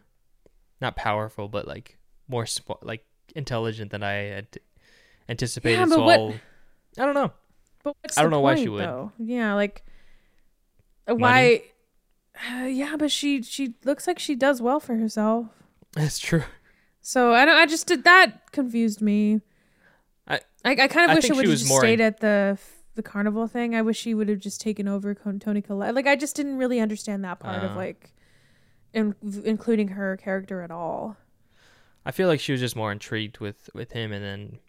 [0.80, 1.98] not powerful but like
[2.28, 2.46] more
[2.82, 3.06] like
[3.36, 4.48] intelligent than I had
[5.28, 6.34] anticipated." Yeah, but so what- I'll,
[7.00, 7.32] I don't know.
[7.84, 8.84] But what's I don't know why she would.
[8.84, 9.12] Though?
[9.18, 9.84] Yeah, like
[11.06, 11.62] why Money?
[12.50, 15.48] Uh, yeah, but she she looks like she does well for herself.
[15.94, 16.44] That's true.
[17.02, 17.56] So I don't.
[17.58, 19.42] I just did that confused me.
[20.28, 22.58] I- I, I kind of I wish it would have just stayed in- at the
[22.96, 23.76] the carnival thing.
[23.76, 25.96] I wish she would have just taken over Toni Collette.
[25.96, 27.76] Like I just didn't really understand that part of Uh.
[27.76, 28.12] like,
[28.94, 31.18] in, including her character at all.
[32.06, 34.60] I feel like she was just more intrigued with with him and then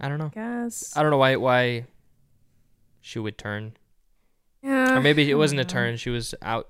[0.00, 0.26] I don't know.
[0.26, 0.94] I guess.
[0.96, 1.86] I don't know why why
[3.00, 3.76] she would turn.
[4.66, 4.96] Yeah.
[4.98, 5.96] Or maybe it wasn't a turn.
[5.96, 6.68] She was out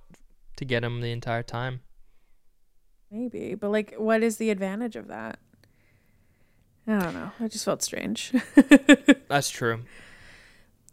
[0.57, 1.81] to get him the entire time.
[3.11, 5.39] Maybe, but like, what is the advantage of that?
[6.87, 7.31] I don't know.
[7.41, 8.33] I just felt strange.
[9.29, 9.81] That's true.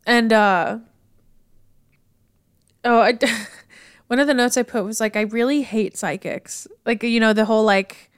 [0.06, 0.80] And uh
[2.84, 3.18] oh, I,
[4.08, 6.68] one of the notes I put was like, I really hate psychics.
[6.86, 8.10] Like you know the whole like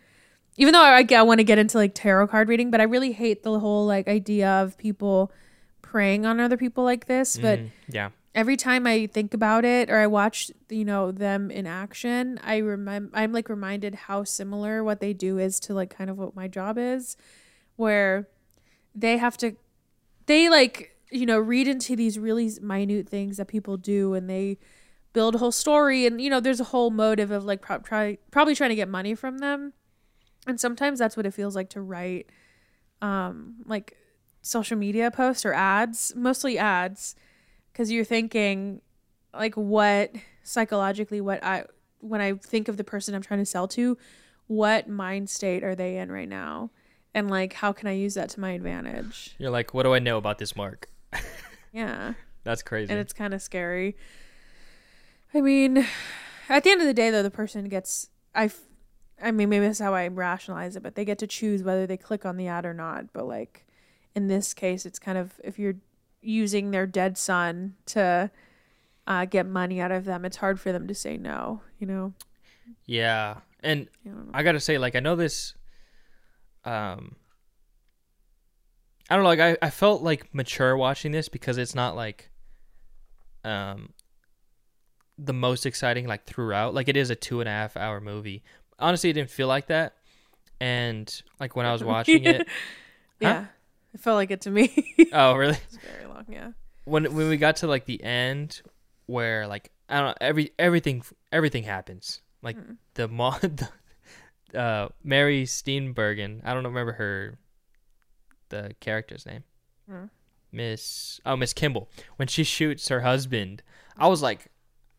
[0.58, 3.12] even though I, I want to get into like tarot card reading, but I really
[3.12, 5.32] hate the whole like idea of people
[5.82, 7.38] preying on other people like this.
[7.38, 7.70] But Mhm.
[7.90, 12.38] yeah, every time I think about it or I watch, you know, them in action,
[12.44, 16.18] I remember I'm like reminded how similar what they do is to like kind of
[16.18, 17.16] what my job is,
[17.78, 18.28] where
[18.94, 19.56] they have to,
[20.26, 24.58] they like you know read into these really minute things that people do and they
[25.14, 28.18] build a whole story and you know there's a whole motive of like pro- try,
[28.32, 29.74] probably trying to get money from them.
[30.46, 32.30] And sometimes that's what it feels like to write
[33.02, 33.98] um like
[34.42, 37.16] social media posts or ads mostly ads
[37.76, 38.80] because you're thinking
[39.34, 41.66] like what psychologically what i
[42.00, 43.98] when i think of the person i'm trying to sell to
[44.48, 46.70] what mind state are they in right now?
[47.14, 49.36] And like how can i use that to my advantage?
[49.38, 50.90] You're like, what do I know about this mark?
[51.74, 52.14] yeah.
[52.44, 52.92] That's crazy.
[52.92, 53.96] and it's kind of scary.
[55.34, 55.86] I mean
[56.48, 58.50] at the end of the day though the person gets i
[59.22, 61.98] i mean maybe that's how i rationalize it but they get to choose whether they
[61.98, 63.14] click on the ad or not.
[63.14, 63.66] But like
[64.14, 65.76] in this case it's kind of if you're
[66.26, 68.30] using their dead son to
[69.08, 72.14] uh, get money out of them it's hard for them to say no you know
[72.86, 73.88] yeah, and
[74.34, 74.40] I.
[74.40, 75.54] I gotta say, like, I know this.
[76.64, 77.16] Um,
[79.10, 79.30] I don't know.
[79.30, 82.30] Like, I, I felt like mature watching this because it's not like,
[83.44, 83.94] um,
[85.18, 86.74] the most exciting like throughout.
[86.74, 88.44] Like, it is a two and a half hour movie.
[88.80, 89.96] Honestly, it didn't feel like that.
[90.60, 92.48] And like when I was watching it,
[93.20, 93.46] yeah
[93.96, 95.58] it felt like it to me oh really?
[95.66, 96.52] it's very long yeah
[96.86, 98.62] When when we got to like the end,
[99.08, 101.02] where like I don't know, every everything
[101.32, 102.22] everything happens.
[102.44, 102.78] Like Mm.
[102.94, 103.70] the mo the,
[104.54, 106.42] uh Mary Steenburgen.
[106.46, 107.40] I don't remember her
[108.50, 109.44] the character's name.
[109.92, 110.10] Mm.
[110.52, 111.90] Miss oh Miss Kimball.
[112.18, 113.64] When she shoots her husband,
[113.98, 114.52] I was like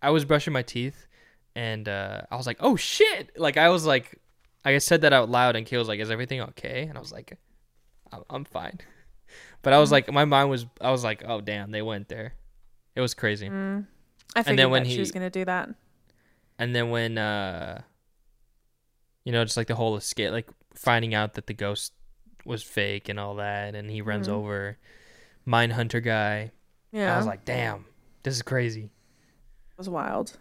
[0.03, 1.07] I was brushing my teeth
[1.55, 4.21] and uh I was like, "Oh shit." Like I was like
[4.65, 7.13] I said that out loud and Kay was like, "Is everything okay?" And I was
[7.13, 7.39] like,
[8.13, 8.79] "I'm, I'm fine."
[9.63, 9.93] But I was Mm.
[9.93, 12.35] like my mind was I was like, "Oh damn, they went there."
[12.95, 13.49] It was crazy.
[13.49, 13.85] mm.
[14.37, 15.69] i figured then when that she was gonna do that
[16.59, 17.83] and then when uh
[19.25, 21.93] you know just like the whole escape like finding out that the ghost
[22.45, 24.33] was fake and all that and he runs Mhm.
[24.33, 24.79] over
[25.45, 26.53] mine hunter guy
[26.93, 27.85] yeah i was like damn
[28.23, 28.85] this is crazy
[29.71, 30.39] It was wild.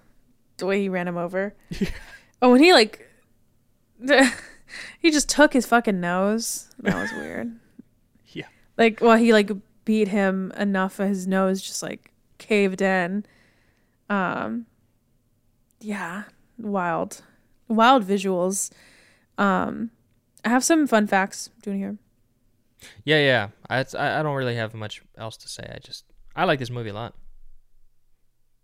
[0.57, 1.53] The way he ran him over.
[2.41, 3.05] oh, when he like,
[4.99, 6.69] he just took his fucking nose.
[6.79, 7.51] That was weird.
[8.33, 8.47] Yeah.
[8.77, 9.51] Like, well, he like
[9.85, 13.25] beat him enough of his nose just like caved in.
[14.09, 14.65] Um.
[15.79, 16.23] Yeah,
[16.57, 17.21] wild,
[17.67, 18.71] wild visuals.
[19.37, 19.91] Um,
[20.43, 21.49] I have some fun facts.
[21.61, 21.97] Do you want to hear?
[23.03, 23.79] yeah yeah I,
[24.19, 26.03] I don't really have much else to say i just
[26.35, 27.15] i like this movie a lot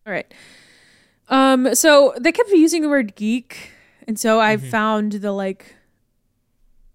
[0.06, 0.32] All right.
[1.30, 3.72] Um, so they kept using the word geek,
[4.08, 4.70] and so I Mhm.
[4.70, 5.76] found the like,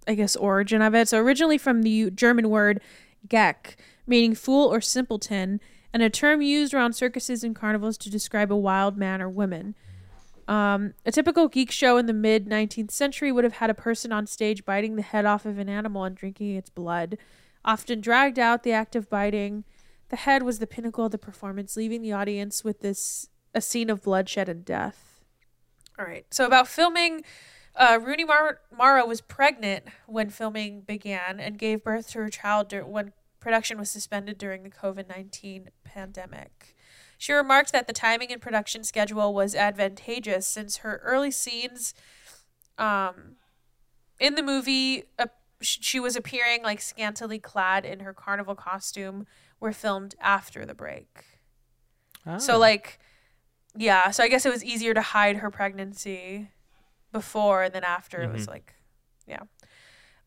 [0.06, 1.08] I guess origin of it.
[1.08, 2.80] So originally from the German word
[3.28, 3.76] "geck,"
[4.06, 5.60] meaning fool or simpleton,
[5.92, 9.74] and a term used around circuses and carnivals to describe a wild man or woman.
[10.48, 14.12] Um, a typical geek show in the mid 19th century would have had a person
[14.12, 17.18] on stage biting the head off of an animal and drinking its blood.
[17.64, 19.64] Often dragged out, the act of biting
[20.08, 23.90] the head was the pinnacle of the performance, leaving the audience with this a scene
[23.90, 25.20] of bloodshed and death.
[25.98, 26.26] All right.
[26.30, 27.24] So about filming,
[27.76, 32.68] uh, Rooney Mar- Mara was pregnant when filming began and gave birth to her child
[32.68, 36.74] dur- when production was suspended during the COVID nineteen pandemic.
[37.18, 41.94] She remarked that the timing and production schedule was advantageous since her early scenes,
[42.76, 43.36] um,
[44.20, 45.26] in the movie, uh,
[45.62, 49.26] she was appearing like scantily clad in her carnival costume
[49.60, 51.24] were filmed after the break.
[52.38, 52.58] So Ah.
[52.58, 52.98] like
[53.78, 56.48] yeah, so I guess it was easier to hide her pregnancy
[57.20, 58.50] before and then after it was Mhm.
[58.54, 58.68] like
[59.26, 59.42] yeah.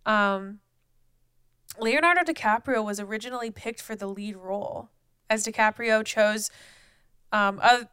[0.06, 0.60] Um
[1.80, 4.90] Leonardo DiCaprio was originally picked for the lead role
[5.30, 6.50] as DiCaprio chose
[7.32, 7.84] um uh,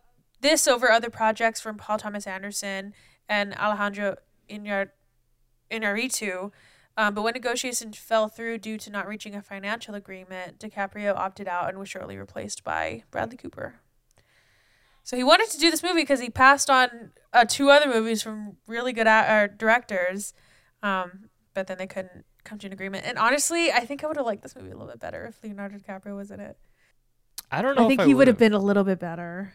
[0.41, 2.95] this over other projects from Paul Thomas Anderson
[3.29, 4.17] and Alejandro
[4.49, 4.91] Iñar-
[5.71, 6.53] Iñárritu.
[6.99, 11.47] Um, but when negotiations fell through due to not reaching a financial agreement, DiCaprio opted
[11.49, 13.75] out and was shortly replaced by Bradley Cooper.
[15.07, 18.23] So he wanted to do this movie because he passed on uh, two other movies
[18.25, 20.35] from really good a- uh, directors,
[20.83, 23.07] um, but then they couldn't come to an agreement.
[23.07, 25.41] And honestly, I think I would have liked this movie a little bit better if
[25.45, 26.57] Leonardo DiCaprio was in it.
[27.53, 28.37] i don't know I think if he would've.
[28.37, 29.53] been a little bit better,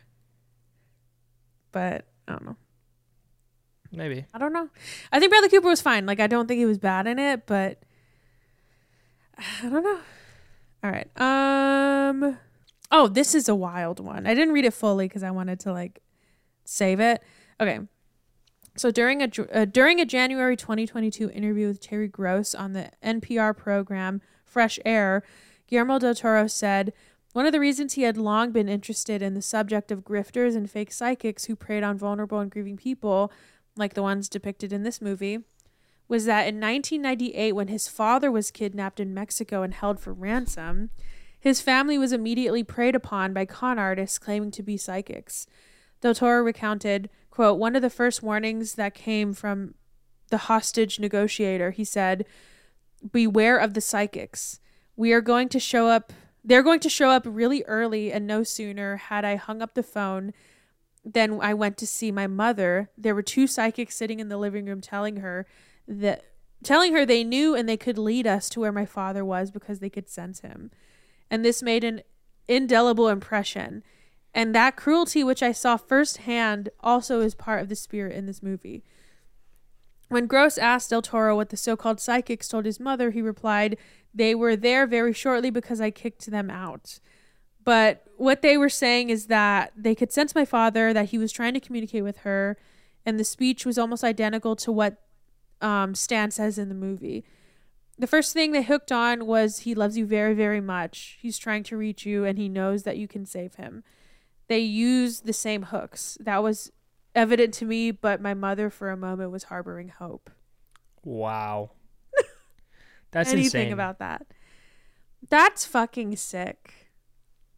[1.74, 2.56] but I don't know.
[3.92, 4.70] maybe I don't know.
[5.12, 6.06] I think Bradley Cooper was fine.
[6.06, 7.84] Like I don't think he was bad in it, but
[9.38, 10.00] I don't know.
[10.82, 11.10] All right.
[11.20, 12.38] Um
[12.92, 14.28] Oh, this is a wild one.
[14.28, 16.02] I didn't read it fully cuz I wanted to like
[16.66, 17.24] save it.
[17.60, 17.80] Okay.
[18.78, 23.56] So during a uh, during a January 2022 interview with Terry Gross on the NPR
[23.56, 25.24] program Fresh Air,
[25.68, 26.94] Guillermo del Toro said
[27.34, 30.70] one of the reasons he had long been interested in the subject of grifters and
[30.70, 33.32] fake psychics who preyed on vulnerable and grieving people,
[33.78, 35.40] like the ones depicted in this movie,
[36.10, 40.90] was that in 1998, when his father was kidnapped in Mexico and held for ransom,
[41.42, 45.48] his family was immediately preyed upon by con artists claiming to be psychics.
[46.00, 49.74] Del Toro recounted, quote, one of the first warnings that came from
[50.30, 52.26] the hostage negotiator, he said,
[53.12, 54.60] Beware of the psychics.
[54.96, 56.14] We are going to show up
[56.44, 59.84] they're going to show up really early, and no sooner had I hung up the
[59.84, 60.34] phone
[61.06, 62.90] than I went to see my mother.
[62.98, 65.46] There were two psychics sitting in the living room telling her
[65.88, 66.24] that
[66.64, 69.80] telling her they knew and they could lead us to where my father was because
[69.80, 70.72] they could sense him.
[71.32, 72.02] And this made an
[72.48, 73.84] indelible impression.
[74.34, 78.44] And that cruelty which I saw firsthand also is part of the spirit in this
[78.44, 78.84] movie.
[80.10, 83.78] When Gross asked Del Toro what the so called psychics told his mother, he replied,
[84.14, 87.00] They were there very shortly because I kicked them out.
[87.64, 91.32] But what they were saying is that they could sense my father, that he was
[91.32, 92.58] trying to communicate with her,
[93.06, 94.98] and the speech was almost identical to what
[95.62, 97.24] um, Stan says in the movie.
[98.02, 101.20] The first thing they hooked on was he loves you very, very much.
[101.22, 103.84] He's trying to reach you, and he knows that you can save him.
[104.48, 106.18] They use the same hooks.
[106.20, 106.72] That was
[107.14, 110.32] evident to me, but my mother for a moment was harboring hope.
[111.04, 111.74] Wow.
[113.12, 113.74] That's Anything insane.
[113.74, 114.26] about that.
[115.30, 116.74] That's fucking sick.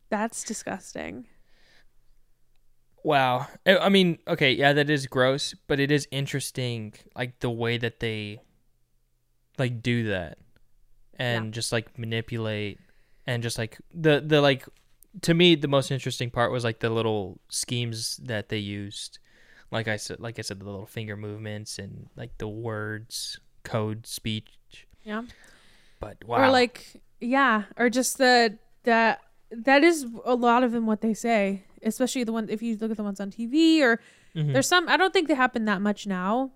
[0.10, 1.28] That's disgusting.
[3.02, 3.48] Wow.
[3.66, 7.78] I I mean, okay, yeah, that is gross, but it is interesting, like the way
[7.78, 8.42] that they,
[9.58, 10.38] like, do that,
[11.18, 12.80] and just like manipulate,
[13.28, 14.66] and just like the the like,
[15.22, 19.20] to me, the most interesting part was like the little schemes that they used,
[19.72, 24.06] like I said, like I said, the little finger movements and like the words, code
[24.08, 24.88] speech.
[25.04, 25.24] Yeah.
[26.00, 26.44] But wow.
[26.44, 29.22] Or like yeah, or just the that
[29.52, 32.92] that is a lot of them what they say, especially the one if you look
[32.92, 34.00] at the ones on TV or
[34.36, 34.52] Mhm.
[34.52, 36.52] There's some I don't think they happen that much now.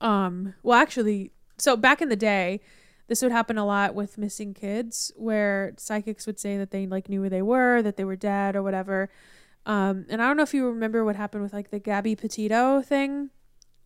[0.00, 1.32] Um well actually
[1.62, 2.60] so back in the day
[3.08, 7.08] this would happen a lot with missing kids where psychics would say that they like
[7.08, 9.10] knew where they were, that they were dead or whatever.
[9.66, 12.80] Um and I don't know if you remember what happened with like the Gabby Petito
[12.82, 13.30] thing.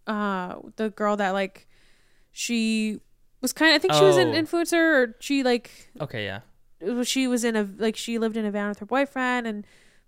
[0.07, 1.67] Uh the girl that like
[2.33, 3.01] she
[3.41, 4.41] was kind of I think she was an Oh.
[4.41, 4.75] influencer
[5.09, 5.71] or she like
[6.01, 6.41] okay, yeah.
[7.05, 9.67] she was in a like she lived in a van with her boyfriend and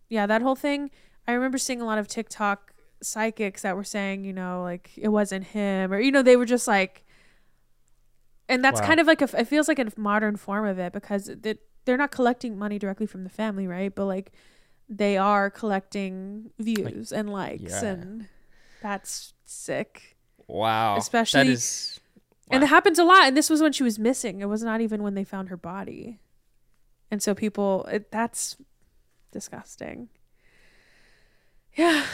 [0.09, 0.91] yeah that whole thing
[1.27, 2.73] i remember seeing a lot of tiktok
[3.03, 6.47] psychics that were saying you know like it wasn't him or you know they were
[6.47, 7.05] just like
[8.49, 8.87] and that's Wow.
[8.87, 11.97] kind of like a it feels like a modern form of it because it, they're
[11.97, 14.33] not collecting money directly from the family right but like
[14.89, 17.85] they are collecting views and likes yeah.
[17.85, 18.29] and
[18.83, 20.17] that's sick
[20.47, 20.97] Wow.
[20.97, 22.01] Especially- that is.
[22.51, 22.67] and wow.
[22.67, 25.03] it happens a lot and this was when she was missing it was not even
[25.03, 26.21] when they found her body
[27.11, 28.57] and so people it, that's
[29.31, 30.09] disgusting
[31.77, 32.05] yeah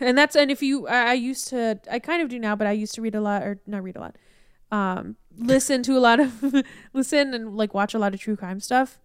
[0.00, 2.66] and that's and if you I, I used to i kind of do now but
[2.66, 4.16] i used to read a lot or not read a lot
[4.70, 6.54] um listen to a lot of
[6.92, 8.98] listen and like watch a lot of true crime stuff.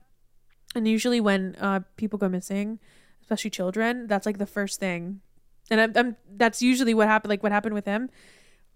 [0.75, 2.79] And usually when uh people go missing
[3.21, 5.21] especially children that's like the first thing.
[5.69, 8.09] And I'm, I'm that's usually what happened like what happened with him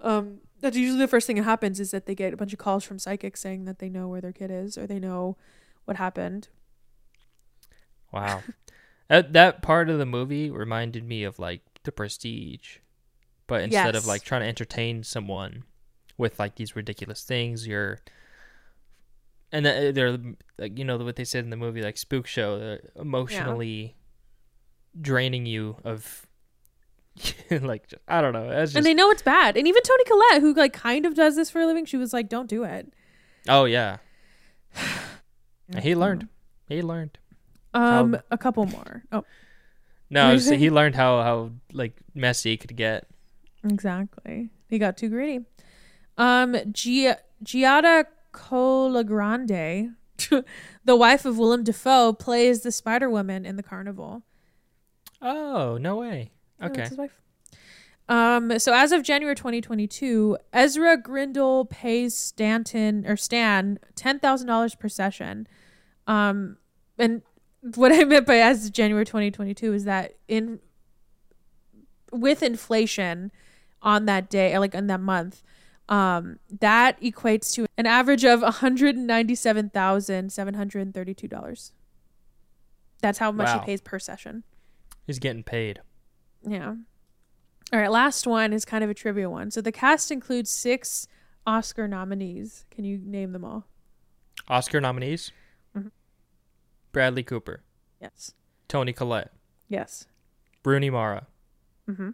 [0.01, 2.59] um that's usually the first thing that happens is that they get a bunch of
[2.59, 5.37] calls from psychics saying that they know where their kid is or they know
[5.85, 6.49] what happened.
[8.11, 8.41] Wow.
[9.07, 12.77] that that part of the movie reminded me of like The Prestige.
[13.45, 15.63] But instead of like trying to entertain someone
[16.17, 17.99] with like these ridiculous things, you're
[19.51, 20.17] and th- they're
[20.57, 23.95] like you know what they said in the movie like spook show, they're emotionally
[24.99, 26.25] draining you of
[27.51, 28.49] like just, I don't know.
[28.63, 31.35] Just and they know it's bad and even toni collette who like kind of does
[31.35, 32.93] this for a living she was like don't do it
[33.47, 33.97] Oh yeah.
[35.81, 36.27] He learned.
[36.69, 37.17] He learned.
[37.73, 39.23] um How- a couple more oh
[40.09, 43.07] No, What I are was he learned how how like messy it could get.
[43.63, 45.45] exactly he got too greedy
[46.17, 49.93] um Gia- giada colagrande
[50.85, 54.23] the wife of willem dafoe plays the spider woman in the carnival
[55.19, 56.29] Oh, no way.
[56.61, 56.81] Okay.
[56.83, 57.19] his wife.
[58.07, 64.75] Um, so as of January 2022, Ezra Grindle pays Stanton or Stan ten thousand dollars
[64.75, 65.47] per session.
[66.05, 66.57] Um,
[66.99, 67.23] and
[67.73, 70.59] what I meant by as of January 2022 is that in
[72.11, 73.31] with inflation
[73.81, 75.41] on that day, like in that month,
[75.89, 81.71] um, that equates to an average of one hundred ninety-seven thousand seven hundred thirty-two dollars.
[83.01, 83.59] That's how much Wow.
[83.59, 84.43] he pays per session.
[85.05, 85.81] He's getting paid.
[86.43, 86.75] Yeah.
[87.73, 89.51] All right, last one is kind of a trivia one.
[89.51, 91.07] So the cast includes six
[91.45, 92.65] Oscar nominees.
[92.71, 93.65] Can you name them all?
[94.49, 95.31] Oscar nominees:
[95.75, 95.91] Mhm.
[96.91, 97.63] Bradley Cooper,
[98.01, 98.33] Yes.
[98.67, 99.31] Toni Collette,
[99.69, 100.07] Yes.
[100.65, 101.27] Rooney Mara,
[101.89, 102.09] Mm-hmm.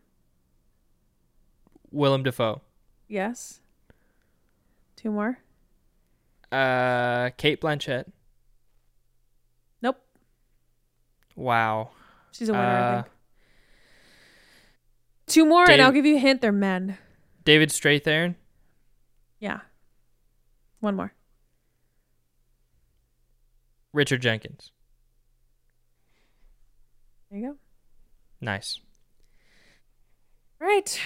[1.91, 2.61] Willem Dafoe,
[3.07, 3.59] Yes.
[5.03, 5.37] Two more.
[6.51, 8.09] uh, Cate Blanchett.
[9.81, 9.97] Nope.
[11.35, 11.89] Wow.
[12.31, 13.13] She's a winner, I Uh, think.
[15.27, 16.39] Two more, and I'll give you a hint.
[16.41, 16.97] They're men.
[17.43, 18.35] David Strathairn,
[19.39, 19.59] Yeah.
[20.79, 21.13] One more.
[23.93, 24.71] Richard Jenkins.
[27.29, 27.57] There you go.
[28.41, 28.79] Nice.
[30.59, 30.99] Right.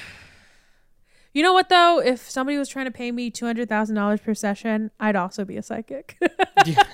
[1.38, 2.00] You know what though?
[2.00, 5.46] If somebody was trying to pay me two hundred thousand dollars per session, I'd also
[5.46, 6.18] be a psychic.
[6.66, 6.82] Yeah.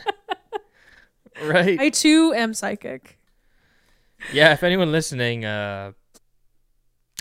[1.41, 1.79] Right.
[1.79, 3.17] I too am psychic.
[4.31, 5.93] Yeah, if anyone listening, uh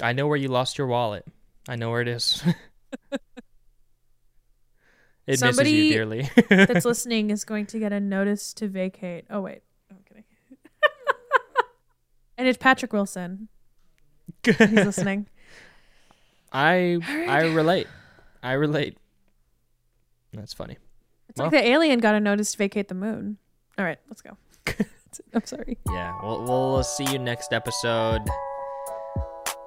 [0.03, 1.25] I know where you lost your wallet.
[1.67, 2.43] I know where it is.
[3.13, 3.21] it
[5.27, 6.29] misses Somebody you dearly.
[6.51, 9.25] That's listening is going to get a notice to vacate.
[9.31, 10.25] Oh wait, I'm kidding.
[12.37, 13.49] and it's Patrick Wilson.
[14.45, 15.29] He's listening.
[16.53, 17.29] I Alright.
[17.29, 17.87] I relate.
[18.43, 18.97] I relate.
[20.33, 20.79] That's funny.
[21.29, 23.39] It's like the alien got a notice to vacate the moon.
[23.79, 24.37] All right, let's go.
[25.35, 25.79] I'm sorry.
[25.91, 28.23] Yeah, we'll we'll see you next episode.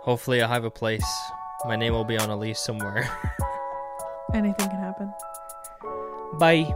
[0.02, 1.06] Hopefully, I'll have a place.
[1.66, 3.10] My name will be on a lease somewhere.
[4.34, 5.12] Anything can happen.
[6.38, 6.76] Bye.